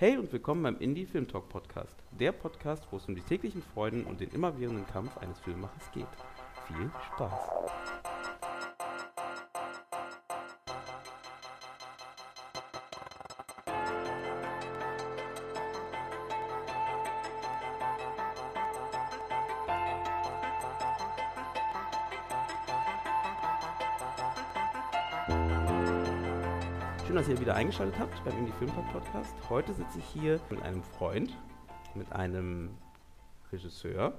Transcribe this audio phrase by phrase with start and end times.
[0.00, 1.96] Hey und willkommen beim Indie Film Talk Podcast.
[2.12, 6.06] Der Podcast, wo es um die täglichen Freuden und den immerwährenden Kampf eines Filmemachers geht.
[6.68, 7.32] Viel Spaß.
[27.48, 29.34] Wieder eingeschaltet habt beim Indie Film Talk Podcast.
[29.48, 31.34] Heute sitze ich hier mit einem Freund,
[31.94, 32.76] mit einem
[33.50, 34.18] Regisseur,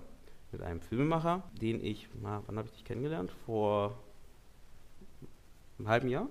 [0.52, 3.30] mit einem Filmemacher, den ich, mal, wann habe ich dich kennengelernt?
[3.46, 4.00] Vor
[5.78, 6.28] einem halben Jahr?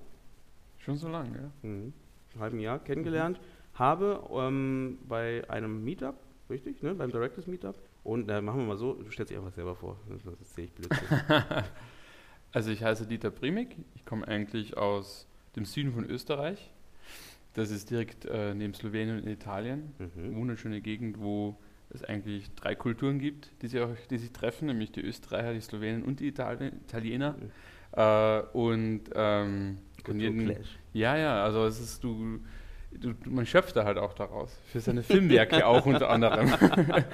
[0.79, 1.51] Schon so lange, ja.
[1.63, 1.93] Mhm.
[2.33, 3.39] Einem halben Jahr kennengelernt.
[3.75, 6.17] Habe ähm, bei einem Meetup,
[6.51, 6.97] richtig, ne?
[6.97, 7.77] beim Directors Meetup.
[8.03, 10.73] Und äh, machen wir mal so, du stellst dich einfach selber vor, sonst sehe ich
[10.73, 11.07] Blödsinn.
[12.51, 16.73] Also ich heiße Dieter Brimig, ich komme eigentlich aus dem Süden von Österreich.
[17.55, 19.93] Das ist direkt äh, neben Slowenien und Italien.
[19.99, 20.37] Mhm.
[20.37, 21.59] Wunderschöne Gegend, wo
[21.91, 25.61] es eigentlich drei Kulturen gibt, die sich, auch, die sich treffen, nämlich die Österreicher, die
[25.61, 27.33] Slowenen und die Itali Italiener.
[27.33, 27.51] Mhm.
[27.93, 30.79] Äh, und ähm, Kulturclash.
[30.93, 32.41] ja, ja, also es ist du,
[32.93, 36.53] du, man schöpft da halt auch daraus für seine Filmwerke auch unter anderem.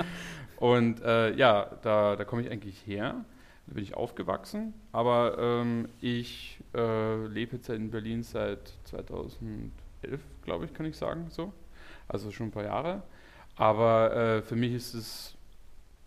[0.56, 3.24] und äh, ja, da, da komme ich eigentlich her.
[3.66, 9.70] Da bin ich aufgewachsen, aber ähm, ich äh, lebe jetzt in Berlin seit 2011,
[10.44, 11.52] glaube ich, kann ich sagen, so.
[12.08, 13.02] Also schon ein paar Jahre.
[13.56, 15.34] Aber äh, für mich ist es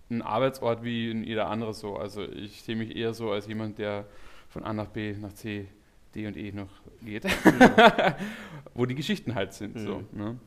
[0.09, 1.97] ein Arbeitsort wie in jeder andere so.
[1.97, 4.05] Also ich sehe mich eher so als jemand, der
[4.49, 5.67] von A nach B nach C,
[6.15, 6.69] D und E noch
[7.03, 7.25] geht.
[8.73, 9.79] Wo die Geschichten halt sind.
[9.79, 10.37] So, ne?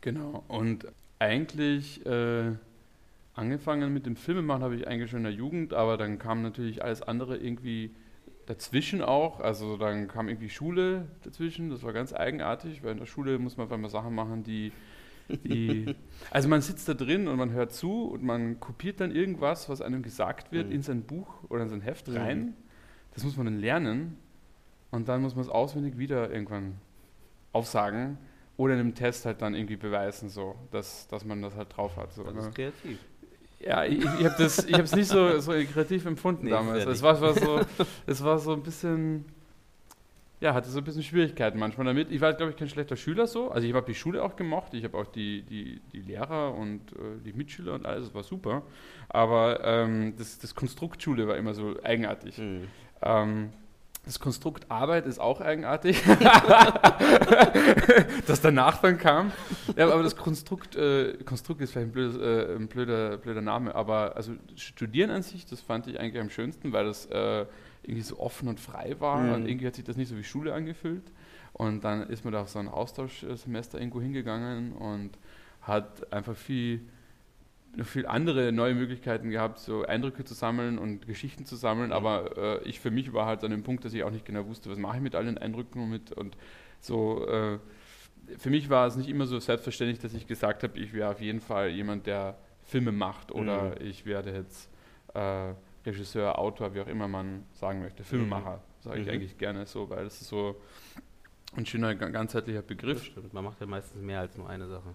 [0.00, 0.44] Genau.
[0.48, 0.86] Und
[1.18, 2.52] eigentlich äh,
[3.34, 6.82] angefangen mit dem Filmemachen habe ich eigentlich schon in der Jugend, aber dann kam natürlich
[6.82, 7.90] alles andere irgendwie
[8.48, 9.40] dazwischen auch.
[9.40, 11.70] Also dann kam irgendwie Schule dazwischen.
[11.70, 14.72] Das war ganz eigenartig, weil in der Schule muss man auf einmal Sachen machen, die
[15.44, 15.94] die,
[16.30, 19.82] also man sitzt da drin und man hört zu und man kopiert dann irgendwas, was
[19.82, 20.72] einem gesagt wird, Mhm.
[20.72, 22.16] in sein Buch oder in sein Heft Mhm.
[22.16, 22.54] rein.
[23.14, 24.16] Das muss man dann lernen
[24.90, 26.78] und dann muss man es auswendig wieder irgendwann
[27.52, 28.18] aufsagen
[28.56, 31.96] oder in einem Test halt dann irgendwie beweisen, so, dass, dass man das halt drauf
[31.96, 32.12] hat.
[32.12, 32.40] So, Das ne?
[32.40, 32.98] ist kreativ.
[33.60, 36.86] Ja, ich, ich habe das, ich habe es nicht so, so kreativ empfunden Nee, damals.
[36.86, 37.60] Es war, war so,
[38.06, 39.24] es war so ein bisschen,
[40.40, 42.12] ja, hatte so ein bisschen Schwierigkeiten manchmal damit.
[42.12, 43.50] Ich war, glaube ich, kein schlechter Schüler so.
[43.50, 44.74] Also ich habe die Schule auch gemocht.
[44.74, 48.06] Ich habe auch die, die, die Lehrer und äh, die Mitschüler und alles.
[48.06, 48.62] Das war super.
[49.08, 52.38] Aber ähm, das, das Konstrukt Schule war immer so eigenartig.
[52.38, 52.68] Mhm.
[53.02, 53.50] Ähm,
[54.04, 56.02] das Konstrukt Arbeit ist auch eigenartig,
[58.26, 59.32] das danach dann kam.
[59.76, 63.74] Ja, aber das Konstrukt, äh, Konstrukt ist vielleicht ein, blödes, äh, ein blöder, blöder Name,
[63.74, 67.46] aber also Studieren an sich, das fand ich eigentlich am schönsten, weil das äh,
[67.82, 69.32] irgendwie so offen und frei war Mhm.
[69.32, 71.04] und irgendwie hat sich das nicht so wie Schule angefühlt.
[71.52, 75.10] Und dann ist man da auf so ein Austauschsemester irgendwo hingegangen und
[75.62, 76.80] hat einfach viel
[77.78, 81.88] noch viel andere neue Möglichkeiten gehabt, so Eindrücke zu sammeln und Geschichten zu sammeln.
[81.88, 81.92] Mhm.
[81.92, 84.46] Aber äh, ich für mich war halt an dem Punkt, dass ich auch nicht genau
[84.46, 86.36] wusste, was mache ich mit all den Eindrücken und mit und
[86.80, 87.26] so.
[87.26, 87.58] Äh,
[88.36, 91.20] für mich war es nicht immer so selbstverständlich, dass ich gesagt habe, ich wäre auf
[91.20, 93.86] jeden Fall jemand, der Filme macht oder Mhm.
[93.86, 94.68] ich werde jetzt
[95.14, 95.54] äh,
[95.86, 99.12] Regisseur, Autor, wie auch immer man sagen möchte, Filmemacher, sage ich Mhm.
[99.14, 100.56] eigentlich gerne so, weil das ist so
[101.56, 103.04] ein schöner ga- ganzheitlicher Begriff.
[103.04, 103.32] stimmt.
[103.32, 104.94] Man macht ja meistens mehr als nur eine Sache.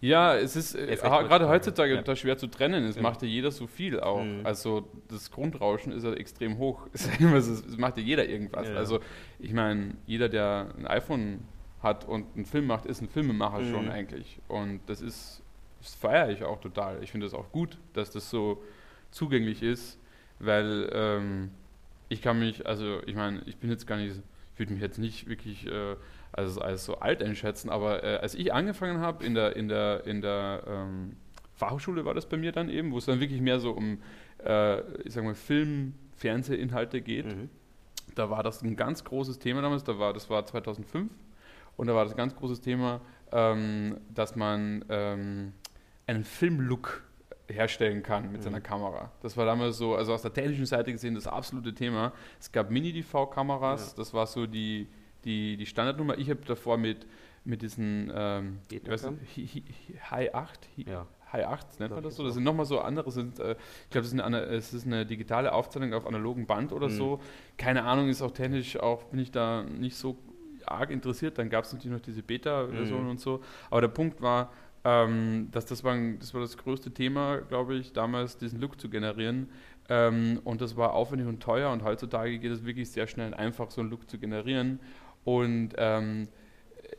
[0.00, 2.02] Ja, es ist äh, gerade heutzutage.
[2.06, 2.16] Ja.
[2.16, 2.84] schwer zu trennen.
[2.84, 3.02] Es Ja.
[3.02, 4.22] macht ja jeder so viel auch.
[4.22, 4.40] Mhm.
[4.44, 6.86] Also das Grundrauschen ist ja extrem hoch.
[6.92, 8.68] Es macht ja jeder irgendwas.
[8.68, 8.74] Ja.
[8.76, 9.00] Also
[9.38, 11.40] ich meine, jeder, der ein iPhone
[11.82, 13.70] hat und einen Film macht, ist ein Filmemacher Mhm.
[13.72, 14.38] schon eigentlich.
[14.48, 15.42] Und das ist,
[15.80, 17.02] das feiere ich auch total.
[17.02, 18.62] Ich finde es auch gut, dass das so
[19.10, 19.98] zugänglich ist,
[20.38, 21.50] weil ähm,
[22.08, 24.16] ich kann mich, also ich meine, ich bin jetzt gar nicht,
[24.54, 25.94] ich würde mich jetzt nicht wirklich äh,
[26.32, 30.06] als, als so alt einschätzen, aber äh, als ich angefangen habe in der, in der,
[30.06, 31.16] in der ähm,
[31.54, 33.98] Fachhochschule war das bei mir dann eben, wo es dann wirklich mehr so um,
[34.44, 37.48] äh, ich sag mal, Film, Fernsehinhalte geht, Mhm.
[38.14, 41.10] da war das ein ganz großes Thema damals, da war, das war 2005
[41.76, 43.00] und da war das ein ganz großes Thema,
[43.32, 45.52] ähm, dass man ähm,
[46.06, 47.02] einen Filmlook
[47.50, 48.44] herstellen kann mit Mhm.
[48.44, 49.10] seiner Kamera.
[49.22, 52.12] Das war damals so, also aus der technischen Seite gesehen, das absolute Thema.
[52.38, 53.96] Es gab Mini-DV-Kameras, Ja.
[53.96, 54.86] das war so die,
[55.28, 56.18] die, die Standardnummer.
[56.18, 57.06] Ich habe davor mit,
[57.44, 58.58] mit diesen ähm,
[60.10, 61.06] High 8, Hi- Ja.
[61.32, 62.24] High 8 nennt man das so.
[62.24, 63.52] Das sind nochmal so andere, sind, äh,
[63.84, 64.06] ich glaube,
[64.48, 66.92] es ist eine digitale Aufzeichnung auf analogen Band oder Mhm.
[66.92, 67.20] so.
[67.58, 70.16] Keine Ahnung, ist auch technisch, auch bin ich da nicht so
[70.64, 71.36] arg interessiert.
[71.38, 73.10] Dann gab es natürlich noch diese Beta-Version Mhm.
[73.10, 73.42] und so.
[73.70, 74.52] Aber der Punkt war,
[74.84, 78.88] ähm, dass das war, das war das größte Thema, glaube ich, damals diesen Look zu
[78.88, 79.50] generieren.
[79.90, 83.34] Ähm, und das war aufwendig und teuer und heutzutage geht es wirklich sehr schnell und
[83.34, 84.80] einfach, so einen Look zu generieren.
[85.24, 86.28] Und ähm,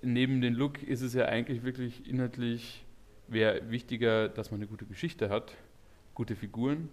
[0.02, 2.86] neben dem Look ist es ja eigentlich wirklich inhaltlich
[3.28, 5.56] wäre wichtiger, dass man eine gute Geschichte hat,
[6.14, 6.90] gute Figuren.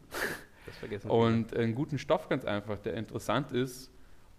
[0.66, 3.92] Das vergessen und einen guten Stoff ganz einfach, der interessant ist.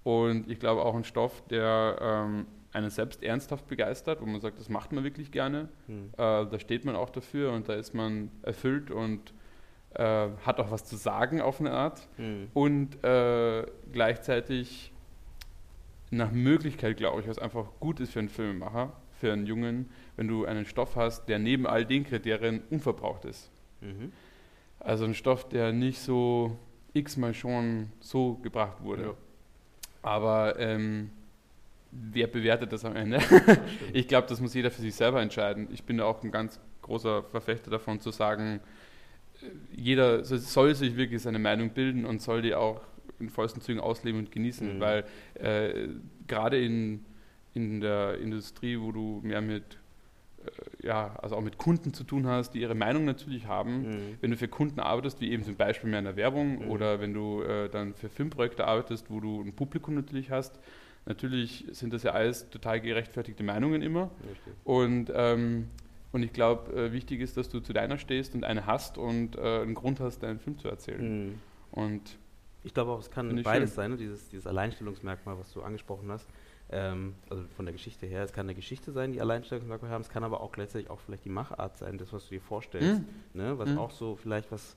[0.03, 4.59] Und ich glaube auch ein Stoff, der ähm, einen selbst ernsthaft begeistert, wo man sagt,
[4.59, 6.09] das macht man wirklich gerne, Hm.
[6.13, 9.33] äh, da steht man auch dafür und da ist man erfüllt und
[9.95, 12.07] äh, hat auch was zu sagen auf eine Art.
[12.17, 12.49] Hm.
[12.53, 14.93] und äh, gleichzeitig
[16.11, 20.27] nach Möglichkeit, glaube ich, was einfach gut ist für einen Filmemacher, für einen Jungen, wenn
[20.27, 23.49] du einen Stoff hast, der neben all den Kriterien unverbraucht ist.
[23.81, 24.11] Mhm.
[24.79, 26.57] Also ein Stoff, der nicht so
[26.93, 29.03] x-mal schon so gebracht wurde.
[29.03, 29.13] Ja.
[30.03, 31.09] Aber ähm,
[31.91, 33.19] wer bewertet das am Ende?
[33.93, 35.67] Ich glaube, das muss jeder für sich selber entscheiden.
[35.71, 38.61] Ich bin da auch ein ganz großer Verfechter davon zu sagen,
[39.41, 39.45] äh,
[39.75, 42.81] jeder so- soll sich wirklich seine Meinung bilden und soll die auch
[43.19, 44.79] in vollsten Zügen ausleben und genießen, Mhm.
[44.79, 45.03] weil
[45.35, 45.87] äh,
[46.27, 47.05] gerade in,
[47.53, 49.63] in der Industrie, wo du mehr mit
[50.45, 54.17] äh, ja, also auch mit Kunden zu tun hast, die ihre Meinung natürlich haben, Mhm.
[54.21, 56.69] wenn du für Kunden arbeitest, wie eben zum Beispiel mehr in der Werbung Mhm.
[56.71, 60.59] oder wenn du äh, dann für Filmprojekte arbeitest, wo du ein Publikum natürlich hast,
[61.05, 64.11] natürlich sind das ja alles total gerechtfertigte Meinungen immer.
[64.29, 64.53] Richtig.
[64.63, 65.67] Und, ähm,
[66.11, 69.35] und ich glaube, äh, wichtig ist, dass du zu deiner stehst und eine hast und
[69.37, 71.27] äh, einen Grund hast, deinen Film zu erzählen.
[71.29, 71.35] Mhm.
[71.71, 72.17] Und
[72.67, 73.75] Ich glaube auch, es kann beides schön.
[73.75, 73.97] sein, ne?
[73.97, 76.27] dieses, dieses Alleinstellungsmerkmal, was du angesprochen hast.
[76.69, 80.09] Ähm, also von der Geschichte her, es kann eine Geschichte sein, die Alleinstellungsmerkmal haben, es
[80.09, 83.01] kann aber auch gleichzeitig auch vielleicht die Machart sein, das, was du dir vorstellst.
[83.33, 83.57] Ne?
[83.57, 83.77] Was Mhm.
[83.77, 84.75] auch so vielleicht was.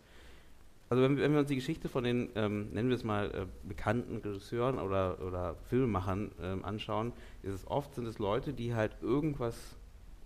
[0.88, 3.26] Also wenn, wir- wenn wir uns die Geschichte von den, ähm, nennen wir es mal,
[3.34, 8.72] äh, bekannten Regisseuren oder, oder Filmemachern ähm, anschauen, ist es oft sind es Leute, die
[8.74, 9.56] halt irgendwas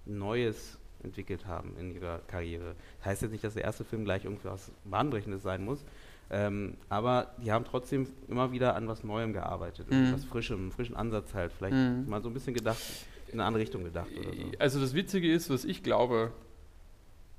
[0.04, 2.74] Neues entwickelt haben in ihrer Karriere.
[2.98, 5.84] Das heißt jetzt nicht, dass der erste Film gleich irgendwas Bahnbrechendes sein muss,
[6.30, 10.12] ähm, aber die haben trotzdem immer wieder an was Neuem gearbeitet, Mhm.
[10.12, 12.08] was Frischem, einen frischen Ansatz halt, vielleicht Mhm.
[12.08, 12.80] mal so ein bisschen gedacht,
[13.28, 14.52] in eine andere Richtung gedacht oder so.
[14.58, 16.32] Also das Witzige ist, was ich glaube,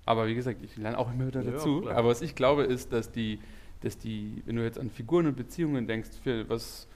[0.05, 1.95] aber wie gesagt, ich lerne auch immer wieder Ja, dazu, klar.
[1.97, 3.39] aber was ich glaube ist, dass die,
[3.81, 6.87] dass die, wenn du jetzt an Figuren und Beziehungen denkst, für was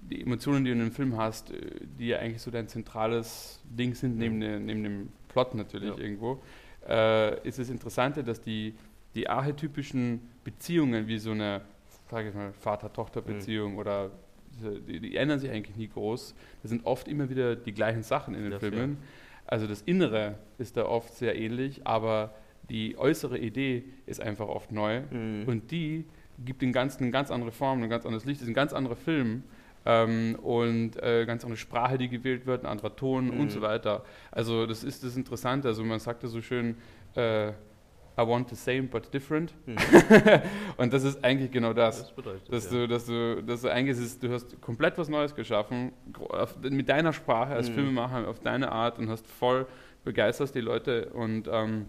[0.00, 1.56] die Emotionen, die du in einem Film hast, äh,
[1.98, 5.98] die ja eigentlich so dein zentrales Ding sind, neben, der, neben dem Plot natürlich Ja.
[5.98, 6.42] irgendwo,
[6.88, 8.74] äh, ist es Interessante, dass die,
[9.14, 11.62] die archetypischen Beziehungen, wie so eine,
[12.10, 14.10] sage ich mal, Vater-Tochter-Beziehung oder
[14.54, 16.34] diese- die, die ändern sich eigentlich nie groß.
[16.62, 18.98] Das sind oft immer wieder die gleichen Sachen in den Das, Filmen.
[19.46, 22.34] Also das Innere ist da oft sehr ähnlich, aber
[22.70, 25.44] die äußere Idee ist einfach oft neu Mhm.
[25.46, 26.04] und die
[26.44, 28.96] gibt dem Ganzen eine ganz andere Form, ein ganz anderes Licht, ist ein ganz anderer
[28.96, 29.42] Film
[29.86, 33.40] ähm, und äh, ganz andere Sprache, die gewählt wird, ein anderer Ton Mhm.
[33.40, 34.02] und so weiter.
[34.30, 36.76] Also das ist das Interessante, also man sagt ja so schön,
[37.14, 37.52] äh,
[38.16, 39.76] I want the same but different Mhm.
[40.76, 41.98] und das ist eigentlich genau das.
[42.00, 42.78] Das bedeutet Dass ja.
[42.80, 45.92] du, dass du, dass du eigentlich ist, du hast komplett was Neues geschaffen,
[46.28, 47.74] auf, mit deiner Sprache als Mhm.
[47.74, 49.66] Filmemacher, auf deine Art und hast voll
[50.04, 51.86] begeisterst die Leute und, ähm,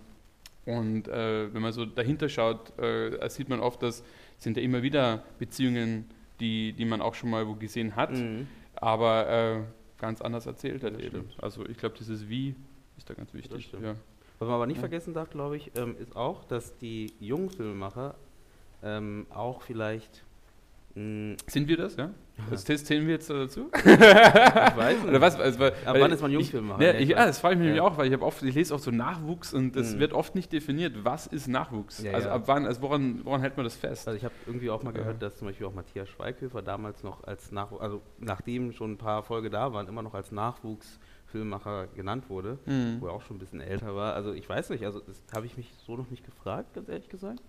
[0.65, 4.03] und äh, wenn man so dahinter schaut, äh, sieht man oft, dass
[4.37, 6.05] sind ja immer wieder Beziehungen,
[6.39, 8.47] die, die man auch schon mal wo gesehen hat, Mhm.
[8.75, 9.59] aber äh,
[10.01, 11.03] ganz anders erzählt Das eben.
[11.07, 11.35] stimmt.
[11.41, 12.55] Also ich glaube, dieses Wie
[12.97, 13.71] ist da ganz wichtig.
[13.81, 13.95] Ja.
[14.39, 14.81] Was man aber nicht Ja.
[14.81, 18.15] vergessen darf, glaube ich, ähm, ist auch, dass die jungen Filmemacher
[18.83, 20.23] ähm, auch vielleicht.
[20.95, 22.11] mh, Sind wir das, ja?
[22.49, 23.69] Das zählen wir jetzt da dazu?
[23.73, 25.07] ich weiß nicht.
[25.07, 25.39] Oder was?
[25.39, 26.81] Also, weil, Ab wann ist man ich- Jungfilmemacher?
[26.83, 27.27] Ja, Ja, ich, ja, weiß.
[27.27, 27.73] das frage ich mich Ja.
[27.75, 29.99] nämlich auch, weil ich, oft, ich lese auch so Nachwuchs und es Mhm.
[29.99, 32.03] wird oft nicht definiert, was ist Nachwuchs.
[32.03, 32.35] Ja, also ja.
[32.35, 34.07] ab wann, also woran, woran hält man das fest?
[34.09, 34.99] Also ich habe irgendwie auch mal Ja.
[34.99, 38.97] gehört, dass zum Beispiel auch Matthias Schweighöfer damals noch als Nachwuchs, also nachdem schon ein
[38.97, 40.31] paar Folge da waren, immer noch als
[41.45, 42.97] Nachwuchsfilmemacher genannt wurde, Mhm.
[42.99, 44.13] wo er auch schon ein bisschen älter war.
[44.13, 47.09] Also ich weiß nicht, also das habe ich mich so noch nicht gefragt, ganz ehrlich
[47.09, 47.41] gesagt.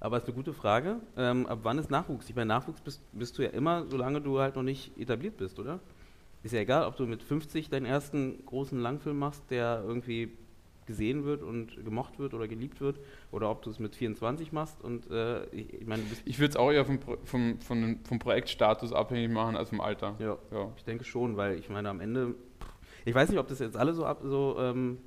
[0.00, 0.96] Aber es ist eine gute Frage.
[1.16, 2.28] Ähm, ab wann ist Nachwuchs?
[2.28, 5.58] Ich meine, Nachwuchs bist, bist du ja immer, solange du halt noch nicht etabliert bist,
[5.58, 5.80] oder?
[6.42, 10.32] Ist ja egal, ob du mit 50 deinen ersten großen Langfilm machst, der irgendwie
[10.84, 12.98] gesehen wird und gemocht wird oder geliebt wird,
[13.32, 16.56] oder ob du es mit 24 machst und äh, ich, ich meine, Ich würde es
[16.56, 20.16] auch eher vom, vom, vom, vom Projektstatus abhängig machen als vom Alter.
[20.18, 20.70] Ja, Ja.
[20.76, 22.34] ich denke schon, weil ich meine, am Ende,
[23.04, 24.98] ich weiß nicht, ob das jetzt alle so, ab, so ähm,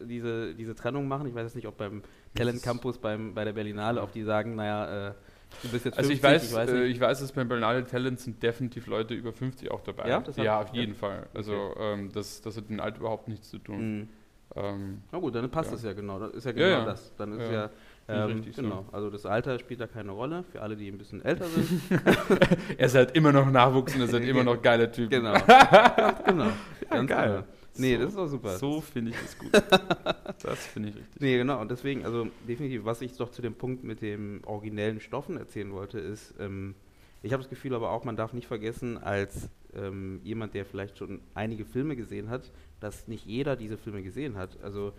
[0.00, 1.26] diese, diese Trennung machen.
[1.26, 2.02] Ich weiß jetzt nicht, ob beim
[2.34, 5.14] Talent Campus, beim, bei der Berlinale, ob die sagen, naja, äh,
[5.62, 7.84] du bist jetzt 50, Also ich weiß, ich weiß äh, ich weiß, dass beim Berlinale
[7.84, 10.08] Talent sind definitiv Leute über 50 auch dabei.
[10.08, 10.22] Ja?
[10.36, 10.80] Ja, auf ja.
[10.80, 11.26] jeden Fall.
[11.34, 13.98] Also ähm, das, das hat mit dem Alter überhaupt nichts zu tun.
[14.00, 14.08] Mhm.
[14.56, 15.76] Ähm, Na gut, dann passt Ja.
[15.76, 16.18] das ja genau.
[16.18, 17.14] Das ist ja genau das.
[17.16, 17.70] Dann ist Ja.
[18.08, 18.62] Ja, ähm, richtig so.
[18.62, 18.86] genau.
[18.92, 21.80] Also das Alter spielt da keine Rolle für alle, die ein bisschen älter sind.
[22.78, 25.10] er ist halt immer noch Nachwuchs und er ist halt immer noch geiler Typ.
[25.10, 25.34] genau.
[26.26, 26.48] Genau.
[26.90, 27.28] Ganz geil.
[27.30, 27.44] genau.
[27.76, 28.56] Nee, So- das ist doch super.
[28.58, 29.50] So finde ich es gut.
[30.42, 31.20] das finde ich richtig.
[31.20, 31.60] Nee, genau.
[31.60, 35.72] Und deswegen, also definitiv, was ich doch zu dem Punkt mit dem originellen Stoffen erzählen
[35.72, 36.74] wollte, ist, ähm,
[37.22, 40.98] ich habe das Gefühl aber auch, man darf nicht vergessen, als ähm, jemand, der vielleicht
[40.98, 44.58] schon einige Filme gesehen hat, dass nicht jeder diese Filme gesehen hat.
[44.62, 44.92] Also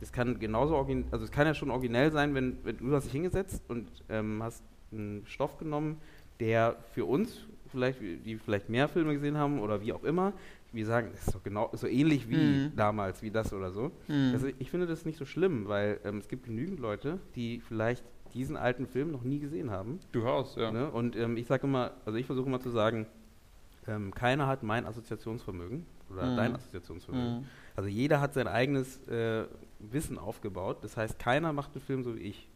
[0.00, 0.76] es kann genauso
[1.10, 4.42] also es kann ja schon originell sein, wenn, wenn du hast dich hingesetzt und ähm,
[4.42, 4.62] hast
[4.92, 5.98] einen Stoff genommen,
[6.40, 7.40] der für uns
[7.70, 10.32] vielleicht, die vielleicht mehr Filme gesehen haben oder wie auch immer,
[10.72, 12.72] wir sagen, das ist doch genau so ähnlich wie Mhm.
[12.76, 13.90] damals, wie das oder so.
[14.06, 14.30] Mhm.
[14.32, 18.04] Also ich finde das nicht so schlimm, weil ähm, es gibt genügend Leute, die vielleicht
[18.34, 19.98] diesen alten Film noch nie gesehen haben.
[20.12, 20.70] Durchaus, ja.
[20.70, 20.90] Ne?
[20.90, 23.06] Und ähm, ich sage immer, also ich versuche immer zu sagen,
[23.86, 26.36] ähm, keiner hat mein Assoziationsvermögen oder Mhm.
[26.36, 27.38] dein Assoziationsvermögen.
[27.40, 27.44] Mhm.
[27.74, 29.44] Also jeder hat sein eigenes äh,
[29.80, 30.78] Wissen aufgebaut.
[30.82, 32.48] Das heißt, keiner macht einen Film so wie ich.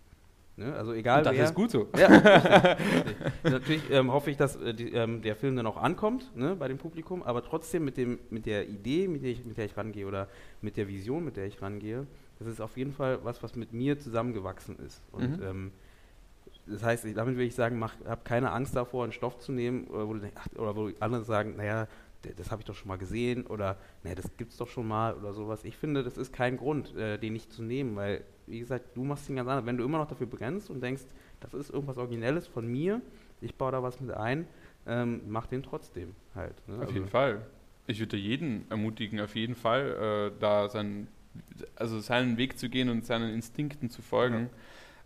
[0.56, 0.74] Ne?
[0.74, 1.44] Also egal Und das wer.
[1.44, 1.88] ist gut so.
[1.96, 3.16] Ja, richtig, richtig.
[3.44, 6.68] Natürlich ähm, hoffe ich, dass äh, die, ähm, der Film dann auch ankommt ne, bei
[6.68, 9.76] dem Publikum, aber trotzdem mit, dem, mit der Idee, mit der, ich, mit der ich
[9.76, 10.28] rangehe oder
[10.60, 12.06] mit der Vision, mit der ich rangehe,
[12.38, 15.00] das ist auf jeden Fall was, was mit mir zusammengewachsen ist.
[15.12, 15.42] Und Mhm.
[15.42, 15.72] ähm,
[16.66, 19.52] das heißt, ich- damit will ich sagen, mach, hab keine Angst davor, einen Stoff zu
[19.52, 21.88] nehmen, oder wo, du denkst, ach, oder wo andere sagen, naja,
[22.36, 25.32] das habe ich doch schon mal gesehen oder naja, das gibt's doch schon mal oder
[25.32, 25.64] sowas.
[25.64, 29.04] Ich finde, das ist kein Grund, äh, den nicht zu nehmen, weil, wie gesagt, du
[29.04, 29.66] machst ihn ganz anders.
[29.66, 31.02] Wenn du immer noch dafür brennst und denkst,
[31.40, 33.00] das ist irgendwas Originelles von mir,
[33.40, 34.46] ich baue da was mit ein,
[34.86, 36.54] ähm, mach den trotzdem halt.
[36.68, 36.74] Ne?
[36.76, 37.46] Auf Also- jeden Fall.
[37.88, 41.08] Ich würde jeden ermutigen, auf jeden Fall, äh, da sein,
[41.74, 44.50] also seinen Weg zu gehen und seinen Instinkten zu folgen,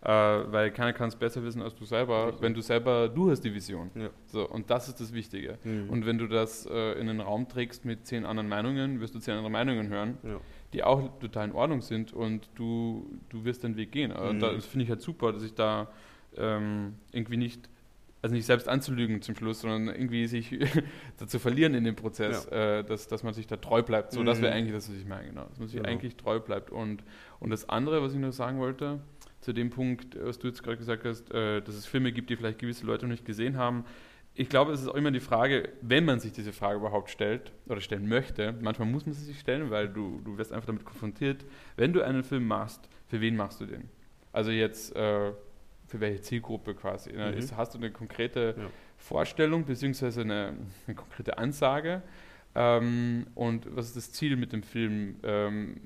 [0.01, 3.41] äh, weil keiner kann es besser wissen als du selber, wenn du selber, du hast
[3.41, 3.89] die Vision.
[3.95, 4.09] Ja.
[4.27, 5.57] So, und das ist das Wichtige.
[5.63, 5.89] Mhm.
[5.89, 9.19] Und wenn du das äh, in den Raum trägst mit zehn anderen Meinungen, wirst du
[9.19, 10.39] zehn andere Meinungen hören, ja.
[10.73, 14.11] die auch total in Ordnung sind und du, du wirst den Weg gehen.
[14.11, 14.39] Und Mhm.
[14.39, 15.87] da- das finde ich halt super, dass ich da
[16.37, 17.67] ähm, irgendwie nicht,
[18.21, 20.51] also nicht selbst anzulügen zum Schluss, sondern irgendwie sich
[21.17, 24.11] dazu verlieren in dem Prozess, äh, dass, dass man sich da treu bleibt.
[24.11, 24.57] So, das wäre Mhm.
[24.57, 25.45] eigentlich das, was ich meine, genau.
[25.45, 25.89] Dass man sich Genau.
[25.89, 26.69] eigentlich treu bleibt.
[26.69, 27.03] Und,
[27.39, 28.99] und das andere, was ich noch sagen wollte,
[29.47, 32.35] zu dem Punkt, was du jetzt gerade gesagt hast, äh, dass es Filme gibt, die
[32.35, 33.85] vielleicht gewisse Leute noch nicht gesehen haben.
[34.33, 37.53] Ich glaube, es ist auch immer die Frage, wenn man sich diese Frage überhaupt stellt
[37.65, 40.83] oder stellen möchte, manchmal muss man sie sich stellen, weil du, du wirst einfach damit
[40.83, 41.45] konfrontiert,
[41.77, 43.85] wenn du einen Film machst, für wen machst du den?
[44.33, 45.31] Also jetzt, äh,
[45.87, 47.13] für welche Zielgruppe quasi?
[47.13, 47.31] Ne?
[47.31, 47.37] Mhm.
[47.37, 48.65] Ist, hast du eine konkrete Ja.
[48.97, 52.01] Vorstellung beziehungsweise eine, eine konkrete Ansage?
[52.53, 55.15] Ähm, und was ist das Ziel mit dem Film?
[55.23, 55.77] Ähm,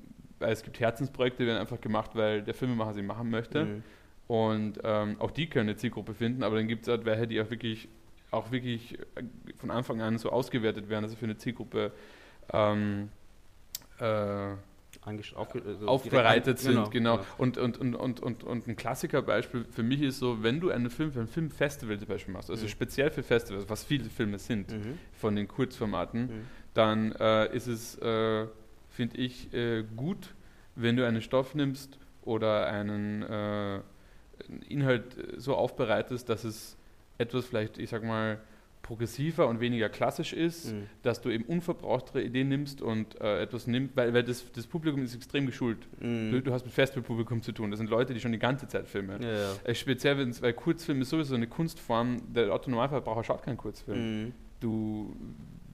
[0.50, 3.64] es gibt Herzensprojekte, die werden einfach gemacht, weil der Filmemacher sie machen möchte.
[3.66, 3.82] Mhm.
[4.28, 7.40] Und ähm, auch die können eine Zielgruppe finden, aber dann gibt es halt welche, die
[7.40, 7.88] auch wirklich,
[8.30, 9.22] auch wirklich äh,
[9.58, 11.92] von Anfang an so ausgewertet werden, dass sie für eine Zielgruppe
[12.52, 13.10] ähm,
[13.98, 14.04] äh,
[15.04, 16.78] aufge- also aufbereitet sind.
[16.78, 17.16] an- Genau.
[17.16, 17.24] ja.
[17.38, 20.90] Und, und, und, und, und, und ein Klassikerbeispiel für mich ist so, wenn du einen
[20.90, 22.68] Film für ein Filmfestival zum Beispiel machst, also Mhm.
[22.70, 24.98] speziell für Festivals, was viele Filme sind, Mhm.
[25.12, 26.30] von den Kurzformaten, Mhm.
[26.74, 28.46] dann äh, ist es, äh,
[28.92, 30.34] finde ich, äh, gut,
[30.76, 33.80] wenn du einen Stoff nimmst oder einen äh,
[34.68, 36.76] Inhalt äh, so aufbereitest, dass es
[37.18, 38.38] etwas vielleicht, ich sag mal,
[38.82, 40.86] progressiver und weniger klassisch ist, Mhm.
[41.02, 45.04] dass du eben unverbrauchtere Ideen nimmst und äh, etwas nimmst, weil, weil das, das Publikum
[45.04, 45.78] ist extrem geschult.
[46.00, 46.32] Mhm.
[46.32, 47.70] Du, du hast mit Festivalpublikum zu tun.
[47.70, 49.22] Das sind Leute, die schon die ganze Zeit filmen.
[49.22, 49.52] ja, ja.
[49.62, 52.22] Äh, speziell, wenn's, weil Kurzfilm ist sowieso eine Kunstform.
[52.34, 54.24] Der Autonormalverbraucher schaut keinen Kurzfilm.
[54.24, 54.32] Mhm.
[54.58, 55.14] Du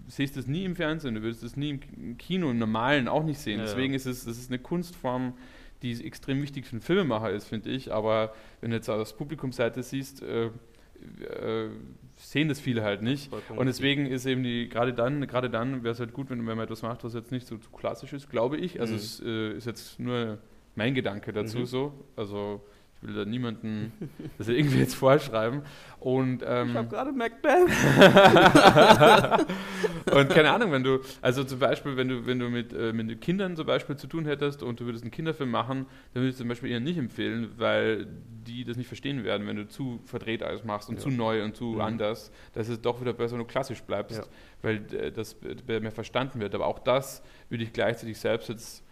[0.09, 3.39] siehst es nie im Fernsehen, du würdest es nie im Kino, im Normalen auch nicht
[3.39, 3.59] sehen.
[3.59, 5.35] Ja, Deswegen ist es das ist eine Kunstform,
[5.83, 7.93] die extrem wichtig für einen Filmemacher ist, finde ich.
[7.93, 11.69] Aber wenn du jetzt aus Publikumsseite siehst, äh, äh,
[12.17, 13.31] sehen das viele halt nicht.
[13.57, 16.57] Und deswegen ist eben die, gerade dann, gerade dann wäre es halt gut, wenn, wenn
[16.57, 18.81] man etwas macht, was jetzt nicht so zu klassisch ist, glaube ich.
[18.81, 18.99] Also Mhm.
[18.99, 20.39] es äh, ist jetzt nur
[20.75, 21.67] mein Gedanke dazu Mhm.
[21.67, 22.05] so.
[22.17, 22.61] Also
[23.01, 23.93] ich will da niemanden
[24.39, 25.63] das irgendwie jetzt vorschreiben.
[26.01, 27.69] Und, ähm, Ich habe gerade Macbeth.
[30.13, 33.21] und keine Ahnung, wenn du, also zum Beispiel, wenn du, wenn du mit, äh, mit
[33.21, 36.37] Kindern zum Beispiel zu tun hättest und du würdest einen Kinderfilm machen, dann würde ich
[36.37, 38.07] zum Beispiel eher nicht empfehlen, weil
[38.47, 41.03] die das nicht verstehen werden, wenn du zu verdreht alles machst und Ja.
[41.03, 41.81] zu neu und zu Mhm.
[41.81, 44.25] anders, dass es doch wieder besser, wenn du klassisch bleibst, Ja.
[44.63, 45.37] weil äh, das
[45.69, 46.55] äh, mehr verstanden wird.
[46.55, 48.85] Aber auch das würde ich gleichzeitig selbst jetzt,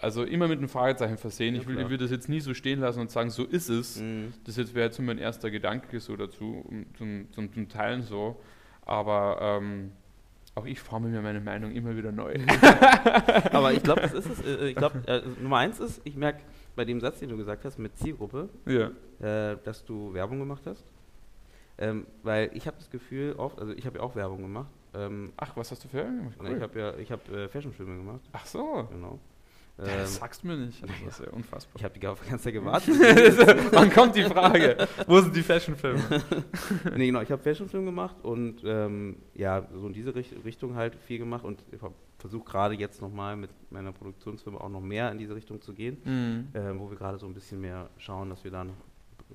[0.00, 1.54] also immer mit einem Fragezeichen versehen.
[1.54, 3.68] Ja, ich will, ich würde das jetzt nie so stehen lassen und sagen, so ist
[3.68, 4.00] es.
[4.00, 4.32] Mhm.
[4.44, 8.02] Das jetzt wäre jetzt so mein erster Gedanke so dazu, um, zum, zum, zum Teilen
[8.02, 8.40] so.
[8.84, 9.92] Aber ähm,
[10.54, 12.34] auch ich forme mir meine Meinung immer wieder neu.
[13.52, 14.44] Aber ich glaube, das ist es.
[14.44, 16.42] Äh, ich glaube, äh, Nummer eins ist, ich merke
[16.76, 18.90] bei dem Satz, den du gesagt hast, mit Zielgruppe, ja.
[19.20, 20.84] äh, dass du Werbung gemacht hast.
[21.78, 24.70] Ähm, weil ich habe das Gefühl oft, also ich habe ja auch Werbung gemacht.
[24.94, 26.36] Ähm, Ach, was hast du für Werbung gemacht?
[26.42, 28.88] na, Ich habe ja, ich habe äh, Fashionfilme gemacht, Ach so.
[28.90, 29.18] genau.
[29.84, 30.80] Ja, Ähm, das sagst du mir nicht.
[30.80, 30.86] ja.
[31.04, 31.74] Das ist ja unfassbar.
[31.78, 32.94] ich habe die ganze Zeit gewartet.
[33.72, 34.76] Wann kommt die Frage?
[35.06, 36.00] Wo sind die Fashionfilme?
[36.96, 40.94] nee, genau, ich habe Fashionfilm gemacht und ähm, ja, so in diese Richt Richtung halt
[40.96, 41.62] viel gemacht und
[42.18, 45.96] versuche gerade jetzt nochmal mit meiner Produktionsfirma auch noch mehr in diese Richtung zu gehen,
[46.04, 46.48] Mhm.
[46.52, 48.70] äh, wo wir gerade so ein bisschen mehr schauen, dass wir dann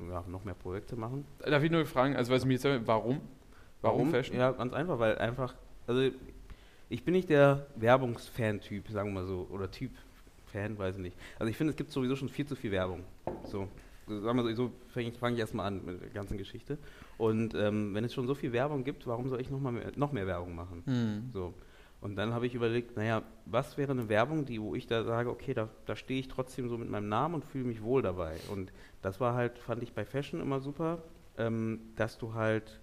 [0.09, 1.25] ja, noch mehr Projekte machen.
[1.39, 3.19] Darf ich nur fragen, also was mich jetzt, warum?
[3.81, 4.37] Warum Fashion?
[4.37, 5.55] Ja, ganz einfach, weil einfach
[5.87, 6.09] also
[6.89, 9.91] ich bin nicht der Werbungsfan-Typ, sagen wir mal so, oder Typ
[10.47, 11.17] Fan, weiß ich nicht.
[11.39, 13.03] Also ich finde, es gibt sowieso schon viel zu viel Werbung.
[13.45, 13.67] So,
[14.07, 16.77] sagen wir so, so fange ich, fang ich erstmal an mit der ganzen Geschichte.
[17.17, 19.91] Und ähm, wenn es schon so viel Werbung gibt, warum soll ich noch, mal mehr,
[19.95, 20.83] noch mehr Werbung machen?
[20.85, 21.29] Hm.
[21.33, 21.53] So.
[21.99, 25.29] Und dann habe ich überlegt, naja, was wäre eine Werbung, die, wo ich da sage,
[25.29, 28.35] okay, da, da stehe ich trotzdem so mit meinem Namen und fühle mich wohl dabei.
[28.51, 31.03] Und das war halt, fand ich bei Fashion immer super,
[31.37, 32.79] ähm, dass du halt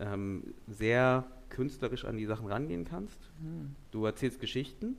[0.00, 3.18] ähm, sehr künstlerisch an die Sachen rangehen kannst.
[3.42, 3.76] Hm.
[3.90, 4.96] Du erzählst Geschichten.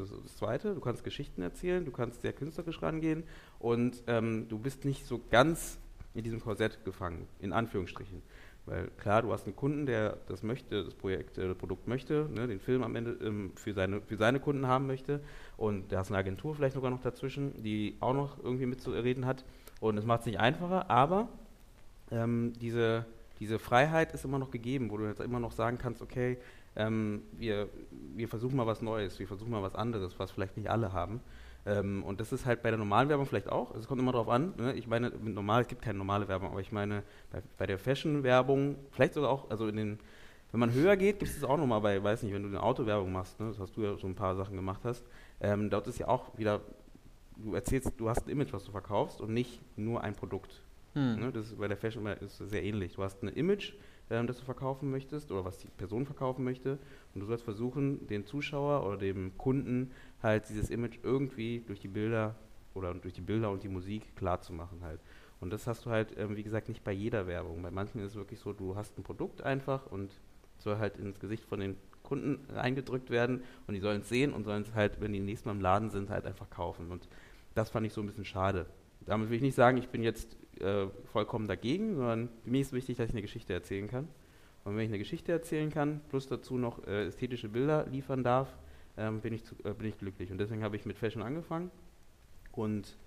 [0.00, 0.74] Das das Zweite.
[0.74, 3.24] Du kannst Geschichten erzählen, du kannst sehr künstlerisch rangehen
[3.58, 5.78] und ähm, du bist nicht so ganz
[6.14, 8.22] in diesem Korsett gefangen, in Anführungsstrichen.
[8.66, 12.28] Weil klar, du hast einen Kunden, der das möchte, das Projekt, äh, das Produkt möchte,
[12.30, 15.20] ne, den Film am Ende ähm, für, seine, für seine Kunden haben möchte.
[15.56, 19.44] Und da hast eine Agentur vielleicht sogar noch dazwischen, die auch noch irgendwie mitzureden hat.
[19.80, 21.28] Und es macht es nicht einfacher, aber
[22.10, 23.06] ähm, diese,
[23.40, 26.36] diese Freiheit ist immer noch gegeben, wo du jetzt immer noch sagen kannst, okay,
[26.78, 27.68] ähm, wir,
[28.14, 31.20] wir versuchen mal was Neues, wir versuchen mal was anderes, was vielleicht nicht alle haben.
[31.66, 33.74] Ähm, und das ist halt bei der normalen Werbung vielleicht auch.
[33.74, 34.54] Es kommt immer darauf an.
[34.56, 34.74] Ne?
[34.74, 38.76] Ich meine, normal, es gibt keine normale Werbung, aber ich meine, bei, bei der Fashion-Werbung,
[38.92, 39.98] vielleicht sogar auch, also in den,
[40.52, 43.12] wenn man höher geht, gibt es auch nochmal bei, weiß nicht, wenn du eine Autowerbung
[43.12, 43.48] machst, ne?
[43.48, 45.04] das hast du ja so ein paar Sachen gemacht hast,
[45.40, 46.60] ähm, dort ist ja auch wieder,
[47.36, 50.62] du erzählst, du hast ein Image, was du verkaufst und nicht nur ein Produkt.
[50.94, 51.20] Hm.
[51.20, 51.32] Ne?
[51.32, 52.94] Das ist bei der Fashion ist sehr ähnlich.
[52.94, 53.74] Du hast ein Image,
[54.10, 56.78] ähm, das du verkaufen möchtest oder was die Person verkaufen möchte
[57.14, 61.88] und du sollst versuchen, den Zuschauer oder dem Kunden halt dieses Image irgendwie durch die
[61.88, 62.34] Bilder
[62.74, 65.00] oder durch die Bilder und die Musik klar zu machen halt.
[65.40, 67.62] Und das hast du halt, ähm, wie gesagt, nicht bei jeder Werbung.
[67.62, 70.10] Bei manchen ist es wirklich so, du hast ein Produkt einfach und
[70.58, 74.44] soll halt ins Gesicht von den Kunden eingedrückt werden und die sollen es sehen und
[74.44, 76.90] sollen es halt, wenn die nächstes Mal im Laden sind, halt einfach kaufen.
[76.90, 77.08] Und
[77.54, 78.66] das fand ich so ein bisschen schade.
[79.08, 82.72] Damit will ich nicht sagen, ich bin jetzt äh, vollkommen dagegen, sondern für mich ist
[82.72, 84.06] wichtig, dass ich eine Geschichte erzählen kann.
[84.64, 88.54] Und wenn ich eine Geschichte erzählen kann, plus dazu noch äh, ästhetische Bilder liefern darf,
[88.98, 90.30] ähm, bin, ich zu, äh, bin ich glücklich.
[90.30, 91.70] Und deswegen habe ich mit Fashion angefangen.
[92.52, 92.98] Und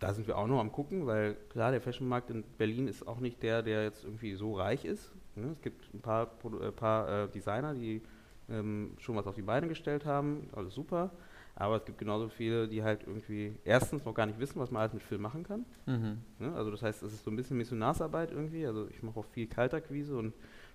[0.00, 3.18] da sind wir auch noch am gucken, weil klar, der Fashionmarkt in Berlin ist auch
[3.18, 5.14] nicht der, der jetzt irgendwie so reich ist.
[5.34, 5.50] Ne?
[5.52, 6.30] Es gibt ein paar,
[6.60, 8.02] äh, paar äh, Designer, die
[8.50, 11.10] ähm, schon was auf die Beine gestellt haben, alles super.
[11.60, 14.80] Aber es gibt genauso viele, die halt irgendwie erstens noch gar nicht wissen, was man
[14.82, 15.64] alles mit Film machen kann.
[15.86, 16.18] Mhm.
[16.38, 16.54] Ne?
[16.54, 18.64] Also das heißt, es ist so ein bisschen Missionarsarbeit irgendwie.
[18.64, 20.34] Also ich mache auch viel Kaltakquise und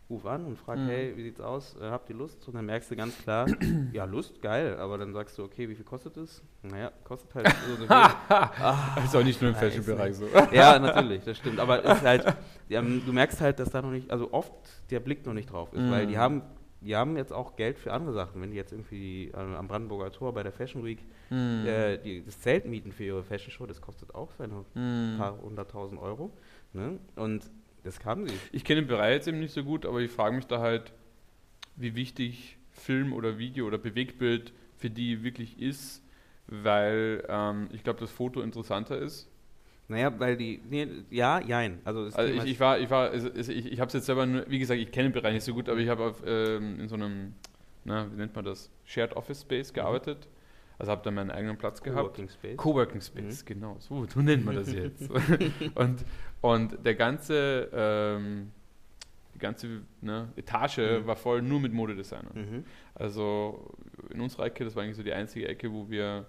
[0.10, 0.88] ruf an und frage, Mhm.
[0.88, 1.78] hey, wie sieht's aus?
[1.80, 2.46] Äh, habt ihr Lust?
[2.50, 3.48] Und dann merkst du ganz klar,
[3.94, 4.76] ja, Lust, geil.
[4.78, 6.44] Aber dann sagst du, okay, wie viel kostet es?
[6.64, 7.88] Naja, kostet halt so, viel.
[7.90, 9.82] Ah, ist auch nicht nur im Scheiße.
[9.82, 10.26] Fashion-Bereich so.
[10.52, 11.60] ja, natürlich, das stimmt.
[11.62, 12.26] Aber ist halt,
[12.70, 14.52] ähm, du merkst halt, dass da noch nicht, also oft
[14.92, 16.20] der Blick noch nicht drauf ist, weil die Mhm.
[16.20, 16.42] haben,
[16.84, 18.42] die haben jetzt auch Geld für andere Sachen.
[18.42, 21.66] Wenn die jetzt irgendwie äh, am Brandenburger Tor bei der Fashion Week Hm.
[21.66, 25.16] äh, die, das Zelt mieten für ihre Fashion Show, das kostet auch seine Hm.
[25.18, 26.32] paar hunderttausend Euro.
[26.74, 27.00] Ne?
[27.16, 27.50] Und
[27.84, 28.36] das haben sie.
[28.52, 30.94] Ich kenne den Bereich jetzt eben nicht so gut, aber ich frage mich da halt,
[31.76, 36.04] wie wichtig Film oder Video oder Bewegtbild für die wirklich ist,
[36.48, 39.30] weil ähm, ich glaube, das Foto interessanter ist.
[39.94, 41.80] Naja, weil die, nee, ja, jein.
[41.86, 44.46] Also, Also ich, ich war, ich war, also ich, ich habe es jetzt selber, nur,
[44.50, 46.96] wie gesagt, ich kenne den Bereich nicht so gut, aber ich habe ähm, in so
[46.96, 47.34] einem,
[47.86, 50.28] na, wie nennt man das, Shared Office Space gearbeitet.
[50.80, 52.00] Also habe da meinen eigenen Platz gehabt.
[52.00, 52.58] Coworking Space.
[52.58, 55.10] Coworking Space, genau, so, so nennt man das jetzt.
[55.76, 56.04] und,
[56.42, 58.52] und der ganze, ähm,
[59.36, 61.06] die ganze ne, Etage Mhm.
[61.08, 62.34] war voll nur mit Modedesignern.
[62.36, 62.64] Mhm.
[62.96, 63.72] Also
[64.14, 66.26] in unserer Ecke, das war eigentlich so die einzige Ecke, wo wir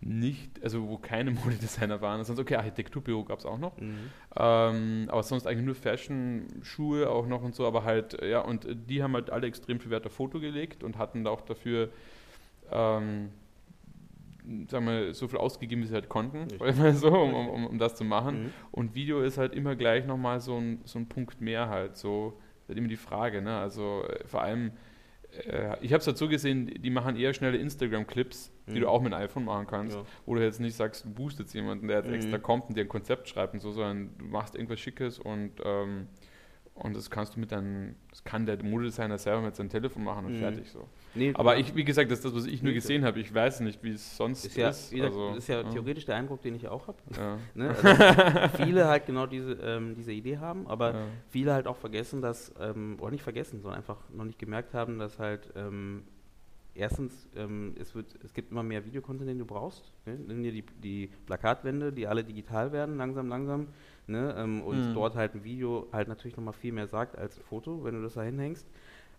[0.00, 2.24] nicht, also wo keine Modedesigner waren.
[2.24, 3.76] Sonst, okay, Architekturbüro gab es auch noch.
[3.78, 4.10] Mhm.
[4.36, 8.66] Ähm, aber sonst eigentlich nur Fashion, Schuhe auch noch und so, aber halt, ja, und
[8.88, 11.90] die haben halt alle extrem viel Wert auf Foto gelegt und hatten da auch dafür,
[12.72, 13.30] ähm,
[14.68, 16.48] sagen wir, so viel ausgegeben, wie sie halt konnten,
[16.94, 18.44] so, um, um, um das zu machen.
[18.44, 18.52] Mhm.
[18.70, 22.38] Und Video ist halt immer gleich nochmal so ein, so ein Punkt mehr halt, so,
[22.62, 24.72] ist halt immer die Frage, ne, also äh, vor allem,
[25.80, 28.80] ich habe es dazu gesehen, die machen eher schnelle Instagram-Clips, die Mhm.
[28.80, 30.02] du auch mit einem iPhone machen kannst Ja.
[30.26, 32.14] wo du jetzt nicht sagst, du boostest jemanden, der jetzt Mhm.
[32.14, 35.52] extra kommt und dir ein Konzept schreibt und so, sondern du machst irgendwas Schickes und,
[35.64, 36.08] ähm,
[36.74, 40.26] und das kannst du mit deinem, das kann der Modedesigner selber mit seinem Telefon machen
[40.26, 40.38] und Mhm.
[40.38, 40.88] fertig so.
[41.14, 43.18] Nee, Aber ich, wie gesagt, das ist das, was ich nur gesehen habe.
[43.20, 44.90] Ich weiß nicht, wie es sonst ist ja, ist.
[44.90, 45.68] gesagt, also, das ist ja ja.
[45.68, 46.98] theoretisch der Eindruck, den ich auch habe.
[47.16, 47.38] Ja.
[47.54, 47.68] Ne?
[47.68, 50.94] Also, viele halt genau diese, ähm, diese Idee haben, aber
[51.28, 54.98] viele halt auch vergessen, dass, ähm, oder nicht vergessen, sondern einfach noch nicht gemerkt haben,
[55.00, 56.04] dass halt ähm,
[56.74, 59.92] erstens, ähm, es, wird, es gibt immer mehr Videocontent, den du brauchst.
[60.06, 60.14] Ne?
[60.14, 63.66] Nimm dir die, die Plakatwände, die alle digital werden, langsam, langsam.
[64.06, 64.34] Ne?
[64.38, 64.94] Ähm, und Mhm.
[64.94, 68.02] dort halt ein Video halt natürlich nochmal viel mehr sagt als ein Foto, wenn du
[68.02, 68.66] das da hinhängst.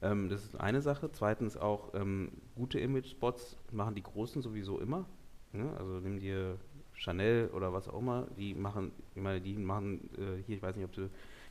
[0.02, 1.12] Ähm, das ist eine Sache.
[1.12, 5.06] Zweitens auch ähm, gute Image-Spots machen die Großen sowieso immer.
[5.54, 5.74] Ne?
[5.78, 6.58] Also nimm dir
[6.94, 10.76] Chanel oder was auch immer, die machen, ich meine, die machen äh, hier, ich weiß
[10.76, 11.10] nicht, ob du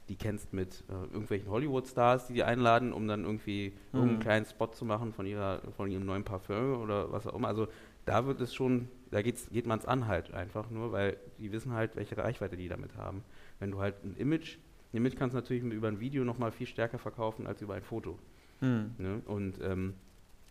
[0.09, 3.99] die kennst mit äh, irgendwelchen Hollywood-Stars, die die einladen, um dann irgendwie Mhm.
[3.99, 7.49] irgendeinen kleinen Spot zu machen von ihrer, von ihrem neuen Parfum oder was auch immer.
[7.49, 7.69] Also
[8.05, 11.53] da wird es schon, da geht's, geht man es an halt einfach nur, weil die
[11.53, 13.23] wissen halt, welche Reichweite die damit haben.
[13.59, 14.59] Wenn du halt ein Image,
[14.93, 17.83] ein Image kannst du natürlich über ein Video nochmal viel stärker verkaufen als über ein
[17.83, 18.19] Foto.
[18.61, 18.95] Hm.
[18.99, 19.23] Ne?
[19.27, 19.95] Und ähm,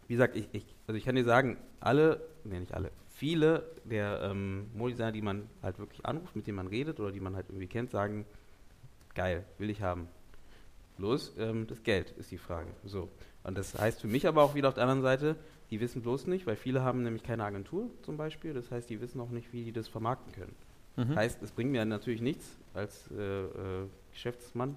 [0.08, 4.22] wie gesagt, ich, ich, also ich kann dir sagen, alle, nee, nicht alle, viele der
[4.24, 7.48] ähm, Modedesigner, die man halt wirklich anruft, mit denen man redet oder die man halt
[7.50, 8.26] irgendwie kennt, sagen,
[9.14, 10.08] geil, will ich haben.
[10.98, 12.70] Bloß ähm, das Geld ist die Frage.
[12.86, 13.10] So.
[13.44, 15.36] Und das heißt für mich aber auch wieder auf der anderen Seite,
[15.70, 19.00] die wissen bloß nicht, weil viele haben nämlich keine Agentur zum Beispiel, das heißt, die
[19.02, 20.56] wissen auch nicht, wie die das vermarkten können.
[20.98, 21.16] Mhm.
[21.16, 24.76] Heißt, es bringt mir natürlich nichts als äh, äh, Geschäftsmann,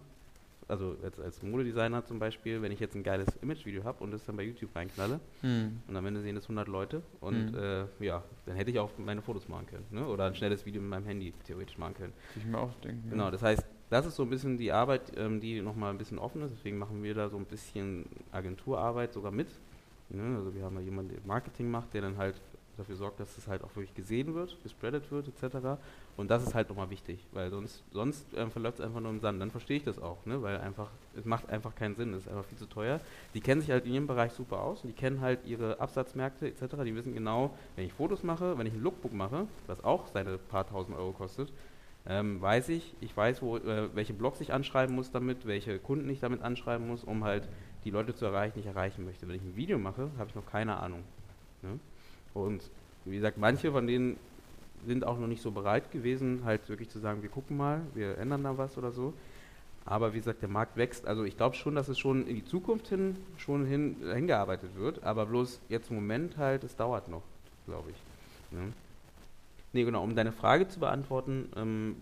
[0.73, 4.25] also als, als Modedesigner zum Beispiel, wenn ich jetzt ein geiles Imagevideo habe und das
[4.25, 5.81] dann bei YouTube reinknalle Hm.
[5.87, 7.59] und am Ende sehen das 100 Leute und Mhm.
[7.59, 10.07] äh, ja, dann hätte ich auch meine Fotos machen können ne?
[10.07, 12.13] oder ein schnelles Video mit meinem Handy theoretisch machen können.
[12.37, 13.11] Ich mir auch denken.
[13.11, 16.19] Genau, das heißt, das ist so ein bisschen die Arbeit, ähm, die nochmal ein bisschen
[16.19, 19.49] offen ist, deswegen machen wir da so ein bisschen Agenturarbeit sogar mit.
[20.09, 20.37] Ne?
[20.37, 22.41] Also wir haben da jemanden, der Marketing macht, der dann halt
[22.79, 25.79] dafür sorgt, dass es halt auch wirklich gesehen wird, gespreadet wird, etc.
[26.17, 29.21] Und das ist halt nochmal wichtig, weil sonst, sonst ähm, verläuft es einfach nur im
[29.21, 29.41] Sand.
[29.41, 30.43] Dann verstehe ich das auch, ne?
[30.43, 33.01] weil einfach, es macht einfach keinen Sinn, es ist einfach viel zu teuer.
[33.33, 36.49] Die kennen sich halt in ihrem Bereich super aus und die kennen halt ihre Absatzmärkte
[36.49, 36.77] etc.
[36.85, 40.37] Die wissen genau, wenn ich Fotos mache, wenn ich ein Lookbook mache, was auch seine
[40.37, 41.51] paar tausend Euro kostet,
[42.05, 46.11] ähm, weiß ich, ich weiß, wo, äh, welche Blogs ich anschreiben muss damit, welche Kunden
[46.11, 47.49] ich damit anschreiben muss, um halt
[47.85, 49.27] die Leute zu erreichen, die ich erreichen möchte.
[49.29, 51.05] Wenn ich ein Video mache, habe ich noch keine Ahnung.
[51.63, 51.79] Ne?
[52.35, 52.71] Und
[53.05, 54.17] wie gesagt, manche von denen
[54.87, 58.19] sind auch noch nicht so bereit gewesen, halt wirklich zu sagen, wir gucken mal, wir
[58.19, 59.15] ändern da was oder so.
[59.85, 61.07] Aber wie gesagt, der Markt wächst.
[61.07, 65.03] Also ich glaube schon, dass es schon in die Zukunft hin schon hin, hingearbeitet wird,
[65.03, 67.23] aber bloß jetzt im Moment halt, es dauert noch,
[67.67, 68.57] glaube ich.
[68.57, 68.73] Ne?
[69.73, 71.97] Nee, genau, um deine Frage zu beantworten, ähm,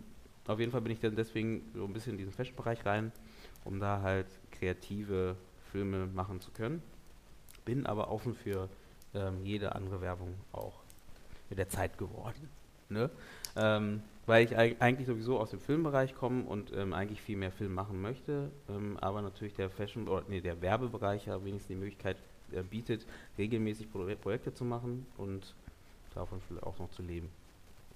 [0.47, 3.13] auf jeden Fall bin ich dann deswegen so ein bisschen in diesen Fashion-Bereich rein,
[3.65, 5.37] um da halt kreative
[5.71, 6.83] Filme machen zu können.
[7.65, 8.69] Bin aber offen für
[9.15, 10.81] ähm, jede andere Werbung auch
[11.49, 12.49] mit der Zeit geworden.
[12.91, 13.09] Ne?
[13.57, 17.51] Ähm, weil ich eig- eigentlich sowieso aus dem Filmbereich komme und ähm, eigentlich viel mehr
[17.51, 21.75] Film machen möchte, ähm, aber natürlich der Fashion oder nee, der Werbebereich ja wenigstens die
[21.75, 22.17] Möglichkeit
[22.53, 23.07] äh, bietet,
[23.39, 25.55] regelmäßig Pro Projekte zu machen und
[26.15, 27.29] davon vielleicht auch noch zu leben.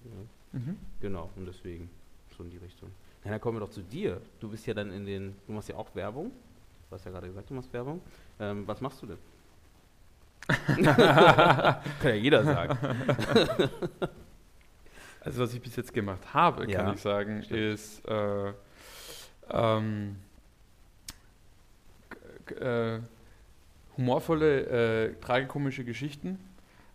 [0.05, 0.59] Ja.
[0.61, 0.77] Mhm.
[1.01, 1.89] Genau, und deswegen
[2.37, 2.91] so in die Richtung.
[3.25, 4.21] Na, dann kommen wir doch zu dir.
[4.41, 6.31] Du bist ja dann in den, du machst ja auch Werbung.
[6.91, 8.01] Du hast ja gerade gesagt, du machst Werbung.
[8.41, 9.19] Ähm, was machst du denn?
[10.85, 12.77] Kann ja jeder sagen.
[15.25, 17.61] Also was ich bis jetzt gemacht habe, Ja, kann ich sagen, stimmt.
[17.61, 18.53] ist äh,
[19.51, 20.17] ähm,
[22.61, 22.99] äh,
[23.97, 26.39] humorvolle, äh, tragikomische Geschichten,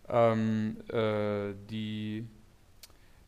[0.09, 2.25] ähm, äh, die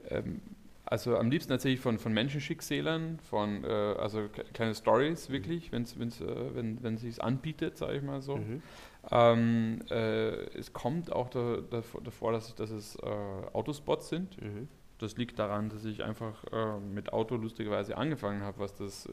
[0.10, 0.42] ähm,
[0.86, 5.72] also am liebsten erzähle ich von, von Menschenschicksälern, von äh, also kle- kleine Stories wirklich,
[5.72, 8.38] wenn's, wenn's, äh, wenn wenn sich anbietet, sage ich mal so.
[8.38, 8.62] Mhm.
[9.10, 13.06] Ähm, äh, es kommt auch da, davor, davor, dass, dass es äh,
[13.54, 14.40] Autospots sind.
[14.42, 14.68] Mhm.
[15.02, 19.12] Das liegt daran, dass ich einfach äh, mit Auto lustigerweise angefangen habe, was das äh,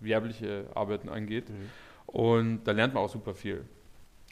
[0.00, 1.48] werbliche Arbeiten angeht.
[1.50, 1.54] Mhm.
[2.06, 3.64] Und da lernt man auch super viel.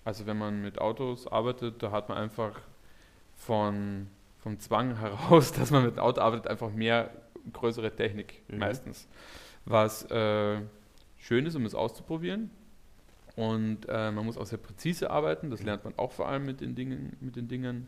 [0.05, 2.61] Also wenn man mit Autos arbeitet, da hat man einfach
[3.35, 4.07] von,
[4.39, 7.11] vom Zwang heraus, dass man mit Auto arbeitet, einfach mehr
[7.53, 8.59] größere Technik Mhm.
[8.59, 9.09] meistens.
[9.65, 10.61] Was äh,
[11.19, 12.51] schön ist, um es auszuprobieren.
[13.37, 15.67] Und äh, man muss auch sehr präzise arbeiten, das Mhm.
[15.67, 17.17] lernt man auch vor allem mit den Dingen.
[17.21, 17.87] Mit den Dingen.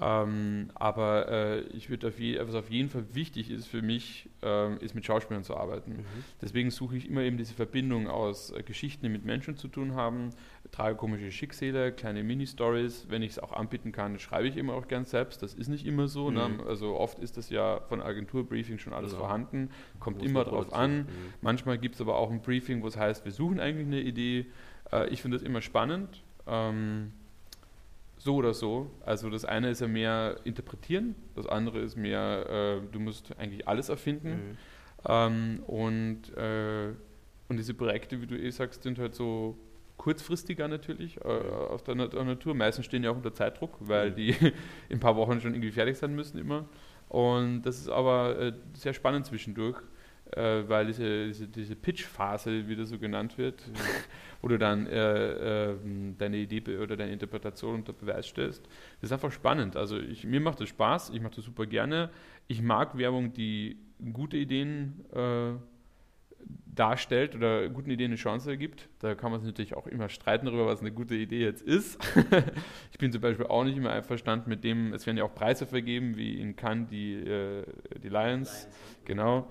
[0.00, 4.28] Ähm, aber äh, ich würde auf, je, was auf jeden Fall wichtig ist für mich,
[4.42, 5.92] ähm, ist mit Schauspielern zu arbeiten.
[5.92, 6.04] Mhm.
[6.40, 9.94] Deswegen suche ich immer eben diese Verbindung aus äh, Geschichten, die mit Menschen zu tun
[9.94, 10.30] haben,
[10.70, 13.06] tragikomische Schicksale, kleine Mini-Stories.
[13.08, 15.42] Wenn ich es auch anbieten kann, schreibe ich immer auch gern selbst.
[15.42, 16.30] Das ist nicht immer so.
[16.30, 16.48] Ne?
[16.48, 16.60] Mhm.
[16.68, 19.22] Also oft ist das ja von Agenturbriefing schon alles Genau.
[19.24, 20.98] vorhanden, kommt immer drauf an.
[20.98, 21.06] Mhm.
[21.40, 24.46] Manchmal gibt es aber auch ein Briefing, wo es heißt, wir suchen eigentlich eine Idee.
[24.92, 26.22] Äh, ich finde das immer spannend.
[26.46, 27.12] Ähm,
[28.28, 28.90] so oder so.
[29.06, 33.66] Also das eine ist ja mehr interpretieren, das andere ist mehr, äh, du musst eigentlich
[33.66, 34.30] alles erfinden.
[34.30, 34.56] Mhm.
[35.08, 36.88] Ähm, und, äh,
[37.48, 39.56] und diese Projekte, wie du eh sagst, sind halt so
[39.96, 41.28] kurzfristiger natürlich äh,
[41.74, 42.54] auf der Nat- Natur.
[42.54, 44.14] Meistens stehen ja auch unter Zeitdruck, weil Mhm.
[44.16, 44.28] die
[44.90, 46.68] in ein paar Wochen schon irgendwie fertig sein müssen immer.
[47.08, 49.78] Und das ist aber äh, sehr spannend zwischendurch,
[50.32, 53.72] äh, weil diese, diese, diese Pitch-Phase, wie das so genannt wird, Mhm.
[54.40, 58.64] wo du dann äh, ähm, deine Idee oder deine Interpretation unter Beweis stellst,
[59.00, 59.76] das ist einfach spannend.
[59.76, 62.10] Also ich, mir macht das Spaß, ich mache das super gerne.
[62.46, 63.78] Ich mag Werbung, die
[64.12, 65.54] gute Ideen äh,
[66.74, 68.88] darstellt oder guten Ideen eine Chance gibt.
[69.00, 71.98] Da kann man sich natürlich auch immer streiten darüber, was eine gute Idee jetzt ist.
[72.92, 75.66] ich bin zum Beispiel auch nicht immer einverstanden mit dem, es werden ja auch Preise
[75.66, 77.64] vergeben, wie in Cannes die, äh,
[78.02, 78.68] die Lions.
[79.04, 79.48] Genau.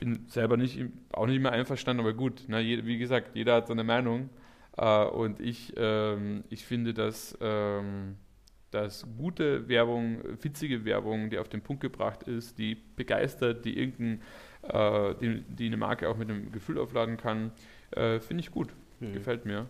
[0.00, 0.80] Bin selber nicht,
[1.12, 4.30] auch nicht mehr einverstanden, aber gut, ne, wie gesagt, jeder hat seine Meinung.
[4.76, 8.16] Äh, und ich, ähm, ich finde, dass, ähm,
[8.70, 14.22] dass gute Werbung, witzige Werbung, die auf den Punkt gebracht ist, die begeistert, die irgendein,
[14.62, 17.52] äh, die, die eine Marke auch mit einem Gefühl aufladen kann,
[17.92, 18.70] äh, finde ich gut.
[19.00, 19.12] Mhm.
[19.12, 19.66] Gefällt mir.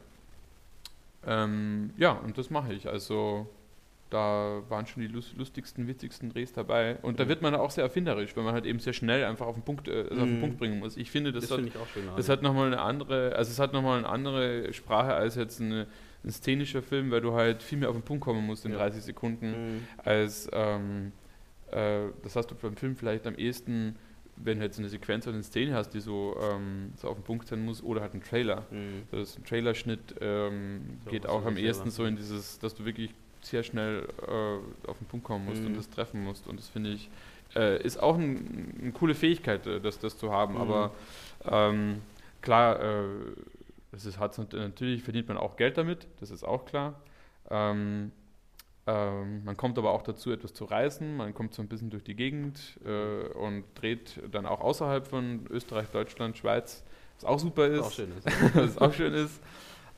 [1.27, 2.89] Ähm, ja, und das mache ich.
[2.89, 3.49] Also
[4.11, 6.97] da waren schon die lustigsten, witzigsten Drehs dabei.
[7.03, 9.55] Und da wird man auch sehr erfinderisch, wenn man halt eben sehr schnell einfach auf
[9.55, 10.41] den Punkt, äh, also auf den mhm.
[10.41, 10.97] Punkt bringen muss.
[10.97, 13.73] Ich finde, das, das, hat, find schön, das hat nochmal eine andere, also es hat
[13.73, 15.87] nochmal eine andere Sprache als jetzt eine,
[16.25, 18.79] ein szenischer Film, weil du halt viel mehr auf den Punkt kommen musst in ja.
[18.79, 19.89] 30 Sekunden, mhm.
[19.99, 21.13] als ähm,
[21.71, 23.97] äh, das hast du beim Film vielleicht am ehesten
[24.43, 27.25] wenn du jetzt eine Sequenz oder eine Szene hast, die so, ähm, so auf den
[27.25, 28.67] Punkt sein muss, oder halt ein Trailer.
[28.71, 29.03] Mhm.
[29.11, 33.15] Das ein Trailerschnitt ähm, so, geht auch am ehesten so in dieses, dass du wirklich
[33.43, 35.69] sehr schnell äh, auf den Punkt kommen musst mhm.
[35.69, 36.47] und das treffen musst.
[36.47, 37.11] Und das finde ich,
[37.55, 40.55] äh, ist auch ein, eine coole Fähigkeit, äh, das, das zu haben.
[40.55, 40.61] Mhm.
[40.61, 40.91] Aber
[41.45, 42.03] ähm,
[42.43, 43.05] klar, äh,
[43.93, 47.01] das ist, hat, natürlich verdient man auch Geld damit, das ist auch klar.
[47.51, 48.13] Ähm,
[48.87, 51.17] ähm, man kommt aber auch dazu, etwas zu reisen.
[51.17, 55.47] Man kommt so ein bisschen durch die Gegend äh, und dreht dann auch außerhalb von
[55.51, 56.83] Österreich, Deutschland, Schweiz,
[57.17, 57.81] was auch super ist.
[57.81, 58.55] Was auch schön ist.
[58.55, 59.41] was auch schön ist.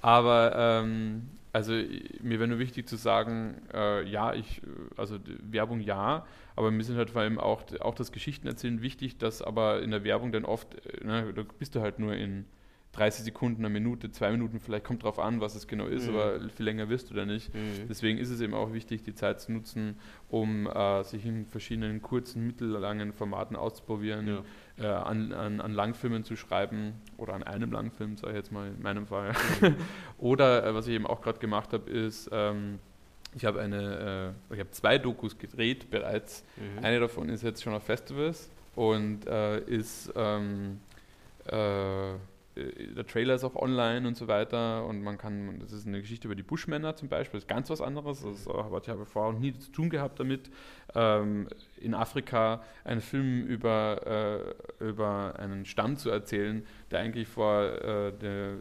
[0.01, 4.63] Aber ähm, also mir wäre nur wichtig zu sagen, äh, ja, ich,
[4.97, 9.43] also Werbung ja, aber mir sind halt vor allem auch, auch das Geschichtenerzählen wichtig, dass
[9.43, 12.47] aber in der Werbung dann oft, äh, ne, da bist du halt nur in
[12.93, 16.15] 30 Sekunden, eine Minute, zwei Minuten, vielleicht kommt drauf an, was es genau ist, mhm.
[16.15, 17.55] aber viel länger wirst du da nicht.
[17.55, 17.89] Mhm.
[17.89, 19.97] Deswegen ist es eben auch wichtig, die Zeit zu nutzen,
[20.29, 24.45] um äh, sich in verschiedenen kurzen, mittellangen Formaten auszuprobieren, ja.
[24.79, 28.69] Äh, an, an, an, Langfilmen zu schreiben oder an einem Langfilm, sage ich jetzt mal
[28.69, 29.33] in meinem Fall.
[29.61, 29.77] Mhm.
[30.19, 32.79] oder äh, was ich eben auch gerade gemacht habe, ist, ähm,
[33.35, 36.45] ich habe eine, äh, ich habe zwei Dokus gedreht bereits.
[36.57, 36.85] Mhm.
[36.85, 40.81] Eine davon ist jetzt schon auf Festivals und äh, ist ähm,
[41.47, 42.15] äh,
[42.55, 46.29] der Trailer ist auch online und so weiter und man kann, das ist eine Geschichte
[46.29, 49.57] über die Buschmänner zum Beispiel, das ist ganz was anderes, das ich habe vorher nie
[49.59, 50.51] zu tun gehabt damit.
[50.95, 51.49] Ähm,
[51.81, 58.13] in Afrika einen Film über, äh, über einen Stamm zu erzählen, der eigentlich vor, äh,
[58.13, 58.57] der,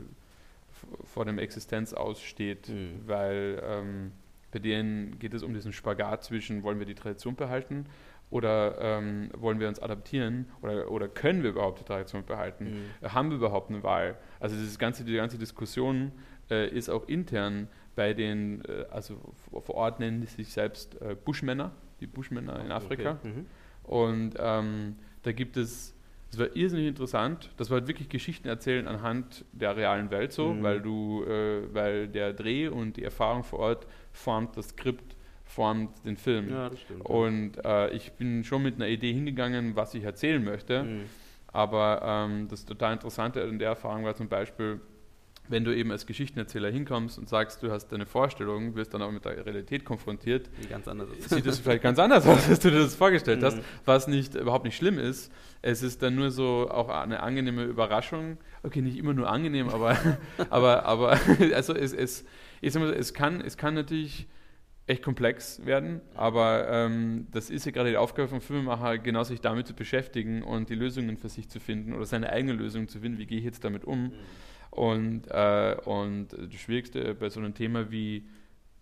[1.04, 3.02] vor dem Existenz aussteht, mhm.
[3.06, 4.12] weil ähm,
[4.52, 7.86] bei denen geht es um diesen Spagat zwischen, wollen wir die Tradition behalten
[8.32, 12.88] oder ähm, wollen wir uns adaptieren oder, oder können wir überhaupt die Tradition behalten?
[13.02, 13.14] Mhm.
[13.14, 14.18] Haben wir überhaupt eine Wahl?
[14.40, 16.12] Also dieses ganze, die ganze Diskussion
[16.50, 21.16] äh, ist auch intern bei den, äh, also vor Ort nennen sie sich selbst äh,
[21.16, 23.20] Buschmänner, die Buschmänner in Afrika.
[23.20, 23.28] Okay.
[23.28, 23.46] Mhm.
[23.84, 25.94] Und ähm, da gibt es,
[26.30, 30.54] das war irrsinnig interessant, das war halt wirklich Geschichten erzählen anhand der realen Welt so,
[30.54, 30.64] mhm.
[30.64, 35.18] weil du, äh, weil der Dreh und die Erfahrung vor Ort formt das Skript
[35.52, 36.50] formt den Film.
[36.50, 37.06] Ja, das stimmt.
[37.06, 40.84] Und äh, ich bin schon mit einer Idee hingegangen, was ich erzählen möchte.
[40.84, 41.04] Mhm.
[41.48, 44.80] Aber ähm, das total Interessante an der Erfahrung war zum Beispiel,
[45.50, 49.12] wenn du eben als Geschichtenerzähler hinkommst und sagst, du hast deine Vorstellung, wirst dann auch
[49.12, 50.50] mit der Realität konfrontiert,
[51.28, 53.46] sieht es vielleicht ganz anders aus, als du dir das vorgestellt mhm.
[53.46, 55.30] hast, was nicht überhaupt nicht schlimm ist.
[55.62, 58.38] Es ist dann nur so auch eine angenehme Überraschung.
[58.64, 59.98] Okay, nicht immer nur angenehm, aber,
[60.50, 61.20] aber, aber
[61.54, 62.24] also es, es,
[62.62, 64.28] ich sag mal, es, kann, es kann natürlich
[64.92, 69.40] echt komplex werden, aber ähm, das ist ja gerade die Aufgabe vom Filmemacher, genau sich
[69.40, 73.00] damit zu beschäftigen und die Lösungen für sich zu finden oder seine eigene Lösung zu
[73.00, 74.04] finden, wie gehe ich jetzt damit um.
[74.04, 74.12] Mhm.
[74.70, 78.26] Und, äh, und das Schwierigste bei so einem Thema wie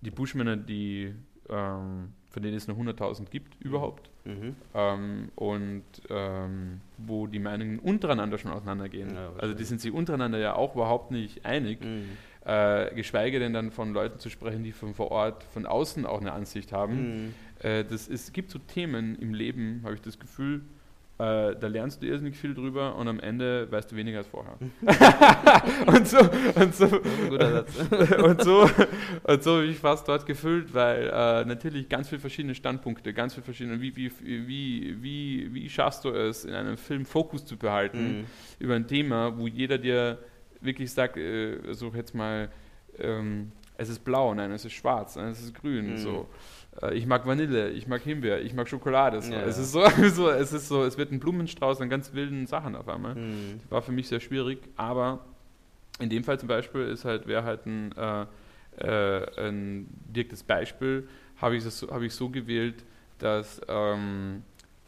[0.02, 1.14] die Buschmänner, die,
[1.50, 4.56] ähm, von denen es nur 100.000 gibt überhaupt, mhm.
[4.74, 9.14] ähm, und ähm, wo die Meinungen untereinander schon auseinandergehen.
[9.14, 11.84] Ja, also die sind sich untereinander ja auch überhaupt nicht einig.
[11.84, 12.18] Mhm
[12.50, 16.20] äh, geschweige denn dann von Leuten zu sprechen, die von vor Ort, von außen auch
[16.20, 17.26] eine Ansicht haben.
[17.26, 17.34] Mhm.
[17.60, 20.62] Äh, das ist, gibt so Themen im Leben, habe ich das Gefühl,
[21.20, 24.58] äh, da lernst du irrsinnig viel drüber und am Ende weißt du weniger als vorher.
[25.86, 26.86] und so, und so,
[28.24, 28.70] und so,
[29.24, 33.34] und so habe ich fast dort gefühlt, weil äh, natürlich ganz viele verschiedene Standpunkte, ganz
[33.34, 37.58] viele verschiedene, wie, wie, wie, wie, wie schaffst du es, in einem Film Fokus zu
[37.58, 38.26] behalten mhm.
[38.58, 40.20] über ein Thema, wo jeder dir
[40.62, 42.50] wirklich sage, äh, suche jetzt mal,
[42.98, 45.98] ähm, es ist blau, nein, es ist schwarz, nein, es ist grün, mhm.
[45.98, 46.28] so.
[46.82, 49.22] Äh, ich mag Vanille, ich mag Himbeer, ich mag Schokolade.
[49.22, 49.32] So.
[49.32, 52.46] Ja, es, Ist so, so, es ist so, es wird ein Blumenstrauß an ganz wilden
[52.46, 53.16] Sachen auf einmal.
[53.16, 53.62] Mhm.
[53.70, 55.26] War für mich sehr schwierig, aber
[56.00, 58.26] in dem Fall zum Beispiel ist halt, wäre halt ein, äh,
[58.78, 62.84] äh, ein direktes Beispiel, habe ich, so, hab ich so gewählt,
[63.18, 64.44] dass, ähm,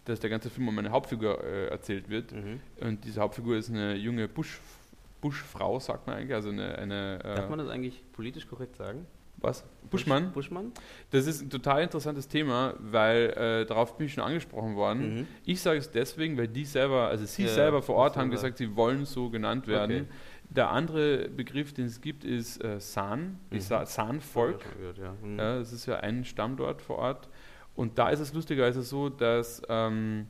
[0.06, 2.32] dass der ganze Film um eine Hauptfigur äh, erzählt wird.
[2.32, 2.60] Mhm.
[2.80, 4.81] Und diese Hauptfigur ist eine junge Buschfrau
[5.22, 6.34] Buschfrau, sagt man eigentlich.
[6.34, 9.06] Also eine, eine Darf man das eigentlich politisch korrekt sagen?
[9.38, 9.64] Was?
[9.90, 10.32] Buschmann?
[10.34, 10.72] Buschmann?
[11.10, 15.16] Das ist ein total interessantes Thema, weil äh, darauf bin ich schon angesprochen worden.
[15.22, 15.28] Mhm.
[15.46, 18.36] Ich sage es deswegen, weil die selber, also sie Ja, selber vor Ort haben selber.
[18.36, 20.02] gesagt, sie wollen so genannt werden.
[20.02, 20.06] Okay.
[20.52, 23.60] Der andere Begriff, den es gibt, ist äh, San, Mhm.
[23.62, 24.64] Sa San-Volk.
[25.02, 25.14] Ja.
[25.24, 25.40] Mhm.
[25.40, 27.28] Ja, das ist ja ein Stamm dort vor Ort.
[27.76, 30.28] Und da ist es lustigerweise so, dass ähm,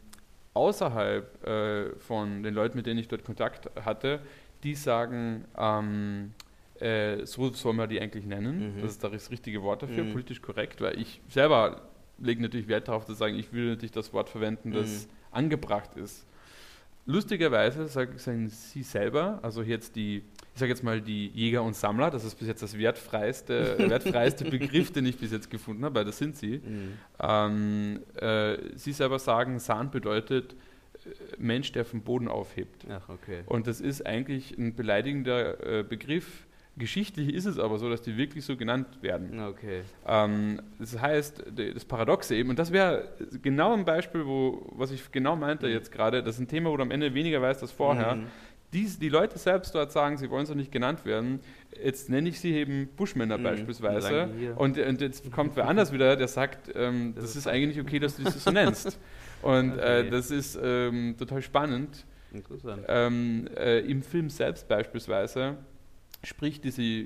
[0.54, 4.20] außerhalb äh, von den Leuten, mit denen ich dort Kontakt hatte,
[4.64, 6.34] die sagen, ähm,
[6.80, 8.76] äh, so soll man die eigentlich nennen.
[8.78, 8.82] Mhm.
[8.82, 10.14] Das ist das richtige Wort dafür, Mhm.
[10.14, 11.82] politisch korrekt, weil ich selber
[12.18, 15.36] lege natürlich Wert darauf zu sagen, ich will natürlich das Wort verwenden, das Mhm.
[15.36, 16.26] angebracht ist.
[17.08, 20.18] Lustigerweise sag- sagen sie selber, also jetzt die,
[20.54, 23.76] ich sage jetzt mal die Jäger und Sammler, das ist bis jetzt das wertfreiste,
[24.24, 26.60] wertfreiste Begriff, den ich bis jetzt gefunden habe, weil das sind sie.
[26.60, 26.94] Mhm.
[27.20, 30.56] Ähm, äh, sie selber sagen, Sahn bedeutet
[31.38, 32.86] Mensch, der vom Boden aufhebt.
[32.90, 33.42] Ach, okay.
[33.46, 36.46] Und das ist eigentlich ein beleidigender äh, Begriff.
[36.78, 39.40] Geschichtlich ist es aber so, dass die wirklich so genannt werden.
[39.44, 39.82] Okay.
[40.08, 41.44] Ähm, das heißt,
[41.76, 43.10] das Paradoxe eben, und das wäre
[43.42, 45.74] genau ein Beispiel, wo, was ich genau meinte Mhm.
[45.74, 48.16] jetzt gerade, das ist ein Thema, wo du am Ende weniger weißt als vorher.
[48.16, 48.28] Mhm.
[48.72, 51.42] Dies, die Leute selbst dort sagen, sie wollen so nicht genannt werden.
[51.84, 53.44] Jetzt nenne ich sie eben Buschmänner Mhm.
[53.44, 54.30] beispielsweise.
[54.56, 58.00] Und, und jetzt kommt wer anders wieder, der sagt, ähm, Das das, ist eigentlich okay,
[58.00, 58.98] dass du das so nennst.
[59.42, 60.08] Und Okay.
[60.08, 62.06] äh, das ist ähm, total spannend.
[62.34, 62.86] Interessant.
[62.88, 65.58] Ähm, äh, Im Film selbst beispielsweise
[66.24, 67.06] spricht diese,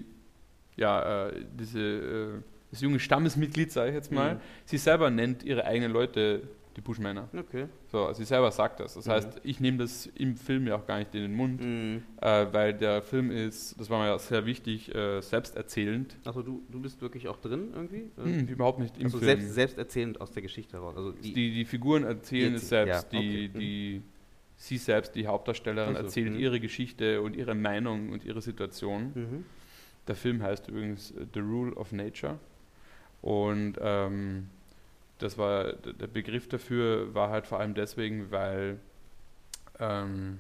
[0.76, 2.28] ja, äh, diese, äh,
[2.72, 4.40] das junge Stammesmitglied, sage ich jetzt mal, Mhm.
[4.66, 6.44] sie selber nennt ihre eigenen Leute
[6.76, 7.30] die Buschmänner.
[7.38, 7.68] Okay.
[7.88, 8.96] So, sie selber sagt das.
[8.96, 9.12] Das Mhm.
[9.12, 12.04] heißt, ich nehme das im Film ja auch gar nicht in den Mund, Mhm.
[12.22, 16.18] äh, weil der Film ist, das war mir ja sehr wichtig, äh, selbsterzählend.
[16.26, 18.12] Achso, du, du bist wirklich auch drin irgendwie?
[18.18, 19.40] Hm, überhaupt nicht im also Film.
[19.40, 20.96] selbst, selbst erzählend aus der Geschichte heraus.
[20.98, 23.12] Also die, die, die Figuren erzählen Die es selbst.
[23.14, 23.60] ja, Die, okay, mhm.
[23.60, 24.02] die,
[24.58, 26.40] sie selbst, die Hauptdarstellerin, Ach so, erzählt mhm.
[26.40, 29.12] ihre Geschichte und ihre Meinung und ihre Situation.
[29.16, 29.46] Mhm.
[30.08, 32.38] Der Film heißt übrigens äh, The Rule of Nature.
[33.22, 34.50] Und ähm,
[35.20, 38.80] das war der Begriff dafür war halt vor allem deswegen, weil
[39.80, 40.40] ähm,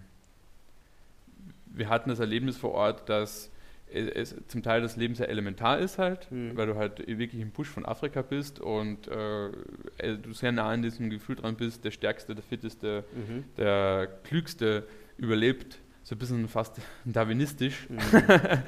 [1.67, 3.51] wir hatten das Erlebnis vor Ort, dass
[3.91, 6.55] es, es zum Teil das Leben sehr elementar ist halt, Mhm.
[6.57, 9.47] weil du halt wirklich im Busch von Afrika bist und äh,
[9.97, 13.43] äh, du sehr nah an diesem Gefühl dran bist, der Stärkste, der Fitteste, Mhm.
[13.57, 17.87] der Klügste überlebt, so ein bisschen fast darwinistisch.
[17.89, 17.99] Mhm.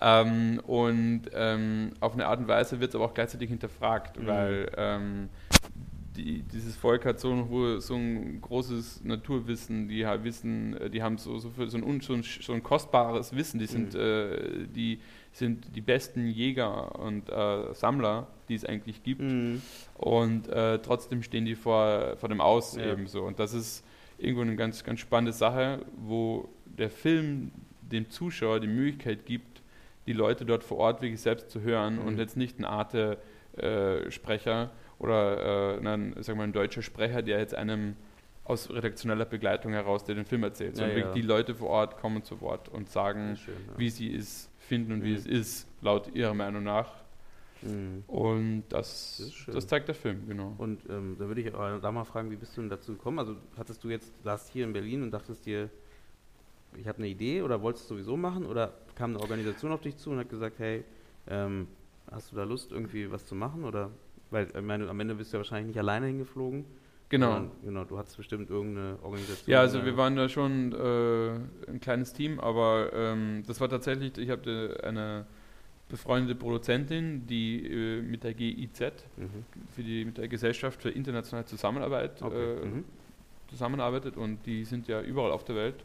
[0.00, 4.26] Ähm, und ähm, auf eine Art und Weise wird es aber auch gleichzeitig hinterfragt, Mhm.
[4.28, 5.28] weil ähm,
[6.18, 11.02] die, dieses Volk hat so ein, so ein großes Naturwissen, die halt wissen, äh, die
[11.02, 14.00] haben so, so, so, ein, so, ein, so ein kostbares Wissen, die sind, Mhm.
[14.00, 14.98] äh, die
[15.32, 19.22] sind die besten Jäger und äh, Sammler, die es eigentlich gibt.
[19.22, 19.62] Mhm.
[19.96, 22.92] Und äh, trotzdem stehen die vor, vor dem Aus Ja.
[22.92, 23.22] ebenso.
[23.24, 23.84] Und das ist
[24.18, 27.52] irgendwo eine ganz, ganz spannende Sache, wo der Film
[27.82, 29.62] dem Zuschauer die Möglichkeit gibt,
[30.06, 32.06] die Leute dort vor Ort wirklich selbst zu hören Mhm.
[32.06, 37.54] und jetzt nicht ein Arte-Sprecher oder äh, ein, sag mal, ein deutscher Sprecher, der jetzt
[37.54, 37.96] einem
[38.44, 41.12] aus redaktioneller Begleitung heraus, der den Film erzählt, sondern Ja, ja.
[41.12, 43.78] die Leute vor Ort kommen zu Wort und sagen, schön, ja.
[43.78, 45.16] wie sie es finden und wie Mhm.
[45.16, 46.90] es ist, laut ihrer Meinung nach.
[47.60, 48.04] Mhm.
[48.06, 50.54] Und das, Das zeigt der Film, genau.
[50.58, 53.18] Und ähm, da würde ich aber da mal fragen, wie bist du denn dazu gekommen?
[53.18, 55.68] Also hattest du jetzt, saßt hier in Berlin und dachtest dir,
[56.76, 59.96] ich habe eine Idee oder wolltest du sowieso machen oder kam eine Organisation auf dich
[59.96, 60.84] zu und hat gesagt, hey,
[61.28, 61.66] ähm,
[62.10, 63.90] hast du da Lust irgendwie was zu machen oder
[64.30, 66.64] weil ich meine, am Ende bist du ja wahrscheinlich nicht alleine hingeflogen.
[67.10, 67.32] Genau.
[67.32, 69.50] sondern, genau, du hattest bestimmt irgendeine Organisation.
[69.50, 73.68] Ja, also äh, wir waren da schon äh, ein kleines Team, aber ähm, das war
[73.70, 75.24] tatsächlich, ich hatte eine
[75.88, 78.80] befreundete Produzentin, die äh, mit der GIZ,
[79.16, 79.28] Mhm.
[79.74, 82.52] für die, mit der Gesellschaft für internationale Zusammenarbeit Okay.
[82.60, 82.84] äh, Mhm.
[83.48, 85.76] zusammenarbeitet und die sind ja überall auf der Welt.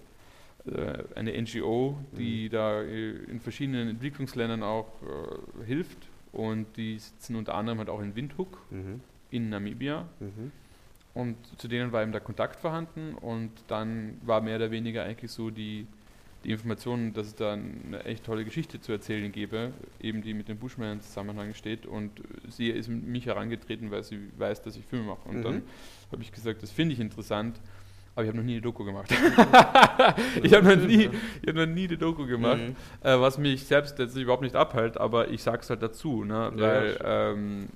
[0.65, 2.51] Äh, eine NGO, die Mhm.
[2.51, 8.01] da äh, in verschiedenen Entwicklungsländern auch äh, hilft und die sitzen unter anderem halt auch
[8.01, 8.99] in Windhoek Mhm.
[9.31, 10.51] in Namibia Mhm.
[11.13, 15.31] und zu denen war eben der Kontakt vorhanden und dann war mehr oder weniger eigentlich
[15.31, 15.85] so die,
[16.43, 20.49] die Information, dass es da eine echt tolle Geschichte zu erzählen gäbe, eben die mit
[20.49, 22.11] den Bushman in Zusammenhang steht und
[22.49, 25.43] sie ist mit mich herangetreten, weil sie weiß, dass ich Filme mache und Mhm.
[25.43, 25.61] dann
[26.11, 27.59] habe ich gesagt, das finde ich interessant,
[28.15, 29.09] aber ich habe noch nie eine Doku gemacht.
[30.43, 31.09] ich habe noch, nie-
[31.41, 32.75] ich hab noch nie eine Doku gemacht, Mhm.
[33.07, 36.51] äh, was mich selbst jetzt überhaupt nicht abhält, aber ich sage es halt dazu, ne?
[36.55, 37.67] Weil ja, ähm,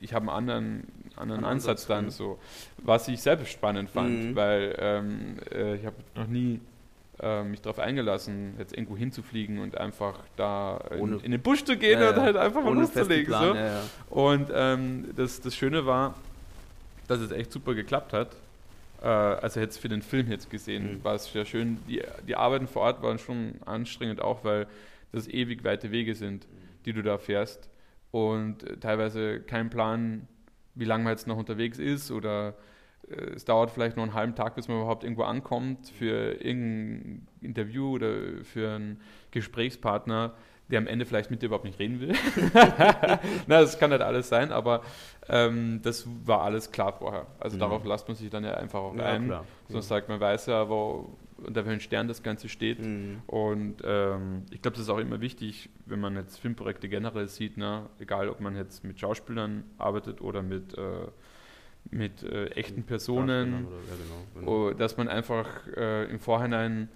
[0.00, 0.82] ich habe einen anderen,
[1.16, 2.38] anderen Ansatz Ansatz, dann so,
[2.78, 4.36] was ich selbst spannend fand, Mhm.
[4.36, 6.60] weil ähm, äh, ich habe noch nie
[7.22, 11.76] äh, mich darauf eingelassen, jetzt irgendwo hinzufliegen und einfach da in, in den Busch zu
[11.76, 13.26] gehen Ja, und halt einfach mal loszulegen.
[13.26, 13.54] Plan, So.
[13.54, 13.80] ja, ja.
[14.10, 16.16] Und ähm, das, das Schöne war,
[17.06, 18.30] dass es echt super geklappt hat.
[19.04, 21.04] Äh, also jetzt für den Film jetzt gesehen, Mhm.
[21.04, 21.78] war es sehr schön.
[21.88, 24.66] Die, die Arbeiten vor Ort waren schon anstrengend auch, weil
[25.12, 26.46] das ewig weite Wege sind,
[26.86, 27.70] die du da fährst.
[28.10, 30.28] und äh, teilweise keinen Plan,
[30.76, 32.54] wie lange man jetzt noch unterwegs ist oder
[33.08, 37.26] äh, es dauert vielleicht noch einen halben Tag, bis man überhaupt irgendwo ankommt für irgendein
[37.40, 39.00] Interview oder für einen
[39.32, 40.34] Gesprächspartner,
[40.68, 42.14] der am Ende vielleicht mit dir überhaupt nicht reden will.
[43.46, 44.82] Na, das kann halt alles sein, aber
[45.28, 47.26] ähm, das war alles klar vorher.
[47.38, 47.60] Also Mhm.
[47.60, 49.26] darauf lässt man sich dann ja einfach auch Ja, ein.
[49.26, 49.44] klar.
[49.68, 52.78] Sonst sagt man weiß ja, wo unter welchem Stern das Ganze steht.
[52.80, 53.20] Mhm.
[53.26, 57.58] Und ähm, ich glaube, das ist auch immer wichtig, wenn man jetzt Filmprojekte generell sieht,
[57.58, 57.86] ne?
[57.98, 60.82] egal ob man jetzt mit Schauspielern arbeitet oder mit, äh,
[61.90, 63.94] mit äh, echten Personen, Oder, ja,
[64.40, 64.68] genau, genau.
[64.68, 65.46] oh, dass man einfach
[65.76, 66.88] äh, im Vorhinein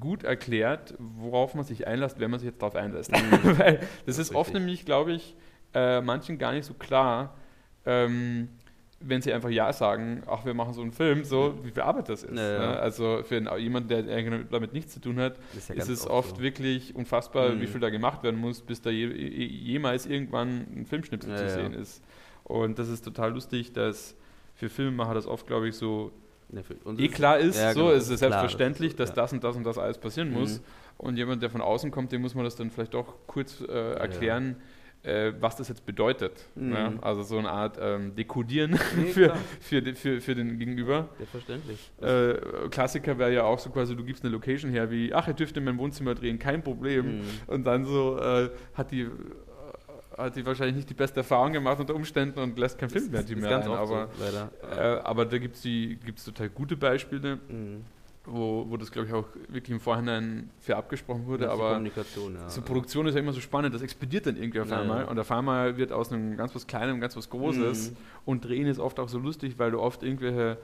[0.00, 3.12] gut erklärt, worauf man sich einlässt, wenn man sich jetzt darauf einlässt.
[3.42, 5.36] Weil das Das ist ist oft nämlich, glaube ich,
[5.74, 7.34] äh, manchen gar nicht so klar,
[7.86, 8.48] ähm,
[9.06, 12.08] wenn sie einfach Ja sagen, ach, wir machen so einen Film, so wie viel Arbeit
[12.08, 12.38] das ist.
[12.38, 12.58] Ja, ja.
[12.58, 12.78] Ne?
[12.78, 14.02] Also für einen- jemanden, der
[14.50, 16.42] damit nichts zu tun hat, Das ja ist es oft so.
[16.42, 17.60] wirklich unfassbar, Mhm.
[17.60, 21.50] wie viel da gemacht werden muss, bis da je, je, jemals irgendwann ein Filmschnipsel zu
[21.50, 22.02] sehen ist.
[22.44, 24.16] Und das ist total lustig, dass
[24.54, 26.12] für Filmemacher das oft, glaube ich, so
[26.52, 29.20] Ja, uns eh klar ist, ja, so genau, ist es klar, selbstverständlich, das dass so,
[29.20, 30.58] das und das und das alles passieren muss.
[30.58, 30.64] Mhm.
[30.96, 33.94] Und jemand, der von außen kommt, dem muss man das dann vielleicht doch kurz äh,
[33.94, 34.56] erklären,
[35.04, 36.48] äh, was das jetzt bedeutet.
[36.54, 36.72] Mhm.
[36.72, 36.92] Ja?
[37.02, 41.08] Also so eine Art ähm, Dekodieren Nee, für, für, für, für den Gegenüber.
[41.18, 41.90] Selbstverständlich.
[42.00, 45.34] Äh, Klassiker wäre ja auch so quasi, du gibst eine Location her wie, ach, ihr
[45.34, 47.18] dürft in mein Wohnzimmer drehen, kein Problem.
[47.18, 47.22] Mhm.
[47.48, 49.08] Und dann so äh, hat die
[50.16, 53.22] hat die wahrscheinlich nicht die beste Erfahrung gemacht unter Umständen und lässt kein Film mehr,
[53.22, 54.50] die mehr ganz oft Aber, so, leider.
[54.98, 57.84] äh, aber da gibt es total gute Beispiele, Mhm.
[58.24, 61.50] wo, wo das, glaube ich, auch wirklich im Vorhinein fair abgesprochen wurde.
[61.50, 62.48] Aber Kommunikation, ja.
[62.48, 65.08] so Produktion ist ja immer so spannend, das explodiert dann irgendwie auf Ja, einmal ja.
[65.10, 67.96] und auf einmal wird aus einem ganz was Kleinem ganz was Großes Mhm.
[68.24, 70.56] und Drehen ist oft auch so lustig, weil du oft irgendwelche,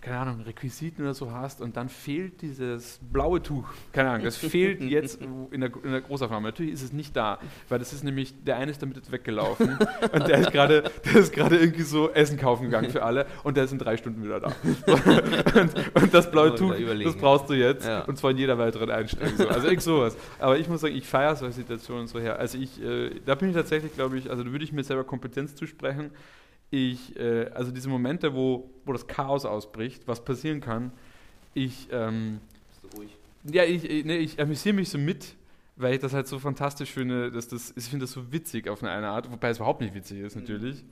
[0.00, 3.68] keine Ahnung, Requisiten oder so hast und dann fehlt dieses blaue Tuch.
[3.92, 6.48] Keine Ahnung, das fehlt jetzt in der, in der Großaufnahme.
[6.48, 7.38] Natürlich ist es nicht da,
[7.68, 9.78] weil das ist nämlich, der eine ist damit jetzt weggelaufen
[10.12, 13.56] und der ist gerade der ist gerade irgendwie so Essen kaufen gegangen für alle und
[13.56, 14.48] der ist in drei Stunden wieder da.
[15.60, 16.74] und, und das blaue Tuch,
[17.04, 18.04] das brauchst du jetzt Ja.
[18.04, 19.36] und zwar in jeder weiteren Einstellung.
[19.36, 19.48] So.
[19.48, 20.16] Also irgend sowas.
[20.38, 22.38] Aber ich muss sagen, ich feiere solche Situationen so her.
[22.38, 25.04] Also ich, äh, da bin ich tatsächlich, glaube ich, also da würde ich mir selber
[25.04, 26.10] Kompetenz zusprechen.
[26.70, 30.92] Ich, äh, also diese Momente, wo, wo das Chaos ausbricht, was passieren kann,
[31.54, 33.16] ich, ähm, Bist du ruhig.
[33.44, 35.34] ja, ich, ich- nee, ich amüsiere mich so mit,
[35.76, 38.82] weil ich das halt so fantastisch finde, dass das, ich finde das so witzig auf
[38.84, 40.84] eine Art, wobei es überhaupt nicht witzig ist natürlich.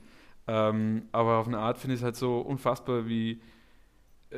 [0.47, 3.39] Ähm, aber auf eine Art finde ich es halt so unfassbar, wie,
[4.31, 4.37] äh,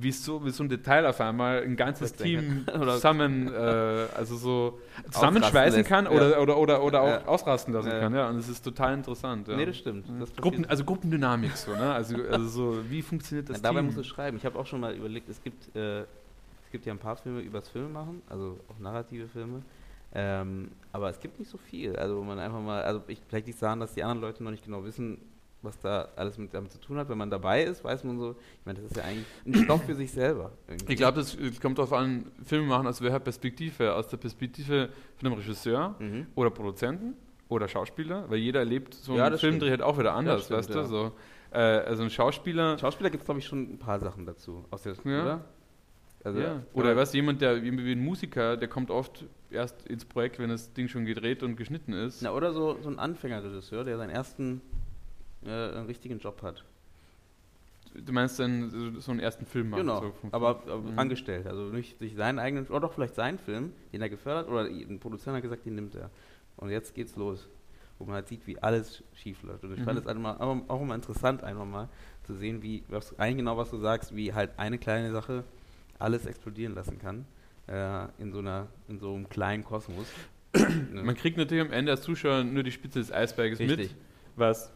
[0.00, 2.12] wie, so, wie so ein Detail auf einmal ein ganzes.
[2.14, 4.80] Team Oder- zusammen, äh, also so
[5.10, 6.10] zusammenschweißen kann ja.
[6.10, 7.26] oder, oder, oder, oder auch Ja.
[7.26, 8.00] ausrasten lassen Ja.
[8.00, 8.14] kann.
[8.14, 9.48] Ja, und das ist total interessant.
[9.48, 9.56] Ja.
[9.56, 10.06] Nee, das stimmt.
[10.20, 10.34] Das.
[10.36, 11.92] Gruppen, also Gruppendynamik so, ne?
[11.92, 13.86] Also, also so, wie funktioniert das dabei Team?
[13.86, 14.36] musst du schreiben.
[14.36, 17.40] Ich habe auch schon mal überlegt, es gibt, äh, es gibt ja ein paar Filme
[17.40, 19.62] übers Filme machen, also auch narrative Filme.
[20.14, 21.96] Ähm, aber es gibt nicht so viel.
[21.96, 24.50] Also wo man einfach mal, also ich, vielleicht es daran, dass die anderen Leute noch
[24.50, 25.18] nicht genau wissen,
[25.62, 27.08] was da alles mit damit zu tun hat.
[27.08, 29.84] Wenn man dabei ist, weiß man so, ich meine, das ist ja eigentlich ein Stoff
[29.84, 30.52] für sich selber.
[30.68, 30.92] irgendwie.
[30.92, 33.94] Ich glaube, das kommt darauf an, Filme machen aus welcher Perspektive?
[33.94, 36.26] Aus der Perspektive von einem Regisseur Mhm.
[36.34, 37.14] oder Produzenten
[37.48, 40.74] oder Schauspieler, weil jeder erlebt so Ja, einen Filmdreh halt auch wieder anders, stimmt, weißt
[40.74, 40.78] du?
[40.78, 40.84] ja.
[40.84, 41.12] So,
[41.52, 44.64] äh, also ein Schauspieler, Schauspieler gibt es, glaube ich, schon ein paar Sachen dazu.
[44.70, 45.22] Aus der, Ja.
[45.22, 45.44] Oder?
[46.24, 46.62] Also, ja.
[46.72, 50.38] oder weißt du, jemand, der wie wie ein Musiker, der kommt oft erst ins Projekt,
[50.38, 52.22] wenn das Ding schon gedreht und geschnitten ist.
[52.22, 54.60] Na, oder so, so ein Anfängerregisseur, der seinen ersten
[55.46, 56.64] äh, einen richtigen Job hat.
[57.94, 58.70] Du meinst dann
[59.00, 59.80] so- einen ersten Film machen?
[59.82, 60.98] Genau, so aber, aber Mhm.
[60.98, 61.46] angestellt.
[61.46, 64.98] Also nicht sich seinen eigenen, oder doch vielleicht seinen Film, den er gefördert, oder ein
[64.98, 66.08] Produzent hat gesagt, den nimmt er.
[66.56, 67.48] Und jetzt geht's los.
[67.98, 69.62] Wo man halt sieht, wie alles schief läuft.
[69.64, 69.98] Und ich fand Mhm.
[69.98, 70.36] es einmal,
[70.68, 71.88] auch, immer interessant, einfach mal
[72.24, 75.44] zu sehen, wie, was, eigentlich genau was du sagst, wie halt eine kleine Sache
[75.98, 77.26] alles explodieren lassen kann.
[77.68, 80.06] Äh, in so einer, in so einem kleinen Kosmos.
[80.92, 83.70] Man kriegt natürlich am Ende als Zuschauer nur die Spitze des Eisberges mit.
[83.70, 83.94] Richtig.
[84.34, 84.72] was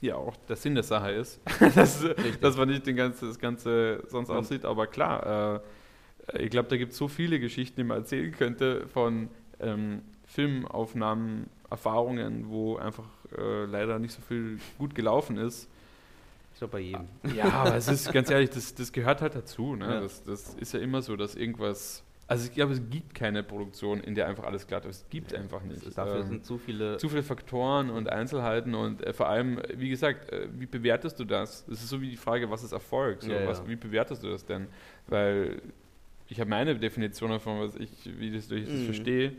[0.00, 1.40] ja auch der Sinn der Sache ist,
[1.74, 2.04] dass,
[2.40, 6.76] dass man nicht den ganze, das Ganze sonst aussieht, aber klar, äh, ich glaube, da
[6.76, 9.28] gibt es so viele Geschichten, die man erzählen könnte von
[9.58, 13.04] ähm, Filmaufnahmen, Erfahrungen, wo einfach
[13.36, 15.68] äh, leider nicht so viel gut gelaufen ist.
[16.52, 17.08] Ich glaube bei jedem.
[17.34, 19.76] Ja, aber es ist ganz ehrlich, das, das gehört halt dazu.
[19.76, 19.86] Ne?
[19.86, 20.00] Ja.
[20.00, 22.04] Das, das ist ja immer so, dass irgendwas.
[22.30, 25.02] Also ich glaube, es gibt keine Produktion, in der einfach alles glatt ist.
[25.02, 25.86] Es gibt einfach Das nicht.
[25.86, 26.96] ist, dafür Ähm, sind zu viele.
[26.96, 31.18] zu viele Faktoren und Einzelheiten und äh, vor allem, äh, wie gesagt, äh, wie bewertest
[31.18, 31.66] du das?
[31.66, 33.22] Das ist so wie die Frage, was ist Erfolg?
[33.22, 33.68] So, Ja, was, ja.
[33.68, 34.68] Wie bewertest du das denn?
[35.08, 35.60] Weil
[36.28, 38.84] ich habe meine Definition davon, was ich, wie das, ich das Mhm.
[38.84, 39.32] verstehe.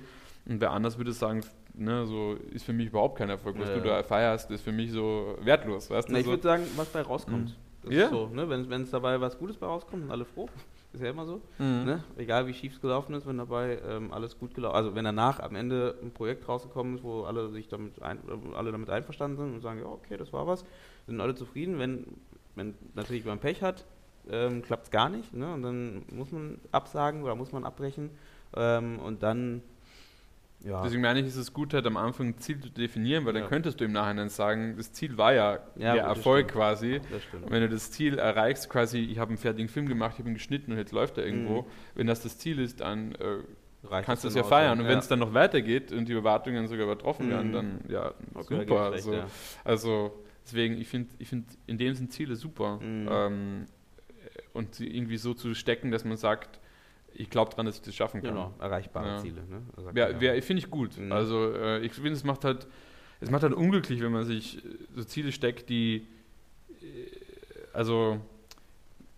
[0.45, 3.57] Und wer anders würde sagen, ne, so ist für mich überhaupt kein Erfolg.
[3.57, 3.97] Was Ja, du ja.
[3.97, 5.89] da feierst, ist für mich so wertlos.
[5.89, 6.11] Weißt du?
[6.13, 7.51] Na, ich so, würde sagen, was bei rauskommt.
[7.51, 7.55] Mhm.
[7.83, 8.03] Das Ja.
[8.03, 8.49] ist so, ne?
[8.49, 10.49] Wenn es dabei was Gutes bei rauskommt, sind alle froh.
[10.93, 11.41] Ist ja immer so.
[11.57, 11.85] Mhm.
[11.85, 12.03] Ne?
[12.17, 15.39] Egal wie schief es gelaufen ist, wenn dabei ähm, alles gut gelaufen Also wenn danach
[15.39, 19.37] am Ende ein Projekt rausgekommen ist, wo alle sich damit ein, äh, alle damit einverstanden
[19.37, 20.65] sind und sagen, ja, okay, das war was,
[21.07, 21.79] sind alle zufrieden.
[21.79, 22.05] Wenn,
[22.55, 23.85] wenn natürlich man Pech hat,
[24.29, 25.33] ähm, klappt es gar nicht.
[25.33, 25.53] Ne?
[25.53, 28.09] Und dann muss man absagen oder muss man abbrechen.
[28.55, 29.61] Ähm, und dann
[30.63, 30.83] ja.
[30.83, 33.41] Deswegen meine ich, ist es gut, halt am Anfang ein Ziel zu definieren, weil Ja.
[33.41, 36.57] dann könntest du im Nachhinein sagen, das Ziel war ja, Ja, der Erfolg stimmt.
[36.61, 37.01] quasi.
[37.33, 40.29] Und wenn du das Ziel erreichst, quasi, ich habe einen fertigen Film gemacht, ich habe
[40.29, 41.65] ihn geschnitten und jetzt läuft er irgendwo, Mhm.
[41.95, 43.39] wenn das das Ziel ist, dann äh,
[44.03, 44.79] kannst du das es ja feiern.
[44.79, 47.53] Und wenn es dann noch weitergeht und die Erwartungen sogar übertroffen werden, Mhm.
[47.53, 48.89] dann ja, Okay, super.
[48.89, 49.23] ich Also,
[49.63, 52.77] also deswegen, ich finde, ich find, in dem sind Ziele super.
[52.79, 53.07] Mhm.
[53.11, 53.65] Ähm,
[54.53, 56.59] und sie irgendwie so zu stecken, dass man sagt,
[57.13, 58.29] ich glaube dran, dass ich das schaffen ja.
[58.29, 58.35] kann.
[58.35, 59.17] Genau, erreichbare Ja.
[59.17, 59.43] Ziele.
[59.47, 59.61] Ne?
[59.77, 60.97] Sagt Ja, wär- finde ich gut.
[60.97, 61.11] Mhm.
[61.11, 62.67] Also äh, ich finde, es macht halt,
[63.19, 66.07] es macht halt unglücklich, wenn man sich äh, so Ziele steckt, die,
[66.81, 66.85] äh,
[67.73, 68.19] also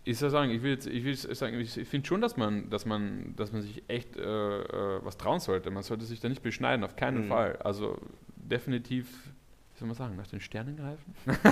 [0.06, 2.84] ich soll sagen, ich will jetzt, ich will sagen, ich finde schon, dass man, dass
[2.84, 5.70] man, dass man sich echt äh, äh, was trauen sollte.
[5.70, 7.28] Man sollte sich da nicht beschneiden, auf keinen Mhm.
[7.28, 7.56] Fall.
[7.56, 7.96] Also
[8.36, 9.08] definitiv,
[9.74, 11.14] wie soll man sagen, nach den Sternen greifen.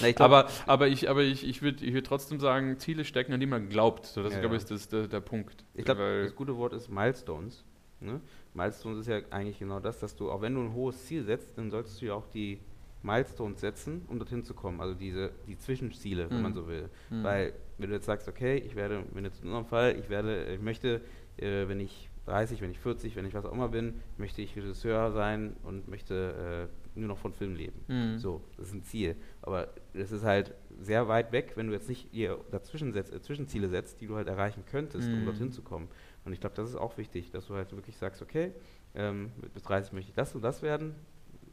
[0.00, 3.04] Na, ich glaub- aber, aber ich, aber ich, ich würde ich würd trotzdem sagen, Ziele
[3.04, 4.06] stecken, an die man glaubt.
[4.06, 4.60] So, das Ja, ist, glaube ja.
[4.60, 5.64] ich, das, der, der Punkt.
[5.74, 7.64] Ich glaube, das gute Wort ist Milestones.
[8.00, 8.20] Ne?
[8.52, 11.56] Milestones ist ja eigentlich genau das, dass du, auch wenn du ein hohes Ziel setzt,
[11.56, 12.60] dann solltest du ja auch die
[13.02, 14.80] Milestones setzen, um dorthin zu kommen.
[14.80, 16.42] Also diese, die Zwischenziele, wenn Mhm.
[16.42, 16.90] man so will.
[17.10, 17.22] Mhm.
[17.22, 20.44] Weil, wenn du jetzt sagst, okay, ich werde, wenn jetzt in unserem Fall, ich werde,
[20.54, 21.00] ich möchte,
[21.38, 24.54] äh, wenn ich 30, wenn ich 40, wenn ich was auch immer bin, möchte ich
[24.56, 27.80] Regisseur sein und möchte äh, nur noch von Film leben.
[27.88, 28.18] Mhm.
[28.18, 29.16] So, das ist ein Ziel.
[29.42, 33.20] Aber das ist halt sehr weit weg, wenn du jetzt nicht ihr dazwischen setzt, äh,
[33.20, 35.24] Zwischenziele setzt, die du halt erreichen könntest, um Mhm.
[35.24, 35.88] dorthin zu kommen.
[36.24, 38.52] Und ich glaube, das ist auch wichtig, dass du halt wirklich sagst, okay,
[38.94, 40.94] ähm, bis 30 möchte ich das und das werden.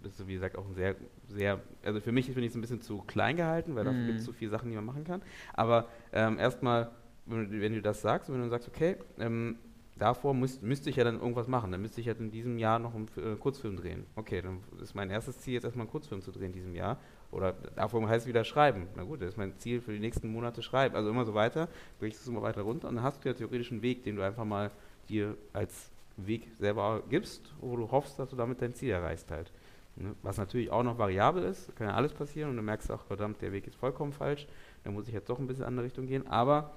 [0.03, 0.95] Das ist, wie gesagt, auch ein sehr,
[1.27, 4.07] sehr, also für mich finde ich es ein bisschen zu klein gehalten, weil dafür Mhm.
[4.07, 5.21] gibt es zu viele Sachen, die man machen kann.
[5.53, 6.89] Aber ähm, erstmal,
[7.27, 9.57] wenn, du- wenn du das sagst und wenn du sagst, okay, ähm,
[10.01, 11.71] davor müsst, müsste ich ja dann irgendwas machen.
[11.71, 14.05] Dann müsste ich halt in diesem Jahr noch einen äh, Kurzfilm drehen.
[14.15, 16.97] Okay, dann ist mein erstes Ziel jetzt erstmal einen Kurzfilm zu drehen in diesem Jahr.
[17.31, 18.87] Oder davor heißt es wieder schreiben.
[18.95, 20.95] Na gut, das ist mein Ziel für die nächsten Monate schreiben.
[20.95, 23.35] Also immer so weiter, brichst du es immer weiter runter und dann hast du ja
[23.35, 24.71] theoretisch einen Weg, den du einfach mal
[25.07, 29.51] dir als Weg selber gibst, wo du hoffst, dass du damit dein Ziel erreichst halt.
[29.95, 30.15] Ne?
[30.23, 33.41] Was natürlich auch noch variabel ist, kann ja alles passieren und du merkst auch, verdammt,
[33.41, 34.47] der Weg ist vollkommen falsch,
[34.83, 36.73] da muss ich jetzt doch ein bisschen in eine andere Richtung gehen, aber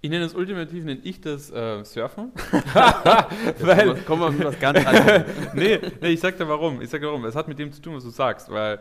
[0.00, 2.30] Ich nenne das ultimativ, nenne ich das äh, Surfen.
[3.54, 5.24] jetzt kommen wir- mit was ganz anderem.
[5.54, 6.80] nee, nee, ich sag dir warum.
[6.80, 7.24] Ich sag dir warum.
[7.24, 8.78] Es hat mit dem zu tun, was du sagst, weil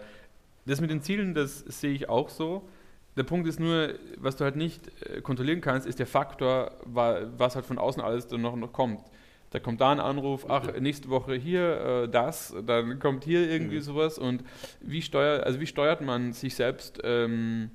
[0.67, 2.67] das mit den Zielen, das sehe ich auch so.
[3.15, 7.21] Der Punkt ist nur, was du halt nicht äh, kontrollieren kannst, ist der Faktor, wa-
[7.35, 9.01] was halt von außen alles dann noch, noch kommt.
[9.49, 13.77] Da kommt da ein Anruf, ach, nächste Woche hier äh, das, dann kommt hier irgendwie
[13.77, 13.81] Mhm.
[13.81, 14.43] sowas und
[14.81, 17.71] wie steuert, also wie steuert man sich selbst, ähm,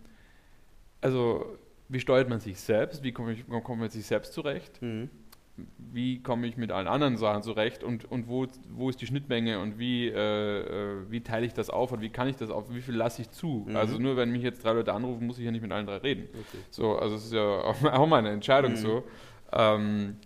[1.01, 1.47] also
[1.89, 4.81] wie steuert man sich selbst, wie komme ich, kommt man mit sich selbst zurecht?
[4.83, 5.11] Mhm.
[5.77, 9.59] wie komme ich mit allen anderen Sachen zurecht und, und wo, wo ist die Schnittmenge
[9.61, 12.75] und wie, äh, äh, wie teile ich das auf und wie kann ich das auf,
[12.75, 13.67] wie viel lasse ich zu?
[13.69, 13.77] Mhm.
[13.77, 15.99] Also nur wenn mich jetzt drei Leute anrufen, muss ich ja nicht mit allen drei
[15.99, 16.29] reden.
[16.33, 16.59] Okay.
[16.71, 18.77] So, also es ist ja auch, auch meine Entscheidung Mhm.
[18.77, 19.05] so.
[19.53, 20.17] Ähm,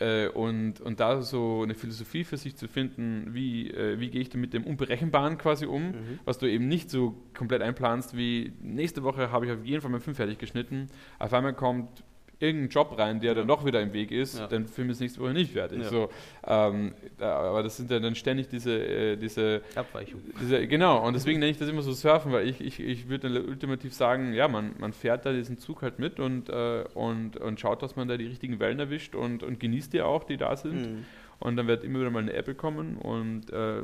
[0.00, 4.20] äh, und, und da so eine Philosophie für sich zu finden, wie, äh, wie gehe
[4.20, 6.18] ich denn mit dem Unberechenbaren quasi um, Mhm.
[6.24, 9.90] was du eben nicht so komplett einplanst, wie nächste Woche habe ich auf jeden Fall
[9.90, 10.88] meinen Film fertig geschnitten,
[11.18, 12.04] auf einmal kommt
[12.38, 14.46] irgendein Job rein, der dann doch wieder im Weg ist, Ja.
[14.46, 15.82] dann Film ist nächste Woche nicht fertig.
[15.82, 15.88] Ja.
[15.88, 16.10] So,
[16.46, 20.20] ähm, aber das sind ja dann ständig diese, äh, diese, Abweichung.
[20.40, 23.30] diese, genau, und deswegen nenne ich das immer so Surfen, weil ich, ich, ich würde
[23.30, 27.38] dann ultimativ sagen, ja, man, man fährt da diesen Zug halt mit und, äh, und,
[27.38, 30.36] und schaut, dass man da die richtigen Wellen erwischt und, und genießt die auch, die
[30.36, 30.74] da sind.
[30.82, 31.04] Mhm.
[31.38, 33.82] Und dann wird immer wieder mal eine Apple kommen und äh,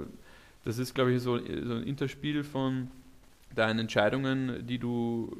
[0.64, 2.88] das ist, glaube ich, so, so ein Interspiel von
[3.54, 5.36] deinen Entscheidungen, die du,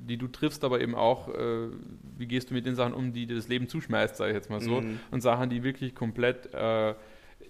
[0.00, 1.68] die du triffst, aber eben auch, äh,
[2.16, 4.50] wie gehst du mit den Sachen um, die dir das Leben zuschmeißt, sage ich jetzt
[4.50, 4.80] mal so.
[4.80, 5.00] Mhm.
[5.10, 6.94] Und Sachen, die wirklich komplett, äh,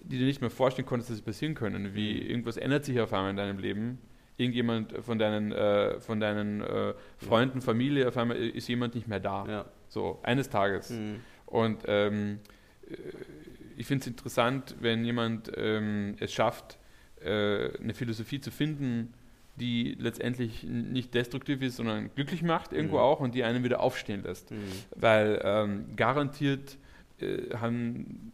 [0.03, 1.93] die du nicht mehr vorstellen konntest, dass sie passieren können.
[1.95, 2.29] Wie Mhm.
[2.29, 3.99] irgendwas ändert sich auf einmal in deinem Leben.
[4.37, 9.19] Irgendjemand von deinen, äh, von deinen äh, Freunden, Familie, auf einmal ist jemand nicht mehr
[9.19, 9.45] da.
[9.47, 9.65] Ja.
[9.89, 10.91] So, eines Tages.
[10.91, 11.15] Mhm.
[11.45, 12.39] Und ähm,
[12.89, 12.95] äh,
[13.75, 16.77] ich finde es interessant, wenn jemand ähm, es schafft,
[17.21, 19.13] äh, eine Philosophie zu finden,
[19.59, 23.01] die letztendlich nicht destruktiv ist, sondern glücklich macht irgendwo Mhm.
[23.03, 24.51] auch und die einen wieder aufstehen lässt.
[24.51, 24.57] Mhm.
[24.95, 26.77] Weil ähm, garantiert
[27.19, 28.31] äh, haben,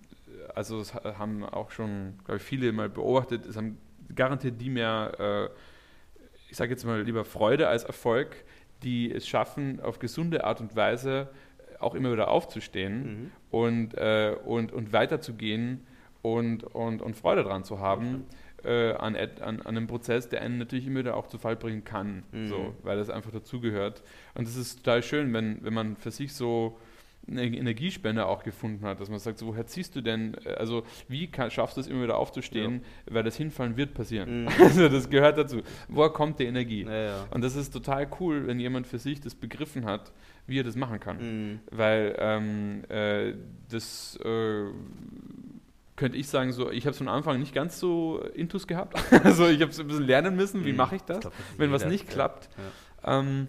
[0.54, 3.78] also ha- haben auch schon, glaube ich, viele mal beobachtet, es haben
[4.16, 6.20] garantiert die mehr, äh,
[6.50, 8.44] ich sage jetzt mal lieber Freude als Erfolg,
[8.84, 11.30] die es schaffen, auf gesunde Art und Weise
[11.80, 13.32] auch immer wieder aufzustehen Mhm.
[13.52, 15.82] und, äh, und, und weiterzugehen
[16.22, 18.26] und, und, und Freude dran zu haben
[18.66, 21.84] äh, an, an, an einem Prozess, der einen natürlich immer wieder auch zu Fall bringen
[21.84, 22.48] kann, Mhm.
[22.48, 24.04] so, weil das einfach dazugehört.
[24.34, 26.78] Und es ist total schön, wenn, wenn man für sich so
[27.28, 30.84] eine Energiespender auch gefunden hat, dass man sagt, so, woher ziehst du denn, äh, also
[31.08, 33.16] wie kann, schaffst du es immer wieder aufzustehen, ja.
[33.16, 34.44] weil das Hinfallen wird passieren.
[34.44, 34.50] Mhm.
[34.60, 35.62] Also das gehört dazu.
[35.88, 36.84] Woher kommt die Energie?
[36.84, 37.28] Ja, ja.
[37.32, 40.12] Und das ist total cool, wenn jemand für sich das begriffen hat,
[40.48, 41.18] wie er das machen kann.
[41.18, 41.60] Mhm.
[41.72, 43.34] Weil ähm, äh,
[43.70, 44.66] das äh,
[45.96, 48.98] könnte ich sagen, so, ich habe es von Anfang nicht ganz so Intus gehabt.
[49.24, 50.78] also ich habe es ein bisschen lernen müssen, wie mhm.
[50.78, 52.50] mache ich das, glaub, das wenn was nicht klappt.
[53.04, 53.48] Ähm,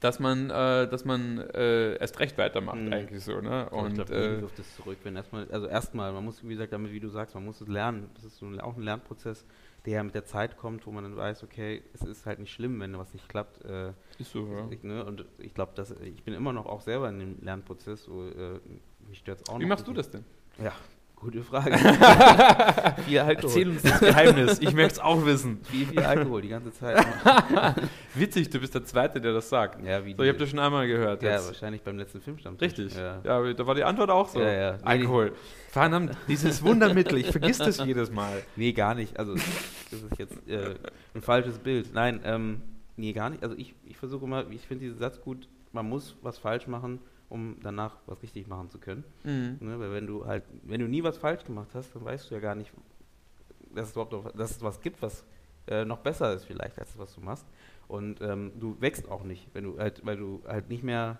[0.00, 2.92] dass man, äh, dass man äh, erst recht weitermacht, mhm.
[2.92, 3.40] eigentlich so.
[3.40, 3.68] Ne?
[3.70, 6.72] Und ich glaube, äh, auf das zurück, wenn erstmal, also erstmal, man muss, wie gesagt,
[6.72, 8.10] damit, wie du sagst, man muss es lernen.
[8.14, 9.46] Das ist so ein, auch ein Lernprozess,
[9.84, 12.52] der ja mit der Zeit kommt, wo man dann weiß, okay, es ist halt nicht
[12.52, 13.64] schlimm, wenn was nicht klappt.
[13.64, 14.68] Äh, ist so, ja.
[14.70, 15.04] Ich, ne?
[15.04, 18.04] Und ich glaube, dass ich bin immer noch auch selber in dem Lernprozess.
[18.04, 18.60] So, äh,
[19.08, 19.70] mich stört es auch Wie noch.
[19.70, 20.24] machst du das denn?
[20.62, 20.72] Ja,
[21.16, 21.78] Gute Frage.
[23.06, 23.48] viel Alkohol.
[23.48, 24.58] Erzähl uns das Geheimnis.
[24.60, 25.60] Ich möchte es auch wissen.
[25.64, 27.04] Viel, viel Alkohol die ganze Zeit.
[28.14, 29.82] Witzig, du bist der Zweite, der das sagt.
[29.82, 31.22] Ja, wie so, ich habe das schon einmal gehört.
[31.22, 31.46] Ja, jetzt.
[31.46, 32.56] wahrscheinlich beim letzten Filmstamm.
[32.56, 32.94] Richtig.
[32.94, 33.20] Ja.
[33.24, 33.52] ja.
[33.54, 34.40] da war die Antwort auch so.
[34.40, 34.78] Ja, ja.
[34.82, 35.32] Alkohol.
[35.70, 38.42] Verdammt, dieses Wundermittel, ich vergiss das jedes Mal.
[38.54, 39.18] Nee, gar nicht.
[39.18, 40.74] Also, das ist jetzt äh,
[41.14, 41.94] ein falsches Bild.
[41.94, 42.60] Nein, ähm,
[42.96, 43.42] nee, gar nicht.
[43.42, 47.00] Also, ich, ich versuche immer, ich finde diesen Satz gut, man muss was falsch machen,
[47.28, 49.04] um danach was richtig machen zu können.
[49.24, 49.58] Mhm.
[49.60, 52.34] Ne, weil wenn du halt, wenn du nie was falsch gemacht hast, dann weißt du
[52.34, 52.72] ja gar nicht,
[53.74, 55.24] dass es überhaupt noch, dass es was gibt, was
[55.66, 57.46] äh, noch besser ist vielleicht als das, was du machst.
[57.88, 61.18] Und ähm, du wächst auch nicht, wenn du halt, weil du halt nicht mehr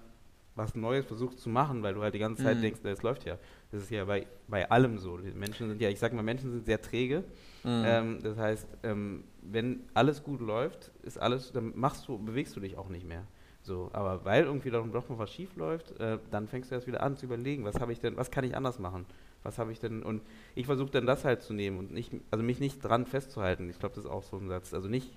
[0.56, 2.62] was Neues versuchst zu machen, weil du halt die ganze Zeit mhm.
[2.62, 3.38] denkst, es läuft ja.
[3.70, 5.18] Das ist ja bei, bei allem so.
[5.18, 7.24] Die Menschen sind ja, ich sag mal, Menschen sind sehr träge.
[7.62, 7.82] Mhm.
[7.84, 12.60] Ähm, das heißt, ähm, wenn alles gut läuft, ist alles, dann machst du, bewegst du
[12.60, 13.26] dich auch nicht mehr.
[13.66, 16.86] So, aber weil irgendwie doch, doch mal was schief läuft, äh, dann fängst du erst
[16.86, 19.06] wieder an zu überlegen, was habe ich denn, was kann ich anders machen?
[19.42, 20.04] Was habe ich denn?
[20.04, 20.22] Und
[20.54, 23.68] ich versuche dann das halt zu nehmen und nicht, also mich nicht dran festzuhalten.
[23.68, 24.72] Ich glaube, das ist auch so ein Satz.
[24.72, 25.10] Also nicht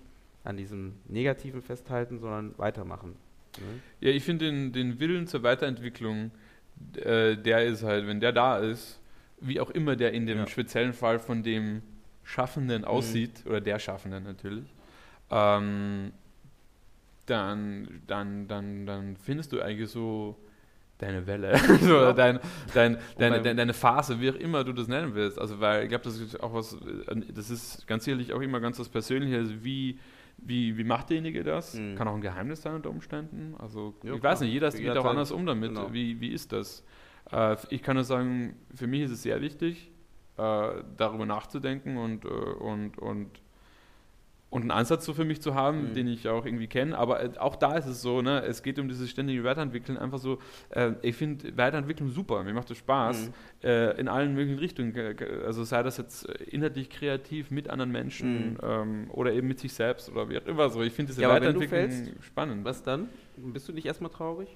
[0.43, 3.15] an diesem Negativen festhalten, sondern weitermachen.
[3.57, 3.81] Ne?
[3.99, 6.31] Ja, ich finde den, den Willen zur Weiterentwicklung,
[6.95, 8.99] äh, der ist halt, wenn der da ist,
[9.41, 10.47] wie auch immer der in dem ja.
[10.47, 11.83] speziellen Fall von dem
[12.23, 12.87] Schaffenden mhm.
[12.87, 13.51] aussieht, mhm.
[13.51, 14.73] oder der Schaffenden natürlich,
[15.29, 16.13] ähm,
[17.29, 20.37] dann, dann, dann, dann findest du eigentlich so
[20.97, 22.13] deine Welle so, ja.
[22.13, 22.39] dein,
[22.73, 25.39] dein, deine, deine, deine Phase, wie auch immer du das nennen willst.
[25.39, 26.77] Also, weil ich glaube, das ist auch was,
[27.33, 29.97] das ist ganz sicherlich auch immer ganz was Persönliches, wie,
[30.37, 31.75] wie, wie macht derjenige das?
[31.75, 31.95] Mhm.
[31.95, 33.55] Kann auch ein Geheimnis sein unter Umständen.
[33.57, 34.33] Also, ja, ich klar.
[34.33, 35.69] weiß nicht, jeder geht auch anders um damit.
[35.69, 35.93] Genau.
[35.93, 36.83] Wie, wie ist das?
[37.31, 39.91] Äh, ich kann nur sagen, für mich ist es sehr wichtig,
[40.37, 43.29] äh, darüber nachzudenken und, äh, und, und
[44.49, 45.93] und einen Ansatz so für mich zu haben, mhm.
[45.93, 46.97] den ich auch irgendwie kenne.
[46.97, 49.97] Aber äh, auch da ist es so, ne, es geht um dieses ständige Weiterentwickeln.
[49.97, 50.39] Einfach so,
[50.69, 53.33] äh, ich finde Weiterentwicklung super, mir macht das Spaß mhm.
[53.63, 54.93] äh, in allen möglichen Richtungen.
[55.45, 58.57] Also sei das jetzt inhaltlich kreativ mit anderen Menschen mhm.
[58.63, 60.81] ähm, oder eben mit sich selbst oder wie auch immer so.
[60.81, 62.65] Ich finde diese ja, Weiterentwicklung fällst, spannend.
[62.65, 63.09] Was dann?
[63.37, 64.49] Bist du nicht erstmal traurig?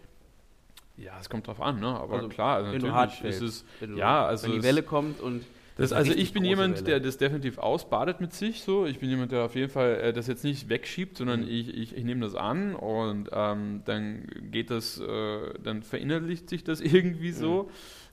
[0.97, 1.87] Ja, es kommt drauf an, ne?
[1.87, 3.65] Aber also, klar, also natürlich ist es,
[3.95, 5.43] ja, also wenn die Welle kommt und
[5.75, 6.85] das, also ich bin jemand, Welle.
[6.85, 8.63] der das definitiv ausbadet mit sich.
[8.63, 11.49] So, ich bin jemand, der auf jeden Fall äh, das jetzt nicht wegschiebt, sondern mhm.
[11.49, 16.63] ich, ich, ich nehme das an und ähm, dann geht das, äh, dann verinnerlicht sich
[16.63, 17.63] das irgendwie so.
[17.63, 17.69] Mhm.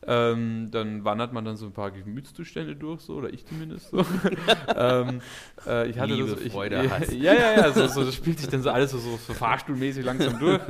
[0.07, 3.99] Ähm, dann wandert man dann so ein paar Gemütszustände durch, so, oder ich zumindest so.
[4.75, 5.21] ähm,
[5.67, 7.13] äh, ich hatte Liebe, das, ich, Freude, Hass.
[7.13, 10.03] Ja, ja, ja, so, so, das spielt sich dann so alles so, so, so fahrstuhlmäßig
[10.03, 10.63] langsam durch,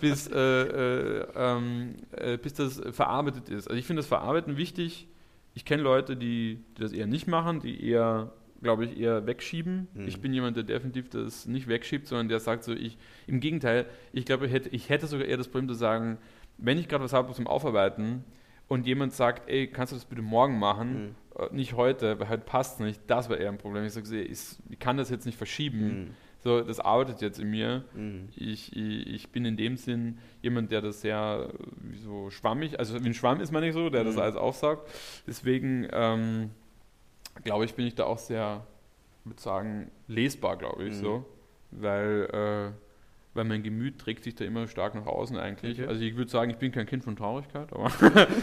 [0.00, 3.66] bis, äh, äh, ähm, äh, bis das verarbeitet ist.
[3.66, 5.08] Also ich finde das Verarbeiten wichtig,
[5.54, 8.32] ich kenne Leute, die, die, das eher nicht machen, die eher,
[8.62, 9.88] glaube ich, eher wegschieben.
[9.94, 10.08] Mhm.
[10.08, 13.86] Ich bin jemand, der definitiv das nicht wegschiebt, sondern der sagt so, ich, im Gegenteil,
[14.12, 16.18] ich glaube, ich hätte, ich hätte sogar eher das Problem zu sagen,
[16.58, 18.24] wenn ich gerade was habe zum Aufarbeiten
[18.68, 21.14] und jemand sagt, ey, kannst du das bitte morgen machen, mhm.
[21.34, 23.84] Äh, nicht heute, weil heute passt es nicht, das wäre eher ein Problem.
[23.86, 24.38] Ich sage, ich,
[24.68, 25.86] ich kann das jetzt nicht verschieben.
[25.86, 26.10] Mhm
[26.42, 27.84] so, das arbeitet jetzt in mir.
[27.94, 28.28] Mhm.
[28.34, 31.50] Ich, ich, ich, bin in dem Sinn jemand, der das sehr
[32.04, 34.06] so schwammig, also wie ein Schwamm ist man nicht so, der mhm.
[34.06, 34.90] das alles aufsaugt.
[35.26, 36.50] Deswegen ähm,
[37.44, 38.66] glaube ich, bin ich da auch sehr,
[39.24, 41.00] würde sagen, lesbar, glaube ich, mhm.
[41.00, 41.24] so.
[41.70, 42.81] Weil äh,
[43.34, 45.78] weil mein Gemüt trägt sich da immer stark nach außen eigentlich.
[45.78, 45.88] Okay.
[45.88, 47.90] Also ich würde sagen, ich bin kein Kind von Traurigkeit, aber,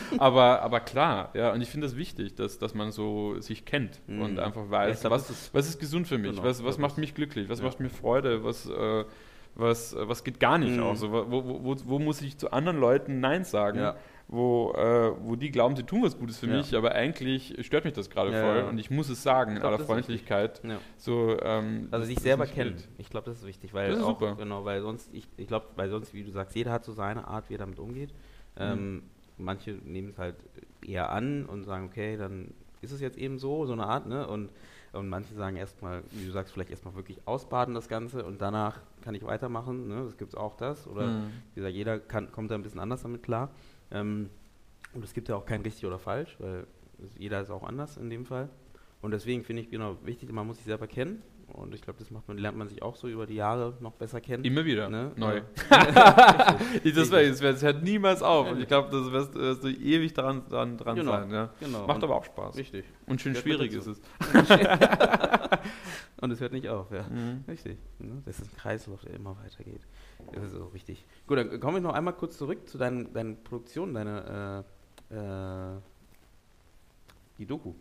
[0.18, 4.00] aber, aber klar, ja, und ich finde das wichtig, dass, dass man so sich kennt
[4.08, 4.22] mhm.
[4.22, 6.98] und einfach weiß, ja, was, ist, was ist gesund für mich, genau, was, was macht
[6.98, 7.66] mich glücklich, was ja.
[7.66, 9.06] macht mir Freude, was, äh,
[9.56, 10.84] was, was geht gar nicht mhm.
[10.84, 13.96] auch so, wo, wo, wo, wo, muss ich zu anderen Leuten Nein sagen, ja
[14.32, 16.58] wo, äh, wo die glauben, sie tun was Gutes für ja.
[16.58, 18.70] mich, aber eigentlich stört mich das gerade ja, voll ja.
[18.70, 20.62] und ich muss es sagen in aller Freundlichkeit.
[20.98, 22.76] So, ähm, also sich selber kennen.
[23.00, 24.36] Ich glaube, das ist wichtig, weil das auch, super.
[24.36, 27.28] genau, weil sonst, ich, ich glaube, weil sonst, wie du sagst, jeder hat so seine
[27.28, 28.12] Art, wie er damit umgeht.
[28.56, 28.62] Mhm.
[28.62, 29.04] Ähm,
[29.38, 30.36] manche nehmen es halt
[30.86, 34.28] eher an und sagen, okay, dann ist es jetzt eben so, so eine Art, ne?
[34.28, 34.52] Und
[34.92, 38.80] Und manche sagen erstmal, wie du sagst, vielleicht erstmal wirklich ausbaden das Ganze und danach
[39.02, 39.88] kann ich weitermachen.
[39.88, 40.04] Ne?
[40.04, 40.88] Das gibt es auch das.
[40.88, 41.32] Oder Mhm.
[41.54, 43.50] wie gesagt, jeder kann, kommt da ein bisschen anders damit klar.
[43.92, 44.30] Ähm,
[44.94, 46.66] und es gibt ja auch kein richtig oder falsch, weil
[47.18, 48.50] jeder ist auch anders in dem Fall.
[49.02, 51.22] Und deswegen finde ich genau wichtig, man muss sich selber kennen.
[51.48, 53.94] Und ich glaube, das macht man, lernt man sich auch so über die Jahre noch
[53.94, 54.44] besser kennen.
[54.44, 54.88] Immer wieder.
[54.90, 55.12] Ne?
[55.16, 55.42] Neu.
[55.70, 58.52] Das, wär, das, wär, das hört niemals auf.
[58.52, 61.12] Und ich glaube, das wirst, wirst du ewig dran, dran, dran Genau.
[61.12, 61.32] sein.
[61.32, 61.50] Ja.
[61.60, 61.88] genau.
[61.88, 62.56] Macht aber auch Spaß.
[62.56, 62.86] Richtig.
[63.08, 64.00] Und schön schwierig ist es.
[66.22, 67.04] Und es hört nicht auf, ja.
[67.04, 67.44] Mhm.
[67.48, 67.78] Richtig.
[68.00, 68.22] Ne?
[68.26, 69.82] Das ist ein Kreislauf, der immer weitergeht.
[70.34, 71.06] Das ist so richtig.
[71.28, 74.66] Gut, dann komme ich noch einmal kurz zurück zu deinen, deinen Produktionen, deine
[75.12, 75.80] äh, äh,
[77.38, 77.74] die Doku.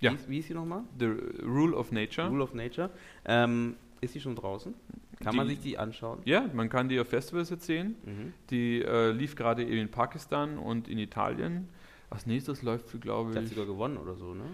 [0.00, 0.12] Ja.
[0.12, 0.82] Wie, ist- wie ist sie nochmal?
[0.98, 1.06] The
[1.42, 2.28] Rule of Nature.
[2.28, 2.90] Rule of Nature.
[3.24, 4.74] Ähm, ist die schon draußen?
[5.20, 6.20] Kann man Die- sich die anschauen?
[6.24, 7.96] Ja, man kann die auf Festivals jetzt sehen.
[8.04, 8.32] Mhm.
[8.50, 11.68] Die äh, lief gerade eben in Pakistan und in Italien.
[12.10, 13.50] Als nächstes läuft sie, glaube Die hat ich.
[13.50, 14.44] sogar gewonnen oder so, ne?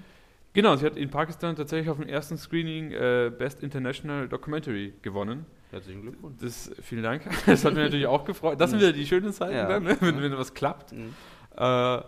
[0.52, 5.46] Genau, sie hat in Pakistan tatsächlich auf dem ersten Screening äh, Best International Documentary gewonnen.
[5.70, 6.38] Herzlichen Glückwunsch.
[6.40, 7.22] Das, vielen Dank.
[7.46, 8.60] Das hat mich natürlich auch gefreut.
[8.60, 9.68] Das sind wieder die schönen Zeiten, Ja.
[9.68, 9.96] dann, ne?
[10.00, 10.92] wenn, wenn was klappt.
[10.92, 11.14] Mhm.
[11.56, 12.00] Äh,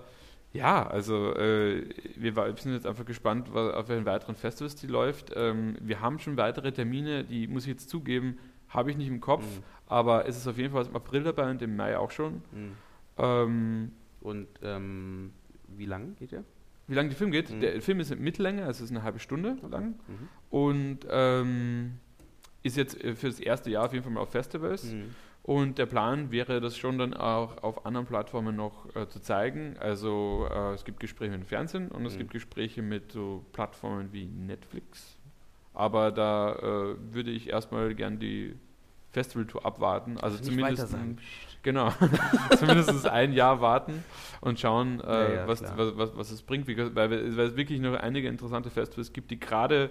[0.55, 4.74] ja, also äh, wir, war- wir sind jetzt einfach gespannt, wa- auf welchen weiteren Festivals
[4.74, 5.32] die läuft.
[5.36, 8.38] Ähm, wir haben schon weitere Termine, die muss ich jetzt zugeben,
[8.68, 9.62] habe ich nicht im Kopf, Mhm.
[9.86, 12.43] aber es ist auf jeden Fall im April dabei und im Mai auch schon.
[12.53, 12.72] Mhm.
[13.18, 15.32] Ähm, Und ähm,
[15.68, 16.45] wie lang geht der?
[16.93, 17.51] Wie lange der Film geht?
[17.51, 17.61] Mhm.
[17.61, 20.28] Der Film ist in Mittellänge, also es ist eine halbe Stunde lang Mhm.
[20.51, 21.93] und ähm,
[22.62, 24.84] ist jetzt äh, für das erste Jahr auf jeden Fall mal auf Festivals.
[24.84, 25.14] Mhm.
[25.45, 29.76] Und der Plan wäre, das schon dann auch auf anderen Plattformen noch äh, zu zeigen.
[29.80, 32.18] Also äh, es gibt Gespräche mit dem Fernsehen und es Mhm.
[32.18, 35.16] gibt Gespräche mit so Plattformen wie Netflix.
[35.74, 38.55] Aber da äh, würde ich erstmal gern die
[39.11, 40.16] Festivaltour abwarten.
[40.18, 41.16] Also Nicht zumindest weiter sagen.
[41.62, 41.92] Genau,
[42.58, 44.04] zumindest ein Jahr warten
[44.40, 46.66] und schauen, äh, Ja, ja, was, was, was, was es bringt.
[46.68, 47.12] Weil, weil
[47.46, 49.90] es wirklich noch einige interessante Festivals gibt, die gerade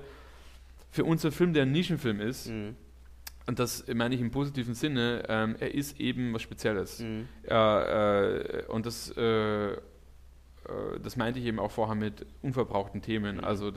[0.89, 2.75] für unseren Film, der ein Nischenfilm ist, Mhm.
[3.47, 6.99] und das meine ich im positiven Sinne, ähm, er ist eben was Spezielles.
[6.99, 7.27] Mhm.
[7.49, 9.77] Ja, äh, und das, äh, äh,
[11.03, 13.37] das meinte ich eben auch vorher mit unverbrauchten Themen.
[13.37, 13.43] Mhm.
[13.43, 13.71] Also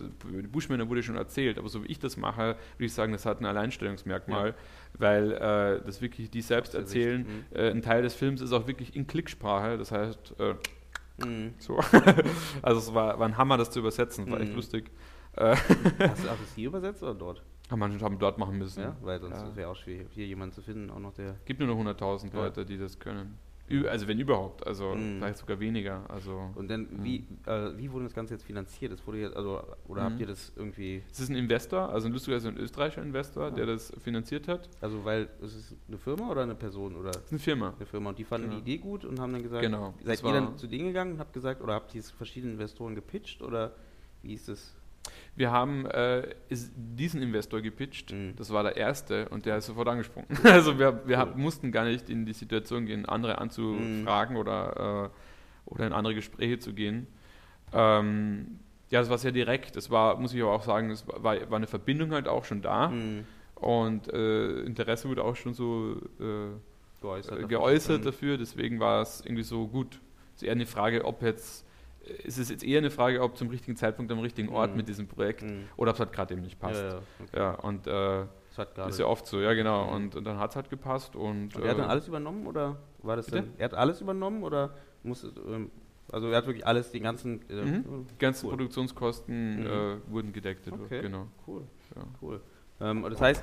[0.53, 3.41] Bushmänner wurde schon erzählt, aber so wie ich das mache, würde ich sagen, das hat
[3.41, 4.55] ein Alleinstellungsmerkmal, Ja.
[4.99, 7.25] weil äh, das wirklich die selbst erzählen.
[7.25, 10.55] Sicht, Äh, ein Teil des Films ist auch wirklich in Klicksprache, das heißt, äh,
[11.25, 11.55] Mhm.
[11.59, 11.79] so.
[12.63, 14.57] also es war, war ein Hammer, das zu übersetzen, war echt Mhm.
[14.57, 14.91] lustig.
[15.37, 17.43] Hast du auch das hier übersetzt oder dort?
[17.71, 18.83] Haben wir haben dort machen müssen.
[18.83, 19.57] Ja, weil sonst Ja.
[19.57, 21.37] wäre auch schwierig, hier jemanden zu finden, auch noch der.
[21.45, 22.41] Gibt nur noch 100.000 Ja.
[22.41, 23.39] Leute, die das können.
[23.89, 25.19] Also wenn überhaupt, also Mhm.
[25.19, 26.05] vielleicht sogar weniger.
[26.11, 28.93] Also Und dann, wie, äh, wie wurde das Ganze jetzt finanziert?
[28.93, 30.05] Das wurde jetzt, also, oder Mhm.
[30.13, 33.51] habt ihr das irgendwie, es ist ein Investor, also ein lustigerweise ein österreichischer Investor, Ah.
[33.51, 34.69] der das finanziert hat.
[34.83, 37.73] also weil, ist es eine Firma oder eine Person oder Das ist eine Firma.
[37.75, 38.11] eine Firma?
[38.11, 38.61] Und die fanden Genau.
[38.63, 41.19] die Idee gut und haben dann gesagt, Genau, seid ihr dann zu denen gegangen und
[41.19, 43.75] habt gesagt, oder habt ihr es verschiedenen Investoren gepitcht oder
[44.23, 44.75] wie ist das?
[45.37, 46.29] Wir haben äh,
[46.77, 48.13] diesen Investor gepitcht.
[48.13, 48.35] Mhm.
[48.37, 50.29] Das war der erste und der ist sofort angesprungen.
[50.45, 51.33] Also wir, wir Cool.
[51.37, 56.59] mussten gar nicht in die Situation gehen, andere anzufragen oder, äh, oder in andere Gespräche
[56.61, 57.07] zu gehen.
[57.73, 59.77] Ähm, ja, es war sehr direkt.
[59.77, 62.63] Es war, muss ich aber auch sagen, es war, war eine Verbindung halt auch schon
[62.63, 62.89] da.
[62.89, 63.25] Mhm.
[63.57, 66.51] Und äh, Interesse wurde auch schon so äh,
[67.01, 67.41] Geäußert.
[67.43, 68.05] äh, geäußert Mhm.
[68.05, 70.01] dafür, deswegen war es irgendwie so gut.
[70.37, 71.64] Es ist eher eine Frage, ob jetzt,
[72.27, 74.77] es ist jetzt eher eine Frage, ob zum richtigen Zeitpunkt am richtigen Ort Mhm.
[74.79, 75.65] mit diesem Projekt Mhm.
[75.77, 76.83] oder ob es halt gerade eben nicht passt.
[76.83, 76.89] Ja,
[77.33, 77.67] Ja, ja, okay.
[77.67, 78.23] und äh,
[78.89, 79.87] ist ja oft so, ja genau.
[79.87, 79.93] Mhm.
[79.95, 82.47] Und, und dann hat es halt gepasst und, Und er hat dann äh, alles übernommen
[82.47, 83.39] oder war das Bitte?
[83.39, 83.53] dann?
[83.59, 85.71] Er hat alles übernommen oder muss ähm,
[86.13, 87.41] also er hat wirklich alles, die ganzen.
[87.51, 88.07] Äh, Mhm.
[88.11, 88.51] die ganzen cool.
[88.53, 89.67] Produktionskosten Mhm.
[89.67, 90.67] äh, wurden gedeckt.
[90.67, 91.01] dadurch, Okay.
[91.03, 91.27] Genau.
[91.47, 91.63] Cool,
[91.97, 92.03] Ja.
[92.23, 92.41] cool.
[92.81, 93.43] Ähm, und das heißt,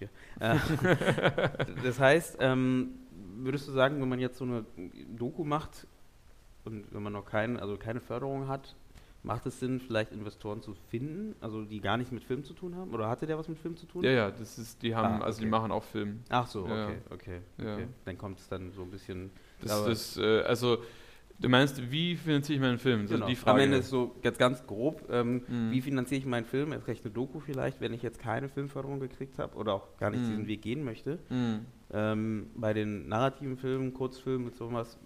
[0.00, 0.08] ja.
[0.54, 0.56] Äh,
[1.84, 2.90] das heißt, ähm,
[3.36, 4.64] würdest du sagen, wenn man jetzt so eine
[5.16, 5.86] Doku macht
[6.68, 8.76] und wenn man noch keinen, also keine Förderung hat,
[9.24, 12.76] macht es Sinn, vielleicht Investoren zu finden, also die gar nichts mit Film zu tun
[12.76, 12.94] haben?
[12.94, 14.04] Oder hatte der was mit Film zu tun?
[14.04, 15.50] Ja, ja, das ist, die haben, Ah, also die okay.
[15.50, 16.20] machen auch Film.
[16.28, 16.84] Ach so, Ja.
[16.86, 17.86] okay, okay, okay.
[18.04, 19.30] Dann kommt es dann so ein bisschen.
[19.60, 20.78] Das, das, äh, also
[21.40, 23.04] du meinst, wie finanziere ich meinen Film?
[23.04, 23.26] Ist Genau.
[23.26, 23.62] die Am Frage.
[23.62, 25.70] Ende ist so ganz, ganz grob, ähm, Mhm.
[25.72, 29.00] wie finanziere ich meinen Film, erst recht eine Doku vielleicht, wenn ich jetzt keine Filmförderung
[29.00, 30.28] gekriegt habe oder auch gar nicht Mhm.
[30.28, 31.18] diesen Weg gehen möchte.
[31.28, 31.66] Mhm.
[31.90, 34.98] Ähm, bei den narrativen Filmen, Kurzfilmen und sowas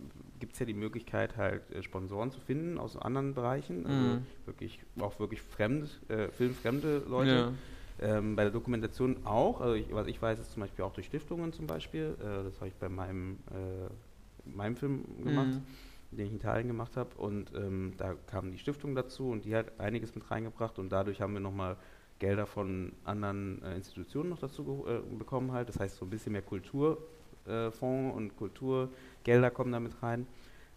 [0.43, 3.87] gibt es ja die Möglichkeit, halt äh, Sponsoren zu finden aus anderen Bereichen.
[3.87, 4.27] Also Mhm.
[4.45, 7.31] wirklich, auch wirklich fremd, äh, filmfremde Leute.
[7.37, 7.53] Ja.
[8.01, 9.61] Ähm, bei der Dokumentation auch.
[9.61, 12.17] Also ich, was ich weiß, ist zum Beispiel auch durch Stiftungen zum Beispiel.
[12.21, 15.63] Äh, das habe ich bei meinem, äh, meinem Film gemacht Mhm.
[16.17, 17.15] den ich in Italien gemacht habe.
[17.17, 21.21] Und ähm, da kam die Stiftung dazu und die hat einiges mit reingebracht und dadurch
[21.21, 21.77] haben wir nochmal
[22.19, 24.85] Gelder von anderen äh, Institutionen noch dazu
[25.17, 25.69] bekommen halt.
[25.69, 27.01] Das heißt so ein bisschen mehr Kulturfonds
[27.47, 30.27] äh, Fonds und Kulturgelder kommen da mit rein.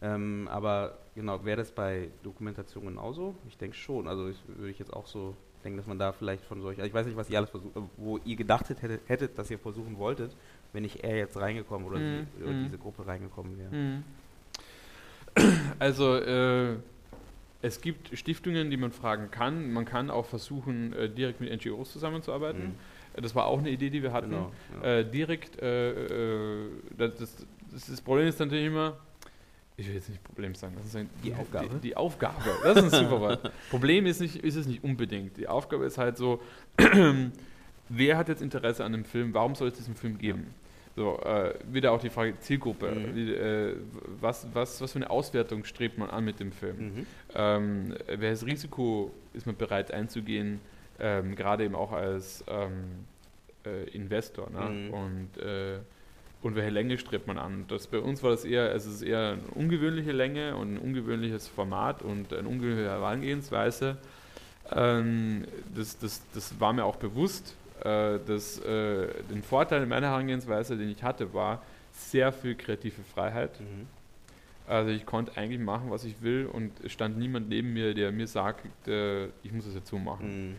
[0.01, 3.35] Ähm, aber genau, wäre das bei Dokumentation genauso?
[3.47, 4.07] Ich denke schon.
[4.07, 6.87] Also ich, würde ich jetzt auch so denke, dass man da vielleicht von solch, also
[6.87, 9.97] ich weiß nicht, was ihr alles versucht, wo ihr gedacht hättet, hättet, dass ihr versuchen
[9.97, 10.35] wolltet,
[10.73, 12.63] wenn nicht er jetzt reingekommen oder, Mhm, sie, oder mhm.
[12.65, 13.73] diese Gruppe reingekommen wäre.
[13.73, 14.03] Mhm.
[15.79, 16.77] Also äh,
[17.61, 19.73] es gibt Stiftungen, die man fragen kann.
[19.73, 22.75] Man kann auch versuchen, äh, direkt mit NGOs zusammenzuarbeiten.
[23.21, 24.31] Das war auch eine Idee, die wir hatten.
[24.31, 24.51] Genau.
[24.81, 24.99] Ja.
[24.99, 28.97] Äh, direkt, äh, äh, das, das, das, Problem ist natürlich immer,
[29.77, 31.69] ich will jetzt nicht Problem sagen, das ist ein, Die Aufgabe?
[31.69, 33.51] Die, die Aufgabe, das ist ein super Wort.
[33.69, 35.37] Problem ist, nicht, ist es nicht unbedingt.
[35.37, 36.41] Die Aufgabe ist halt so,
[37.89, 40.53] wer hat jetzt Interesse an dem Film, warum soll es diesen Film geben?
[40.95, 42.89] So, äh, wieder auch die Frage Zielgruppe.
[42.89, 43.15] Mhm.
[43.15, 43.75] Wie, äh,
[44.21, 46.77] was, was, was für eine Auswertung strebt man an mit dem Film?
[46.77, 47.05] Mhm.
[47.35, 50.61] Ähm, welches Risiko ist man bereit einzugehen,
[50.99, 53.05] ähm, gerade eben auch als ähm,
[53.65, 54.49] äh, Investor?
[54.49, 54.69] Ne?
[54.69, 54.93] Mhm.
[54.93, 55.79] Und, äh,
[56.41, 57.65] und welche Länge strebt man an?
[57.67, 60.77] Das, bei uns war das eher, also es ist eher eine ungewöhnliche Länge und ein
[60.77, 63.97] ungewöhnliches Format und eine ungewöhnliche Herangehensweise.
[64.71, 67.55] Ähm, das, das, das war mir auch bewusst.
[67.81, 73.01] Äh, das, äh, den Vorteil in meiner Herangehensweise, den ich hatte, war sehr viel kreative
[73.13, 73.59] Freiheit.
[73.59, 73.87] Mhm.
[74.67, 78.11] Also ich konnte eigentlich machen, was ich will und es stand niemand neben mir, der
[78.11, 80.49] mir sagt, äh, ich muss das jetzt so machen.
[80.49, 80.55] Mhm.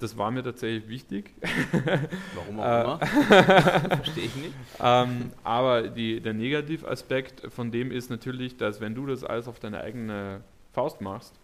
[0.00, 1.32] Das war mir tatsächlich wichtig.
[2.34, 2.62] Warum Äh.
[2.62, 3.06] auch immer.
[3.96, 4.52] Verstehe ich nicht.
[4.80, 9.58] ähm, aber die, der Negativaspekt von dem ist natürlich, dass wenn du das alles auf
[9.58, 10.40] deine eigene
[10.72, 11.34] Faust machst,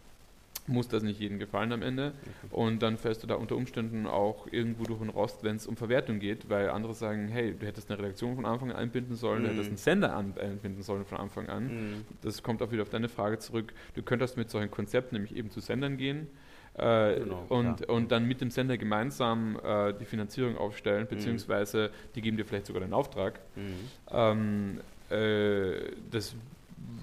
[0.67, 2.13] muss das nicht jedem gefallen am Ende.
[2.51, 5.77] Und dann fährst du da unter Umständen auch irgendwo durch den Rost, wenn es um
[5.77, 9.43] Verwertung geht, weil andere sagen, hey, du hättest eine Redaktion von Anfang an einbinden sollen,
[9.43, 9.53] du Mhm.
[9.53, 11.65] hättest einen Sender einbinden sollen von Anfang an.
[11.67, 12.05] Mhm.
[12.23, 13.75] Das kommt auch wieder auf deine Frage zurück.
[13.95, 16.29] Du könntest mit solchen Konzepten nämlich eben zu Sendern gehen
[16.77, 17.89] äh, Genau, und, klar.
[17.91, 22.67] und dann mit dem Sender gemeinsam äh, die Finanzierung aufstellen, beziehungsweise die geben dir vielleicht
[22.67, 23.39] sogar den Auftrag.
[23.55, 23.91] Mhm.
[24.11, 26.35] Ähm, äh, das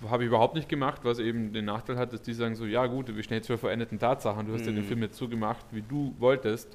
[0.10, 2.86] habe ich überhaupt nicht gemacht, was eben den Nachteil hat, dass die sagen so, ja
[2.88, 4.88] gut, wir stehen jetzt vor veränderten Tatsachen, du hast ja den Mhm.
[4.88, 6.68] Film jetzt so gemacht, wie du wolltest,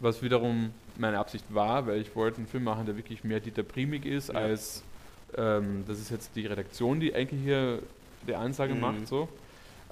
[0.00, 3.62] was wiederum meine Absicht war, weil ich wollte einen Film machen, der wirklich mehr Dieter
[3.62, 4.34] Primig ist, Ja.
[4.40, 4.82] als
[5.36, 7.80] ähm, das ist jetzt die Redaktion, die eigentlich hier
[8.26, 8.80] die Ansage Mhm.
[8.80, 9.28] macht, so.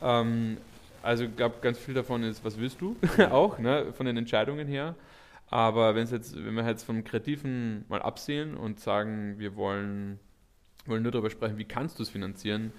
[0.00, 0.56] Ähm,
[1.02, 2.96] also gab ganz viel davon ist, was willst du,
[3.30, 4.94] auch, ne, von den Entscheidungen her.
[5.50, 10.18] Aber wenn es jetzt, wenn wir jetzt vom Kreativen mal absehen und sagen, wir wollen,
[10.86, 12.72] wollen nur darüber sprechen, wie kannst du es finanzieren,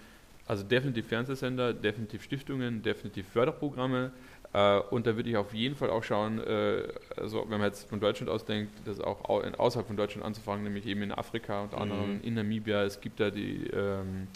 [0.47, 4.11] also definitiv Fernsehsender, definitiv Stiftungen, definitiv Förderprogramme.
[4.53, 6.83] Äh, und da würde ich auf jeden Fall auch schauen, äh,
[7.15, 10.63] also wenn man jetzt von Deutschland aus denkt, das auch au außerhalb von Deutschland anzufangen,
[10.63, 12.21] nämlich eben in Afrika, unter anderem Mhm.
[12.23, 12.83] in Namibia.
[12.83, 14.27] Es gibt da die, ähm,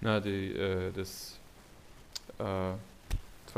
[0.00, 1.38] na, die, äh, das,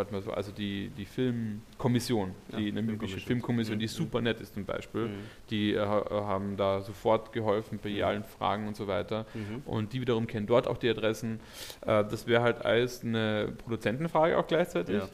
[0.00, 3.26] warte mal so, also die, die Filmkommission, Ja, die namibische Filmkommission.
[3.26, 5.08] Filmkommission, die super nett ist zum Beispiel.
[5.08, 5.14] Mhm.
[5.50, 8.02] Die äh, ha- haben da sofort geholfen bei Mhm.
[8.04, 9.26] allen Fragen und so weiter.
[9.34, 9.62] Mhm.
[9.66, 11.38] Und die wiederum kennen dort auch die Adressen.
[11.82, 15.08] Äh, das wäre halt alles eine Produzentenfrage auch gleichzeitig, Ja,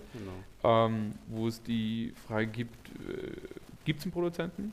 [0.62, 0.86] genau.
[0.86, 3.32] ähm, wo es die Frage gibt, äh,
[3.84, 4.72] gibt es einen Produzenten?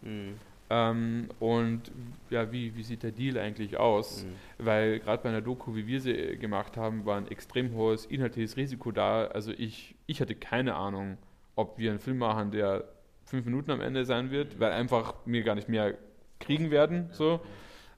[0.74, 1.30] Mhm.
[1.30, 1.92] Ähm, und
[2.30, 4.26] ja, wie, wie sieht der Deal eigentlich aus?
[4.26, 4.66] Mhm.
[4.66, 8.06] Weil gerade bei einer Doku, wie wir sie äh, gemacht haben, war ein extrem hohes
[8.06, 9.28] inhaltliches Risiko da.
[9.28, 11.18] Also ich, ich hatte keine Ahnung,
[11.56, 12.86] ob wir einen Film machen, der
[13.26, 15.96] fünf Minuten am Ende sein wird, weil einfach wir gar nicht mehr
[16.40, 17.10] kriegen werden.
[17.12, 17.40] So.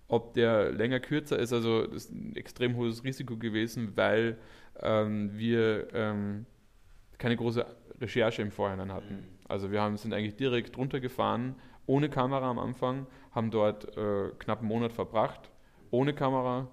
[0.08, 4.38] Ob der länger, kürzer ist, also das ist ein extrem hohes Risiko gewesen, weil
[4.82, 6.46] ähm, wir ähm,
[7.18, 7.66] keine große
[8.02, 9.24] Recherche im Vorhinein hatten.
[9.48, 11.56] Also wir haben, sind eigentlich direkt runtergefahren,
[11.88, 15.50] ohne Kamera am Anfang, haben dort äh, knapp einen Monat verbracht,
[15.92, 16.68] ohne Kamera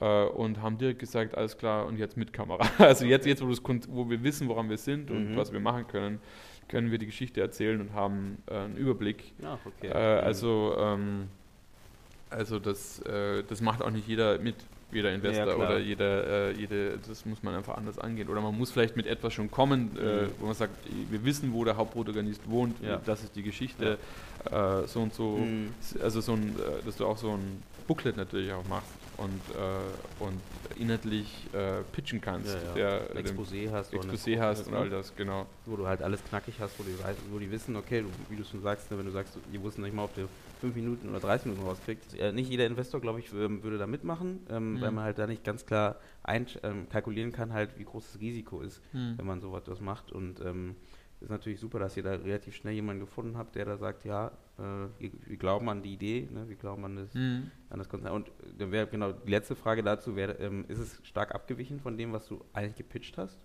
[0.00, 2.64] äh, und haben direkt gesagt, alles klar, und jetzt mit Kamera.
[2.78, 3.48] Also jetzt, jetzt wo,
[3.88, 5.36] wo wir wissen, woran wir sind und Mhm.
[5.36, 6.20] was wir machen können,
[6.68, 9.32] können wir die Geschichte erzählen und haben äh, einen Überblick.
[9.42, 9.88] Ja, okay.
[9.88, 11.28] Äh, also ähm,
[12.30, 14.56] also das, äh, das macht auch nicht jeder mit,
[14.92, 18.28] jeder Investor Ja, oder jeder, äh, jede, das muss man einfach anders angehen.
[18.28, 20.28] Oder man muss vielleicht mit etwas schon kommen, äh, Mhm.
[20.38, 20.72] wo man sagt,
[21.10, 23.00] wir wissen, wo der Hauptprotagonist wohnt, Ja.
[23.04, 23.98] das ist die Geschichte,
[24.50, 25.38] äh, so und so.
[25.38, 25.70] Mhm.
[26.02, 29.92] Also so ein, äh, dass du auch so ein Booklet natürlich auch machst und, äh,
[30.18, 30.42] und
[30.74, 32.74] inhaltlich äh, pitchen kannst, Ja, ja.
[32.74, 33.92] der, Ein dem Exposé hast.
[33.92, 34.78] Exposé hast und ne?
[34.78, 35.46] all das, genau.
[35.66, 36.96] Wo du halt alles knackig hast, wo die,
[37.30, 39.82] wo die wissen, okay, du, wie du schon sagst, ne, wenn du sagst, die wussten
[39.82, 40.28] nicht mal, ob du
[40.60, 42.14] 5 Minuten oder 30 Minuten rauskriegst.
[42.18, 44.80] Äh, nicht jeder Investor, glaube ich, würde da mitmachen, ähm, Mhm.
[44.80, 48.20] weil man halt da nicht ganz klar einsch- ähm, kalkulieren kann, halt, wie groß das
[48.20, 49.14] Risiko ist, Hm.
[49.18, 50.10] wenn man sowas was macht.
[50.12, 50.76] Und ähm,
[51.20, 54.28] ist natürlich super, dass ihr da relativ schnell jemanden gefunden habt, der da sagt, ja,
[54.28, 57.50] äh, wir, wir glauben an die Idee, ne, wir glauben an das, Hm.
[57.70, 58.12] an das Konzept.
[58.14, 61.80] Und äh, dann wäre genau die letzte Frage dazu, wäre, ähm, ist es stark abgewichen
[61.80, 63.38] von dem, was du eigentlich gepitcht hast?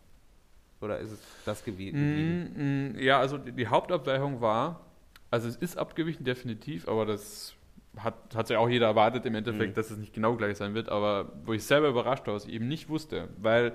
[0.82, 2.93] Oder ist es das gewie- geblieben?
[2.93, 4.86] Mm, mm, Ja, also die, die Hauptabweichung war,
[5.32, 7.55] also es ist abgewichen definitiv, aber das
[7.97, 9.76] hat, hat ja auch jeder erwartet im Endeffekt, Mhm.
[9.76, 12.53] dass es nicht genau gleich sein wird, aber wo ich selber überrascht war, was ich
[12.53, 13.74] eben nicht wusste, weil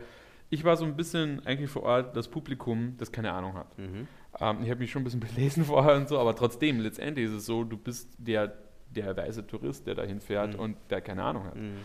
[0.49, 3.76] ich war so ein bisschen eigentlich vor Ort das Publikum, das keine Ahnung hat.
[3.78, 4.07] Mhm.
[4.41, 7.33] Ähm, ich habe mich schon ein bisschen belesen vorher und so, aber trotzdem, letztendlich ist
[7.33, 8.57] es so, du bist der,
[8.91, 10.61] der weiße Tourist, der dahin fährt Mhm.
[10.61, 11.57] und der keine Ahnung hat.
[11.57, 11.76] Mhm.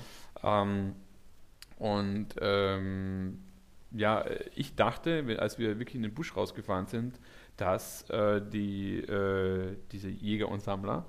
[0.44, 0.96] Ähm,
[1.78, 3.40] und ähm,
[3.92, 4.26] ja,
[4.56, 7.20] ich dachte, als wir wirklich in den Busch rausgefahren sind,
[7.56, 11.06] dass äh, die, äh, diese Jäger und Sammler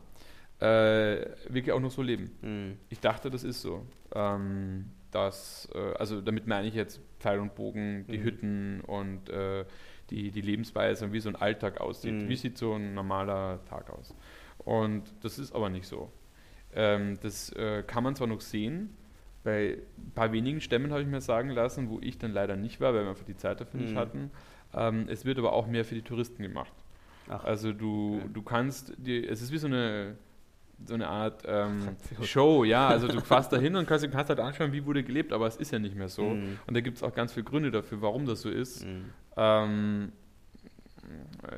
[0.60, 2.30] äh, wirklich auch noch so leben.
[2.42, 2.76] Mhm.
[2.88, 3.86] Ich dachte, das ist so.
[4.14, 8.22] Ähm, dass, äh, also damit meine ich jetzt Pfeil und Bogen, die Mhm.
[8.22, 9.64] Hütten und äh,
[10.10, 12.14] die, die Lebensweise und wie so ein Alltag aussieht.
[12.14, 12.28] Mhm.
[12.28, 14.14] Wie sieht so ein normaler Tag aus?
[14.58, 16.10] Und das ist aber nicht so.
[16.74, 18.94] Ähm, das äh, kann man zwar noch sehen,
[19.44, 22.80] bei ein paar wenigen Stämmen habe ich mir sagen lassen, wo ich dann leider nicht
[22.80, 23.98] war, weil wir einfach die Zeit dafür nicht Mhm.
[23.98, 24.30] hatten.
[24.74, 26.72] Ähm, es wird aber auch mehr für die Touristen gemacht.
[27.30, 28.30] Ach, Also du, Okay.
[28.34, 30.16] du kannst, die, es ist wie so eine,
[30.86, 31.96] so eine Art ähm.
[32.22, 32.88] Show, ja.
[32.88, 35.56] Also du fährst da hin und kannst, kannst halt anschauen, wie wurde gelebt, aber es
[35.56, 36.22] ist ja nicht mehr so.
[36.30, 36.58] Mhm.
[36.66, 38.84] Und da gibt es auch ganz viele Gründe dafür, warum das so ist.
[38.84, 39.06] Mhm.
[39.38, 40.12] Ähm,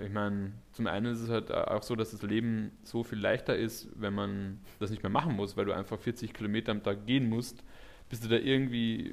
[0.05, 3.57] ich meine, zum einen ist es halt auch so, dass das Leben so viel leichter
[3.57, 7.07] ist, wenn man das nicht mehr machen muss, weil du einfach 40 Kilometer am Tag
[7.07, 7.65] gehen musst,
[8.09, 9.13] bis du da irgendwie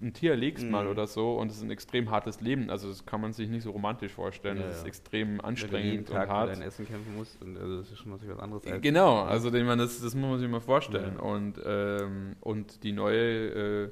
[0.00, 0.90] ein Tier legst mal Mhm.
[0.90, 2.70] oder so und es ist ein extrem hartes Leben.
[2.70, 4.58] Also das kann man sich nicht so romantisch vorstellen.
[4.58, 4.88] Ja, das ist ja.
[4.88, 6.50] extrem Wenn du jeden anstrengend und Tag für hart.
[6.50, 8.82] dein Essen kämpfen musst, und, also das ist schon natürlich was anderes als.
[8.82, 11.14] Genau, also ich meine, das, das muss man sich mal vorstellen.
[11.16, 11.22] Ja.
[11.22, 13.90] Und, ähm, und die neue, äh,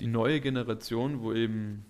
[0.00, 1.84] die neue Generation, wo eben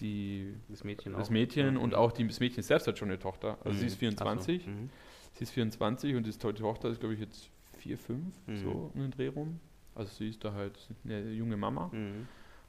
[0.00, 1.30] die, Das Mädchen das.
[1.30, 3.58] Mädchen und auch die, das Mädchen selbst hat schon eine Tochter.
[3.64, 3.80] Also Mhm.
[3.80, 4.70] sie ist 24, Ach so.
[4.70, 4.90] Mhm.
[5.34, 8.56] sie ist 24 und die to- die Tochter ist, glaube ich, jetzt 4, 5, Mhm.
[8.56, 9.60] so um den Dreh rum.
[9.94, 11.90] Also sie ist da halt eine junge Mama.
[11.92, 12.26] Mhm.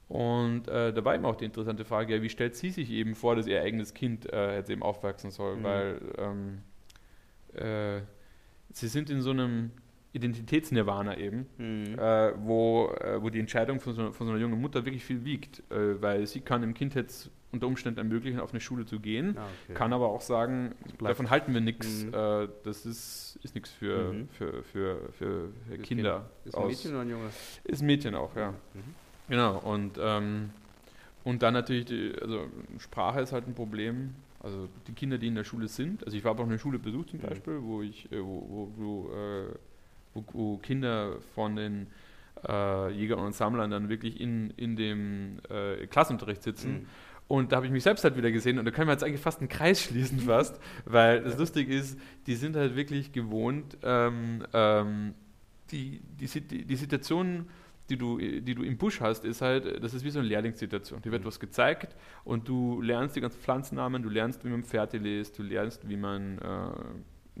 [0.08, 3.14] Und äh, da war eben auch die interessante Frage, ja, wie stellt sie sich eben
[3.14, 5.56] vor, dass ihr eigenes Kind äh, jetzt eben aufwachsen soll?
[5.56, 5.62] Mhm.
[5.62, 6.62] Weil ähm,
[7.54, 8.00] äh,
[8.72, 9.70] sie sind in so einem
[10.12, 11.98] Identitätsnirvana eben, Mhm.
[11.98, 15.24] äh, wo, äh, wo die Entscheidung von so, von so einer jungen Mutter wirklich viel
[15.24, 19.36] wiegt, äh, weil sie kann Kind jetzt unter Umständen ermöglichen, auf eine Schule zu gehen,
[19.36, 19.74] Ah, okay.
[19.74, 22.14] kann aber auch sagen, davon halten wir nichts, Mhm.
[22.14, 24.28] äh, das ist, ist nichts für, Mhm.
[24.28, 26.30] für, für, für, für Kinder.
[26.44, 27.28] Ist ein Mädchen oder ein Junge?
[27.64, 28.50] Ist ein Mädchen auch, ja.
[28.74, 28.94] Mhm.
[29.28, 30.50] Genau, und, ähm,
[31.24, 32.46] und dann natürlich, die, also
[32.78, 34.14] Sprache ist halt ein Problem.
[34.42, 37.10] Also die Kinder, die in der Schule sind, also ich habe auch eine Schule besucht
[37.10, 37.22] zum Mhm.
[37.26, 39.54] Beispiel, wo ich, äh, wo, wo, wo, äh,
[40.14, 41.86] wo, wo Kinder von den
[42.46, 46.72] äh, Jägern und Sammlern dann wirklich in, in dem äh, Klassenunterricht sitzen.
[46.72, 46.86] Mhm.
[47.28, 49.20] Und da habe ich mich selbst halt wieder gesehen und da können wir jetzt eigentlich
[49.20, 51.96] fast einen Kreis schließen fast, weil das Lustige ist,
[52.26, 55.14] die sind halt wirklich gewohnt, ähm, ähm,
[55.70, 57.48] die, die, die, die Situation,
[57.88, 61.02] die du, die du im Busch hast, ist halt, das ist wie so eine Lehrlingssituation.
[61.02, 61.26] Dir wird Mhm.
[61.26, 61.94] was gezeigt
[62.24, 65.96] und du lernst die ganzen Pflanzennamen, du lernst, wie man Pferde liest, du lernst, wie
[65.96, 66.72] man äh,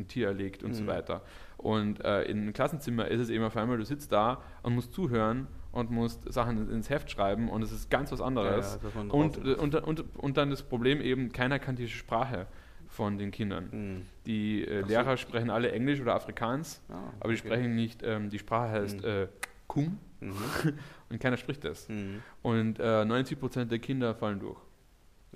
[0.00, 0.88] ein Tier erlegt und so Mhm.
[0.88, 1.22] weiter.
[1.56, 4.92] Und äh, in einem Klassenzimmer ist es eben auf einmal, du sitzt da und musst
[4.92, 8.78] zuhören und musst Sachen ins Heft schreiben und es ist ganz was Ja, anderes.
[8.82, 12.46] ja, man Und, äh, und, und, und dann das Problem eben, keiner kann die Sprache
[12.88, 13.68] von den Kindern.
[13.70, 14.02] Mhm.
[14.26, 14.88] Die äh, Ach so.
[14.88, 17.48] Lehrer sprechen alle Englisch oder Afrikaans, Ah, aber die okay.
[17.48, 19.06] sprechen nicht, ähm, die Sprache heißt Mhm.
[19.08, 19.26] äh,
[19.68, 20.32] Kum Mhm.
[21.08, 21.88] und keiner spricht das.
[21.88, 22.22] Mhm.
[22.42, 24.58] Und äh, 90% der Kinder fallen durch.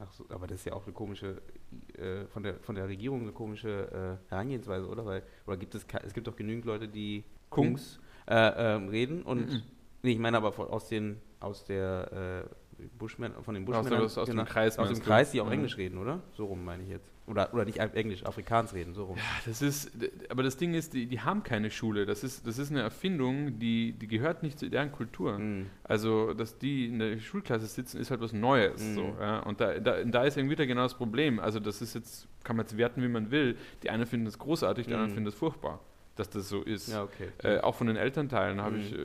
[0.01, 1.41] Ach so, aber das ist ja auch eine komische,
[1.97, 5.07] äh, von, der, von der Regierung eine komische äh, Herangehensweise, oder?
[5.07, 7.99] Weil, oder gibt es, es gibt doch genügend Leute, die Kungs?
[7.99, 9.63] Kungs äh, ähm, reden und, Mhm.
[10.03, 12.49] nee, ich meine aber von, aus, den, aus der
[12.81, 14.79] äh, Bushman, von den Aus, Bushmännern, aus, aus genau, dem Kreis.
[14.79, 15.01] aus dem?
[15.01, 15.53] Kreis, die auch Mhm.
[15.53, 16.21] Englisch reden, oder?
[16.33, 17.14] So rum meine ich jetzt.
[17.27, 19.17] Oder, oder nicht Englisch, Afrikaans reden, so rum.
[19.17, 19.91] Ja, das ist,
[20.29, 22.05] aber das Ding ist, die, die haben keine Schule.
[22.05, 25.39] Das ist, das ist eine Erfindung, die, die gehört nicht zu deren Kultur.
[25.39, 25.71] Mhm.
[25.85, 28.83] Also, dass die in der Schulklasse sitzen, ist halt was Neues.
[28.83, 28.95] Mhm.
[28.95, 29.39] So, ja?
[29.41, 31.41] Und da, da, da ist irgendwie wieder genau das Problem.
[31.41, 33.57] Also, das ist jetzt, kann man jetzt werten, wie man will.
[33.83, 35.15] Die einen finden das großartig, die anderen Mhm.
[35.15, 35.81] finden das furchtbar,
[36.17, 36.89] dass das so ist.
[36.93, 37.29] Ja, okay.
[37.43, 38.83] Äh, auch von den Elternteilen habe Mhm.
[38.83, 38.99] ich äh,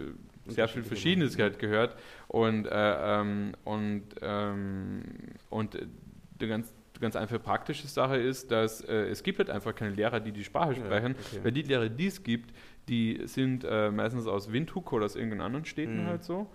[0.47, 1.95] sehr viel Verschiedenes halt gehört.
[2.27, 5.03] Und, äh, ähm, und, ähm,
[5.49, 5.85] und äh,
[6.41, 9.91] die ganz, die ganz einfache praktische Sache ist, dass äh, es gibt halt einfach keine
[9.95, 11.15] Lehrer, die die Sprache Ja, sprechen.
[11.19, 11.39] okay.
[11.43, 12.53] Weil die Lehrer, die es gibt,
[12.87, 16.07] die sind äh, meistens aus Windhoek oder aus irgendeinen anderen Städten Mhm.
[16.07, 16.47] halt so.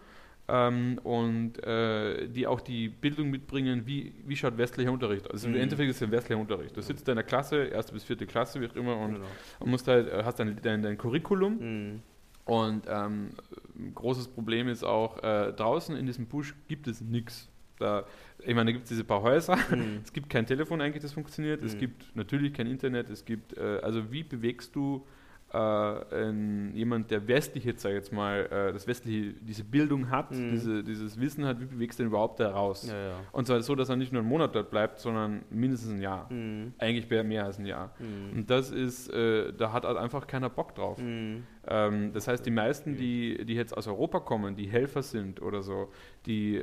[0.47, 5.33] Ähm, und äh, die auch die Bildung mitbringen, wie, wie schaut westlicher Unterricht aus.
[5.33, 5.55] Also Mhm.
[5.55, 6.77] im Endeffekt ist es ein westlicher Unterricht.
[6.77, 9.27] Du sitzt da in der Klasse, erste bis vierte Klasse, wie auch immer, und, Genau.
[9.65, 11.59] musst halt, äh, hast dann dein, dein Curriculum.
[11.95, 12.03] Mhm.
[12.45, 13.31] Und ähm,
[13.75, 17.49] ein großes Problem ist auch, äh, draußen in diesem Busch gibt es nichts.
[17.85, 18.05] Da,
[18.39, 19.57] ich meine, da gibt es diese paar Häuser.
[19.71, 20.01] Mhm.
[20.05, 21.63] Es gibt kein Telefon eigentlich, das funktioniert.
[21.63, 21.79] Es Mhm.
[21.81, 23.11] gibt natürlich kein Internet.
[23.11, 25.05] Es gibt, äh, also wie bewegst du
[25.53, 30.11] äh, ein, jemand, der westlich jetzt, sag ich jetzt mal, äh, das westliche, diese Bildung
[30.11, 30.51] hat, Mhm.
[30.51, 32.89] diese, dieses Wissen hat, wie bewegst du den überhaupt da raus?
[32.89, 33.17] Ja, ja.
[33.31, 36.27] Und zwar so, dass er nicht nur einen Monat dort bleibt, sondern mindestens ein Jahr.
[36.33, 36.73] Mhm.
[36.79, 37.95] Eigentlich wäre mehr als ein Jahr.
[38.01, 38.39] Mhm.
[38.39, 40.99] Und das ist, äh, da hat halt einfach keiner Bock drauf.
[40.99, 41.45] Mhm.
[41.69, 45.63] Ähm, das heißt, die meisten, die, die jetzt aus Europa kommen, die Helfer sind oder
[45.63, 45.93] so,
[46.27, 46.57] die,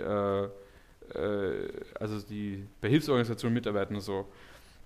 [1.15, 1.67] äh,
[1.99, 4.27] also die bei Hilfsorganisationen mitarbeiten und so,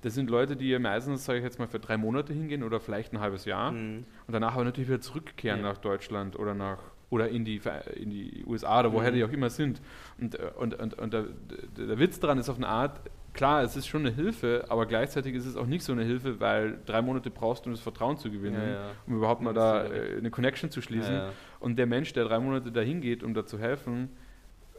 [0.01, 3.11] das sind Leute, die meistens, sage ich jetzt mal, für drei Monate hingehen oder vielleicht
[3.13, 4.05] ein halbes Jahr Mhm.
[4.27, 5.69] und danach aber natürlich wieder zurückkehren Ja.
[5.69, 6.79] nach Deutschland oder nach
[7.11, 7.61] oder in die,
[7.95, 9.15] in die USA oder woher Mhm.
[9.15, 9.79] die auch immer sind.
[10.19, 11.25] Und, äh, und, und, und der,
[11.77, 12.99] der Witz daran ist auf eine Art,
[13.33, 16.39] klar, es ist schon eine Hilfe, aber gleichzeitig ist es auch nicht so eine Hilfe,
[16.39, 18.91] weil drei Monate brauchst du, um das Vertrauen zu gewinnen, Ja, ja.
[19.07, 21.13] um überhaupt mal da äh, eine Connection zu schließen.
[21.13, 21.29] Ja.
[21.59, 24.09] Und der Mensch, der drei Monate dahin geht, um da zu helfen,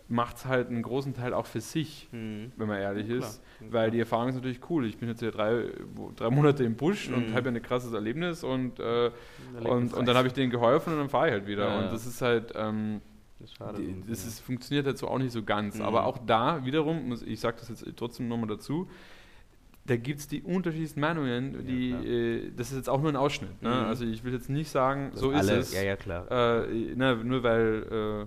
[0.08, 2.52] macht es halt einen großen Teil auch für sich, Mhm.
[2.56, 3.42] wenn man ehrlich Ja, ist.
[3.58, 3.72] klar.
[3.72, 4.86] Weil die Erfahrung ist natürlich cool.
[4.86, 5.64] Ich bin jetzt hier drei,
[6.14, 7.34] drei Monate im Busch und Mhm.
[7.34, 9.10] habe ein krasses Erlebnis und, äh,
[9.64, 11.68] und, und dann habe ich denen geholfen und dann fahre ich halt wieder.
[11.68, 11.90] Ja, und ja.
[11.90, 13.00] das ist halt, ähm,
[13.40, 14.28] Das ist die, das ja.
[14.28, 15.76] ist, funktioniert halt so auch nicht so ganz.
[15.78, 15.82] Mhm.
[15.84, 18.88] Aber auch da wiederum, ich sage das jetzt trotzdem nochmal dazu,
[19.86, 22.04] da gibt es die unterschiedlichsten Meinungen, die, klar.
[22.04, 23.60] äh, das ist jetzt auch nur ein Ausschnitt.
[23.62, 23.68] Ne?
[23.70, 23.74] Mhm.
[23.86, 25.74] Also ich will jetzt nicht sagen, Das so ist alle, es.
[25.74, 26.30] Ja, ja, klar.
[26.64, 28.26] Äh, ne, nur weil,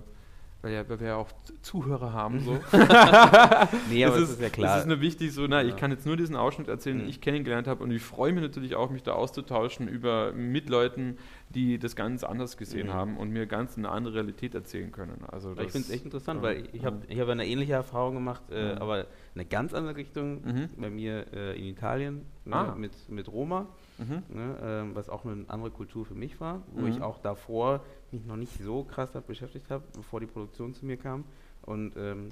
[0.62, 1.28] weil, ja, weil wir ja auch
[1.62, 2.40] Zuhörer haben.
[2.40, 2.52] So.
[3.90, 4.76] nee, aber es das ist, ja klar.
[4.76, 5.68] Es ist nur wichtig, so, na, Ja.
[5.68, 7.10] ich kann jetzt nur diesen Ausschnitt erzählen, den Mhm.
[7.10, 11.16] ich kennengelernt habe und ich freue mich natürlich auch, mich da auszutauschen über, mit Leuten,
[11.50, 12.92] die das ganz anders gesehen Mhm.
[12.92, 15.24] haben und mir ganz eine andere Realität erzählen können.
[15.26, 18.14] Also ich finde es echt interessant, ja, weil ich habe ich hab eine ähnliche Erfahrung
[18.14, 18.80] gemacht, äh, Ja.
[18.80, 20.42] aber in eine ganz andere Richtung.
[20.44, 20.68] Mhm.
[20.78, 22.74] Bei mir äh, in Italien ne, Ah.
[22.76, 23.66] mit, mit Roma,
[23.98, 24.22] Mhm.
[24.28, 26.86] ne, ähm, was auch eine andere Kultur für mich war, wo Mhm.
[26.88, 27.82] ich auch davor
[28.12, 31.24] mich noch nicht so krass damit beschäftigt habe, bevor die Produktion zu mir kam.
[31.62, 32.28] Und ähm,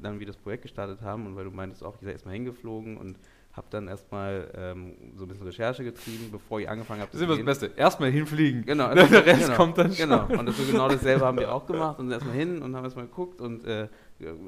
[0.00, 2.98] dann wir das Projekt gestartet haben und weil du meintest auch, ich sei erstmal hingeflogen
[2.98, 3.18] und
[3.54, 7.10] habe dann erstmal ähm, so ein bisschen Recherche getrieben, bevor ich angefangen habe.
[7.12, 7.70] Das ist immer das Beste.
[7.76, 8.64] Erstmal hinfliegen.
[8.64, 10.08] Genau, Der Rest genau, kommt dann schon.
[10.08, 13.06] Genau, und das genau dasselbe haben wir auch gemacht und erstmal hin und haben erstmal
[13.06, 13.88] geguckt und äh,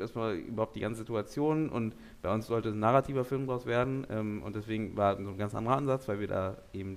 [0.01, 4.43] erstmal überhaupt die ganze Situation und bei uns sollte ein narrativer Film draus werden ähm,
[4.43, 6.97] und deswegen war so ein ganz anderer Ansatz, weil wir da eben,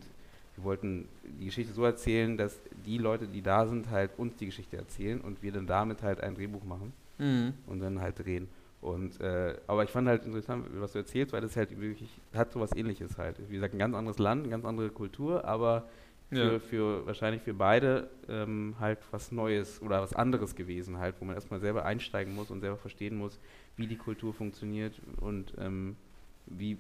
[0.56, 1.10] wir wollten
[1.42, 5.20] die Geschichte so erzählen, dass die Leute, die da sind, halt uns die Geschichte erzählen
[5.20, 7.54] und wir dann damit halt ein Drehbuch machen Mhm.
[7.66, 8.48] und dann halt drehen.
[8.80, 12.52] Und, äh, aber ich fand halt interessant, was du erzählst, weil das halt wirklich hat
[12.52, 13.38] so was ähnliches halt.
[13.50, 15.88] Wie gesagt, ein ganz anderes Land, eine ganz andere Kultur, aber
[16.30, 16.60] für, Ja.
[16.60, 21.36] für wahrscheinlich für beide ähm, halt was Neues oder was anderes gewesen halt, wo man
[21.36, 23.40] erstmal selber einsteigen muss und selber verstehen muss,
[23.78, 25.96] wie die Kultur funktioniert und ähm,
[26.46, 26.78] wie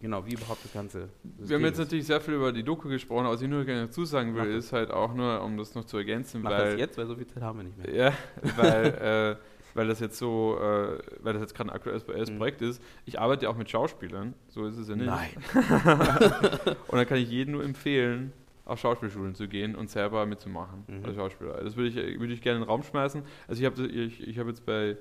[0.00, 1.08] genau, wie überhaupt das Ganze.
[1.22, 3.86] Wir haben jetzt natürlich sehr viel über die Doku gesprochen, aber was ich nur gerne
[3.86, 6.72] dazu sagen will, Mach ist halt auch nur, um das noch zu ergänzen, Mach weil
[6.72, 7.94] das jetzt, weil so viel Zeit haben wir nicht mehr.
[7.94, 8.12] Ja,
[8.56, 9.36] weil, äh,
[9.78, 12.36] weil das jetzt so, äh, weil das jetzt gerade ein aktuelles Mhm.
[12.38, 12.82] Projekt ist.
[13.06, 15.06] Ich arbeite ja auch mit Schauspielern, so ist es ja nicht.
[15.06, 15.30] Nein.
[16.88, 18.32] Und dann kann ich jedem nur empfehlen,
[18.64, 21.04] auf Schauspielschulen zu gehen und selber mitzumachen Mhm.
[21.04, 21.62] als Schauspieler.
[21.64, 23.22] Das würde ich, würde ich gerne in den Raum schmeißen.
[23.46, 24.96] Also ich habe ich, ich hab jetzt bei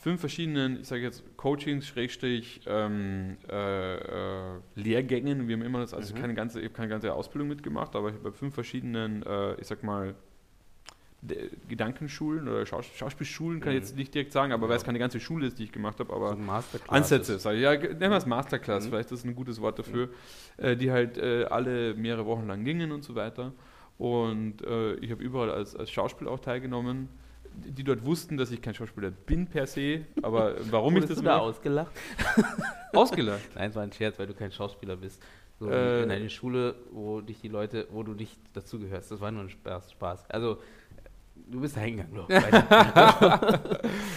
[0.00, 5.92] fünf verschiedenen, ich sage jetzt Coachings, Schrägstrich, ähm, äh, äh, Lehrgängen, wie man immer das,
[5.92, 6.18] also Mhm.
[6.20, 9.54] keine ganze, ich habe keine ganze Ausbildung mitgemacht, aber ich habe bei fünf verschiedenen, äh,
[9.60, 10.14] ich sag mal,
[11.68, 13.82] Gedankenschulen oder Schaus Schauspielschulen, kann ich Mhm.
[13.82, 14.76] jetzt nicht direkt sagen, aber weil Ja.
[14.76, 16.82] es keine ganze Schule ist, die ich gemacht habe, aber so.
[16.92, 17.62] Ansätze, sage ich.
[17.62, 18.90] Ja, nennen wir es Masterclass, Mhm.
[18.90, 20.08] vielleicht ist ein gutes Wort dafür,
[20.56, 23.52] äh, die halt äh, alle mehrere Wochen lang gingen und so weiter.
[23.98, 27.08] Und äh, ich habe überall als, als Schauspieler auch teilgenommen,
[27.54, 31.22] die, dort wussten, dass ich kein Schauspieler bin per se, aber warum ich das du
[31.24, 31.92] da mache- ausgelacht?
[32.92, 33.48] ausgelacht.
[33.54, 35.22] Nein, es war ein Scherz, weil du kein Schauspieler bist.
[35.58, 36.02] So Äh.
[36.02, 39.10] in einer Schule, wo dich die Leute, wo du nicht dazugehörst.
[39.10, 39.48] Das war nur ein.
[39.48, 40.28] Spaß.
[40.28, 40.58] Also,
[41.46, 42.26] du bist da hingegangen.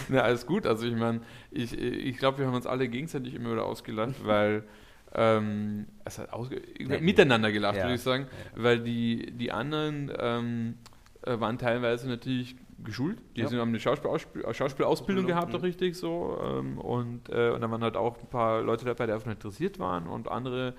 [0.08, 0.66] Na, alles gut.
[0.66, 1.20] Also ich meine,
[1.50, 4.64] ich, ich glaube, wir haben uns alle gegenseitig immer wieder ausgelacht, weil
[5.14, 7.84] ähm, es hat ausge Nee, miteinander gelacht, ja.
[7.84, 8.26] würde ich sagen,
[8.56, 8.62] Ja.
[8.62, 10.74] weil die, die anderen ähm,
[11.22, 13.18] äh, waren teilweise natürlich geschult.
[13.36, 13.48] Die Ja.
[13.48, 15.58] sind, haben eine äh, Schauspielausbildung Ausbildung, gehabt, mhm.
[15.58, 16.38] auch richtig so.
[16.42, 19.78] Ähm, und, äh, und dann waren halt auch ein paar Leute dabei, die einfach interessiert
[19.78, 20.74] waren und andere,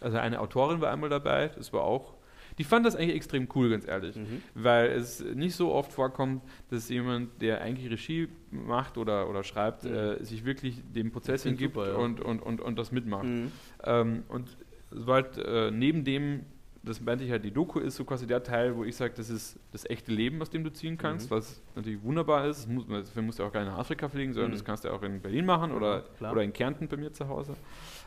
[0.00, 2.14] also eine Autorin war einmal dabei, das war auch.
[2.58, 4.42] Die fand das eigentlich extrem cool, ganz ehrlich Mhm.
[4.54, 9.84] weil es nicht so oft vorkommt, dass jemand, der eigentlich Regie macht oder, oder schreibt,
[9.84, 9.94] Mhm.
[9.94, 11.94] äh, sich wirklich dem Prozess hingibt super, ja.
[11.96, 13.24] und, und, und, und das mitmacht.
[13.24, 13.52] Mhm.
[13.84, 14.48] Ähm, und
[14.90, 16.40] es war halt, äh, neben dem,
[16.86, 19.28] das meinte ich halt, die Doku ist so quasi der Teil, wo ich sage, das
[19.28, 21.34] ist das echte Leben, aus dem du ziehen kannst, Mhm.
[21.34, 22.68] was natürlich wunderbar ist.
[22.68, 24.54] Muss, dafür musst du auch gar nicht nach Afrika fliegen, sondern Mhm.
[24.54, 26.32] das kannst du auch in Berlin machen oder, klar.
[26.32, 27.54] oder in Kärnten bei mir zu Hause.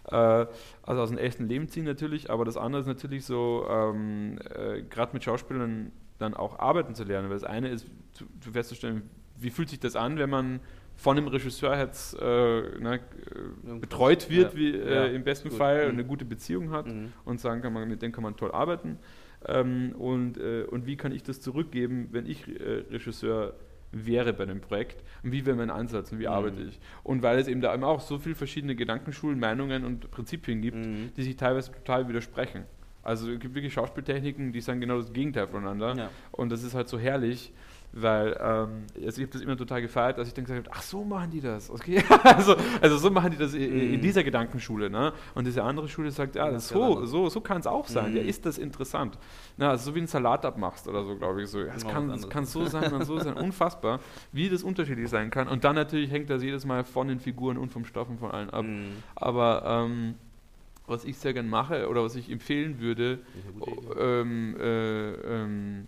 [0.09, 0.15] Äh,
[0.83, 4.81] also aus dem echten Leben ziehen natürlich, aber das andere ist natürlich so, ähm, äh,
[4.83, 9.09] gerade mit Schauspielern dann auch arbeiten zu lernen, weil das eine ist, zu, zu festzustellen,
[9.37, 10.59] wie fühlt sich das an, wenn man
[10.99, 12.99] von einem Regisseur jetzt äh, ne,
[13.79, 14.59] betreut wird, Ja.
[14.59, 15.57] wie, äh, Ja, im besten gut.
[15.57, 15.93] Fall Mhm.
[15.93, 17.13] eine gute Beziehung hat Mhm.
[17.25, 18.97] und sagen kann, man, mit dem kann man toll arbeiten.
[19.47, 23.53] Ähm, und, äh, und wie kann ich das zurückgeben, wenn ich äh, Regisseur
[23.93, 25.01] wäre bei einem Projekt?
[25.23, 26.33] Und wie wäre mein Ansatz und wie Mhm.
[26.33, 26.77] arbeite ich?
[27.03, 30.85] Und weil es eben da immer auch so viele verschiedene Gedankenschulen, Meinungen und Prinzipien gibt,
[30.85, 31.11] Mhm.
[31.15, 32.65] die sich teilweise total widersprechen.
[33.01, 35.95] Also es gibt wirklich Schauspieltechniken, die sagen genau das Gegenteil voneinander.
[35.95, 36.09] Ja.
[36.31, 37.53] Und das ist halt so herrlich,
[37.91, 40.81] weil ähm, also ich habe das immer total gefeiert, dass ich dann gesagt habe, ach
[40.83, 44.01] so machen die das, okay, also, also so machen die das in, in Mhm.
[44.01, 45.11] dieser Gedankenschule, ne?
[45.33, 48.17] Und diese andere Schule sagt, ja, Das so, so, so kann es auch sein, Mhm.
[48.17, 49.17] ja, ist das interessant.
[49.57, 52.09] Na, also so wie ein Salat abmachst oder so, glaube ich, so, ja, es kann,
[52.11, 53.99] es kann so sein und so sein, unfassbar,
[54.31, 55.47] wie das unterschiedlich sein kann.
[55.47, 58.29] Und dann natürlich hängt das jedes Mal von den Figuren und vom Stoff und von
[58.31, 58.65] allen ab.
[58.65, 59.03] Mhm.
[59.15, 60.15] Aber ähm,
[60.85, 63.19] was ich sehr gern mache oder was ich empfehlen würde,
[63.99, 65.87] ähm, äh, ähm,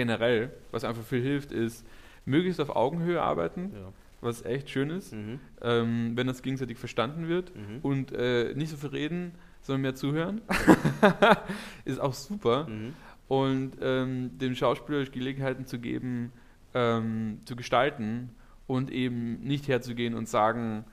[0.00, 1.84] generell, was einfach viel hilft, ist
[2.24, 3.92] möglichst auf Augenhöhe arbeiten, Ja.
[4.22, 5.38] was echt schön ist, Mhm.
[5.62, 7.78] ähm, wenn das gegenseitig verstanden wird Mhm.
[7.82, 9.32] und äh, nicht so viel reden,
[9.62, 10.40] sondern mehr zuhören,
[11.84, 12.66] ist auch super.
[12.68, 12.94] Mhm.
[13.28, 16.32] Und ähm, dem Schauspieler Gelegenheiten zu geben,
[16.74, 18.30] ähm, zu gestalten
[18.66, 20.84] und eben nicht herzugehen und sagen,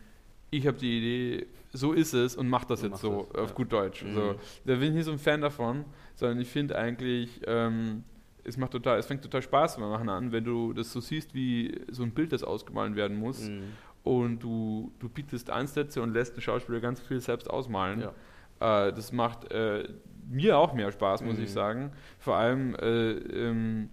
[0.51, 3.41] ich habe die Idee, so ist es und mach das Und jetzt mach so, das,
[3.43, 3.55] auf ja.
[3.55, 4.03] gut Deutsch.
[4.03, 4.13] Mhm.
[4.13, 4.35] So,
[4.65, 5.83] da bin ich nicht so ein Fan davon,
[6.15, 8.03] sondern ich finde eigentlich, ähm,
[8.47, 11.33] es macht total, es fängt total Spaß beim Machen an, wenn du das so siehst,
[11.33, 13.63] wie so ein Bild, das ausgemalt werden muss Mhm.
[14.03, 18.01] und du, du bietest Ansätze und lässt den Schauspieler ganz viel selbst ausmalen.
[18.01, 18.07] Äh,
[18.59, 19.87] das macht äh,
[20.29, 21.43] mir auch mehr Spaß, muss Mhm.
[21.43, 21.91] ich sagen.
[22.19, 23.89] Vor allem äh, ähm,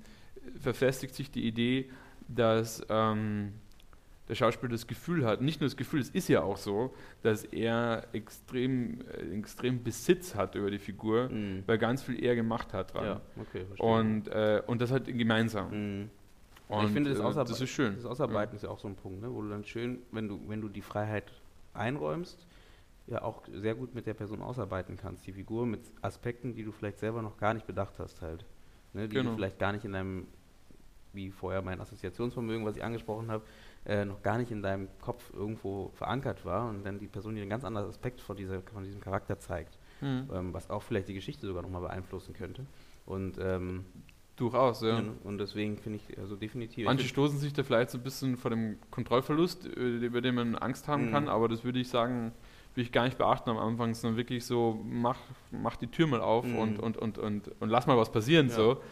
[0.60, 1.90] verfestigt sich die Idee,
[2.28, 3.52] dass ähm,
[4.28, 7.44] der Schauspieler das Gefühl hat, nicht nur das Gefühl, es ist ja auch so, dass
[7.44, 11.62] er extrem, äh, extrem Besitz hat über die Figur, Mhm.
[11.66, 13.04] weil ganz viel er gemacht hat dran.
[13.04, 13.86] Ja, okay, verstehe.
[13.86, 15.70] Und, äh, und das halt gemeinsam.
[16.00, 16.10] Mhm.
[16.68, 17.94] Und ich finde, das, äh, Ausarbe- das ist schön.
[17.96, 19.30] Das Ausarbeiten ist ja auch so ein Punkt, ne?
[19.32, 21.30] wo du dann schön, wenn du, wenn du die Freiheit
[21.74, 22.46] einräumst,
[23.06, 25.26] ja auch sehr gut mit der Person ausarbeiten kannst.
[25.26, 28.46] Die Figur mit Aspekten, die du vielleicht selber noch gar nicht bedacht hast halt.
[28.94, 29.08] Ne?
[29.08, 29.30] Die Genau.
[29.30, 30.26] du vielleicht gar nicht in deinem,
[31.12, 33.44] wie vorher mein Assoziationsvermögen, was ich angesprochen habe,
[33.86, 37.42] äh, noch gar nicht in deinem Kopf irgendwo verankert war und dann die Person dir
[37.42, 40.28] einen ganz anderen Aspekt von, dieser, von diesem Charakter zeigt, Mhm.
[40.32, 42.66] ähm, was auch vielleicht die Geschichte sogar nochmal beeinflussen könnte.
[43.06, 43.84] Und, ähm,
[44.36, 44.98] Durchaus, ja.
[44.98, 46.86] ja, und deswegen finde ich, also definitiv.
[46.86, 50.56] Manche stoßen sich da vielleicht so ein bisschen vor dem Kontrollverlust, äh, über den man
[50.56, 51.10] Angst haben Mhm.
[51.12, 52.32] kann, aber das würde ich sagen,
[52.74, 55.18] würde ich gar nicht beachten am Anfang, sondern wirklich so, mach,
[55.52, 56.58] mach die Tür mal auf Mhm.
[56.58, 58.54] und, und, und, und, und lass mal was passieren Ja.
[58.54, 58.82] so.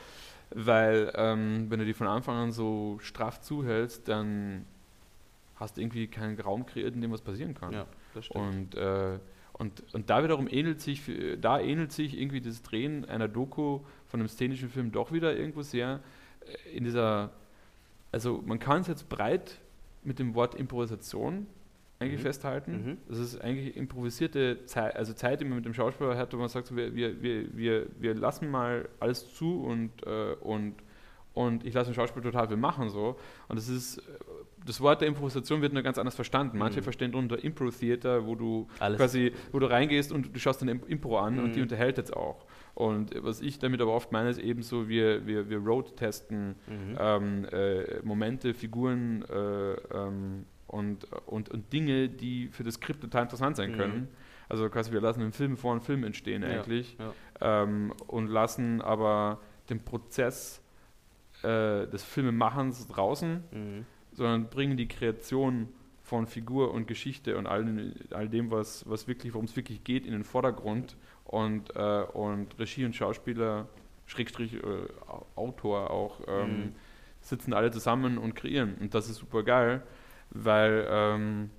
[0.54, 4.64] Weil ähm, wenn du die von Anfang an so straff zuhältst, dann
[5.62, 7.72] hast irgendwie keinen Raum kreiert, in dem was passieren kann.
[7.72, 8.74] ja, das stimmt.
[8.74, 9.18] Und, äh,
[9.54, 11.02] und, und da wiederum ähnelt sich,
[11.40, 15.62] da ähnelt sich irgendwie das Drehen einer Doku von einem szenischen Film doch wieder irgendwo
[15.62, 16.00] sehr
[16.46, 17.30] äh, in dieser,
[18.10, 19.60] also man kann es jetzt breit
[20.02, 21.46] mit dem Wort Improvisation
[22.02, 22.24] eigentlich Mhm.
[22.24, 22.72] festhalten.
[22.72, 22.98] Mhm.
[23.08, 26.48] Das ist eigentlich improvisierte Zeit, also Zeit, die man mit dem Schauspieler hat, wo man
[26.48, 30.74] sagt, so, wir, wir, wir, wir, lassen mal alles zu und, äh, und,
[31.34, 32.88] und ich lasse den Schauspieler total viel machen.
[32.88, 33.16] So.
[33.48, 34.02] Und das ist,
[34.66, 36.58] das Wort der Improvisation wird nur ganz anders verstanden.
[36.58, 36.84] Manche Mhm.
[36.84, 38.98] verstehen darunter Impro-Theater, wo du Alles.
[38.98, 41.64] quasi, wo du reingehst und du schaust Im- Impro an und die Mhm.
[41.64, 42.46] unterhält jetzt auch.
[42.74, 46.96] Und was ich damit aber oft meine, ist eben so, wir, wir, wir road-testen Mhm.
[46.98, 53.24] ähm, äh, Momente, Figuren äh, ähm, und, und, und Dinge, die für das Skript total
[53.24, 53.76] interessant sein Mhm.
[53.76, 54.08] können.
[54.48, 56.96] Also quasi wir lassen einen Film vor einem Film entstehen Ja, eigentlich
[57.40, 57.62] ja.
[57.62, 59.40] ähm, und lassen aber
[59.70, 60.60] den Prozess
[61.42, 63.86] äh, des Filmemachens draußen, Mhm.
[64.22, 65.68] Sondern bringen die Kreation
[66.02, 70.06] von Figur und Geschichte und all, all dem, was, was wirklich, worum es wirklich geht,
[70.06, 73.68] in den Vordergrund und, äh, und Regie und Schauspieler,
[74.06, 74.58] Schrägstrich äh,
[75.06, 76.72] Au- Autor auch, ähm, Mhm.
[77.20, 78.74] sitzen alle zusammen und kreieren.
[78.80, 79.82] Und das ist super geil,
[80.30, 81.50] weil ähm,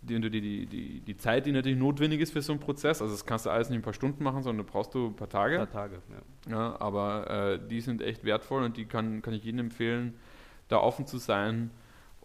[0.00, 3.26] die, die, die, die, Zeit, die natürlich notwendig ist für so einen Prozess, also das
[3.26, 5.28] kannst du alles nicht in ein paar Stunden machen, sondern da brauchst du ein paar
[5.28, 5.60] Tage.
[5.60, 6.00] Ein paar Tage,
[6.46, 6.52] ja.
[6.52, 10.14] Ja, aber äh, die sind echt wertvoll und die kann, kann ich jedem empfehlen,
[10.68, 11.70] da offen zu sein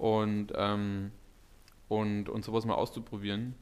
[0.04, 1.12] und, ähm,
[1.88, 3.56] und, und sowas mal auszuprobieren.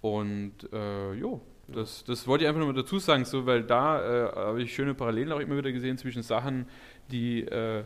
[0.00, 4.28] Und äh, jo, das, das wollte ich einfach nur mal dazu sagen, so, weil da
[4.28, 6.66] äh, habe ich schöne Parallelen auch immer wieder gesehen zwischen Sachen,
[7.10, 7.82] die, äh,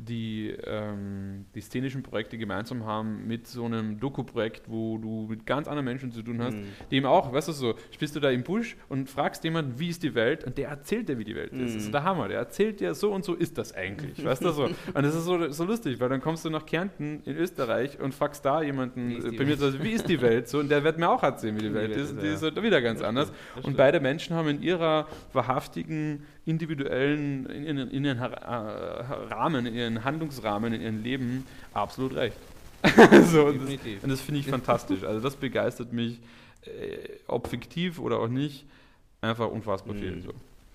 [0.00, 5.66] die ähm, die szenischen Projekte gemeinsam haben mit so einem Doku-Projekt, wo du mit ganz
[5.66, 6.64] anderen Menschen zu tun hast, Mhm.
[6.90, 9.88] die eben auch, weißt du so, spielst du da im Busch und fragst jemanden, wie
[9.88, 11.60] ist die Welt und der erzählt dir, wie die Welt ist.
[11.60, 11.78] Das Mhm.
[11.78, 14.64] ist der Hammer, der erzählt dir, so und so ist das eigentlich, weißt du so.
[14.94, 18.14] Und das ist so, so lustig, weil dann kommst du nach Kärnten in Österreich und
[18.14, 20.98] fragst da jemanden, äh, bei mir Hause, wie ist die Welt so und der wird
[20.98, 22.12] mir auch erzählen, wie die Welt die Welt ist.
[22.12, 22.34] ist, Die ja.
[22.34, 23.32] ist halt wieder ganz anders.
[23.62, 29.74] Und beide Menschen haben in ihrer wahrhaftigen, individuellen, in, in, in ihren äh, Rahmen, in
[29.74, 32.38] ihren Handlungsrahmen, in ihrem Leben absolut recht.
[33.24, 35.04] so, und das, und das finde ich fantastisch.
[35.04, 36.20] Also das begeistert mich,
[36.62, 38.64] äh, ob fiktiv oder auch nicht,
[39.20, 40.16] einfach unfassbar viel.
[40.16, 40.22] Mhm.
[40.22, 40.32] So.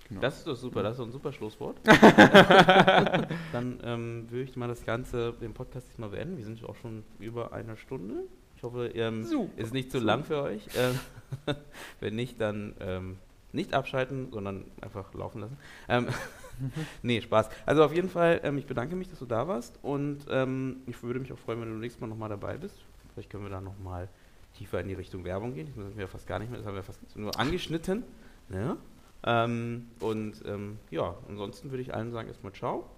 [0.09, 0.21] Genau.
[0.21, 1.77] Das ist doch super, das ist doch ein super Schlusswort.
[3.51, 6.37] Dann ähm, würde ich mal das Ganze, den Podcast diesmal beenden.
[6.37, 8.15] Wir sind auch schon über eine Stunde.
[8.57, 9.25] Ich hoffe, ähm,
[9.55, 10.67] ist nicht zu lang für euch.
[10.77, 11.55] Ähm,
[11.99, 13.17] wenn nicht, dann ähm,
[13.53, 15.57] nicht abschalten, sondern einfach laufen lassen.
[15.87, 16.07] Ähm,
[17.03, 17.49] nee, Spaß.
[17.65, 21.01] Also auf jeden Fall, ähm, ich bedanke mich, dass du da warst und ähm, ich
[21.03, 22.75] würde mich auch freuen, wenn du nächstes Mal nochmal dabei bist.
[23.13, 24.09] Vielleicht können wir da nochmal
[24.57, 25.67] tiefer in die Richtung Werbung gehen.
[25.67, 28.03] Das haben wir fast gar nicht mehr, das haben wir fast nur angeschnitten.
[28.49, 28.77] Ne?
[29.25, 32.89] Ähm, und ähm, ja, ansonsten würde ich allen sagen erstmal ciao.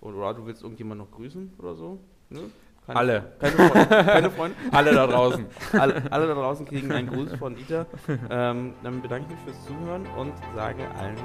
[0.00, 1.98] Oder du willst irgendjemand noch grüßen oder so?
[2.30, 2.40] Ne?
[2.86, 3.32] Keine alle.
[3.38, 3.86] Keine Freunde.
[4.04, 4.56] Keine Freunde.
[4.72, 5.46] alle da draußen.
[5.72, 7.86] alle, alle, da draußen kriegen einen Gruß von Ita.
[8.30, 11.16] Ähm, dann bedanke ich mich fürs Zuhören und sage allen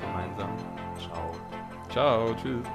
[0.00, 0.50] gemeinsam
[0.98, 1.32] Ciao.
[1.90, 2.66] Ciao, tschüss.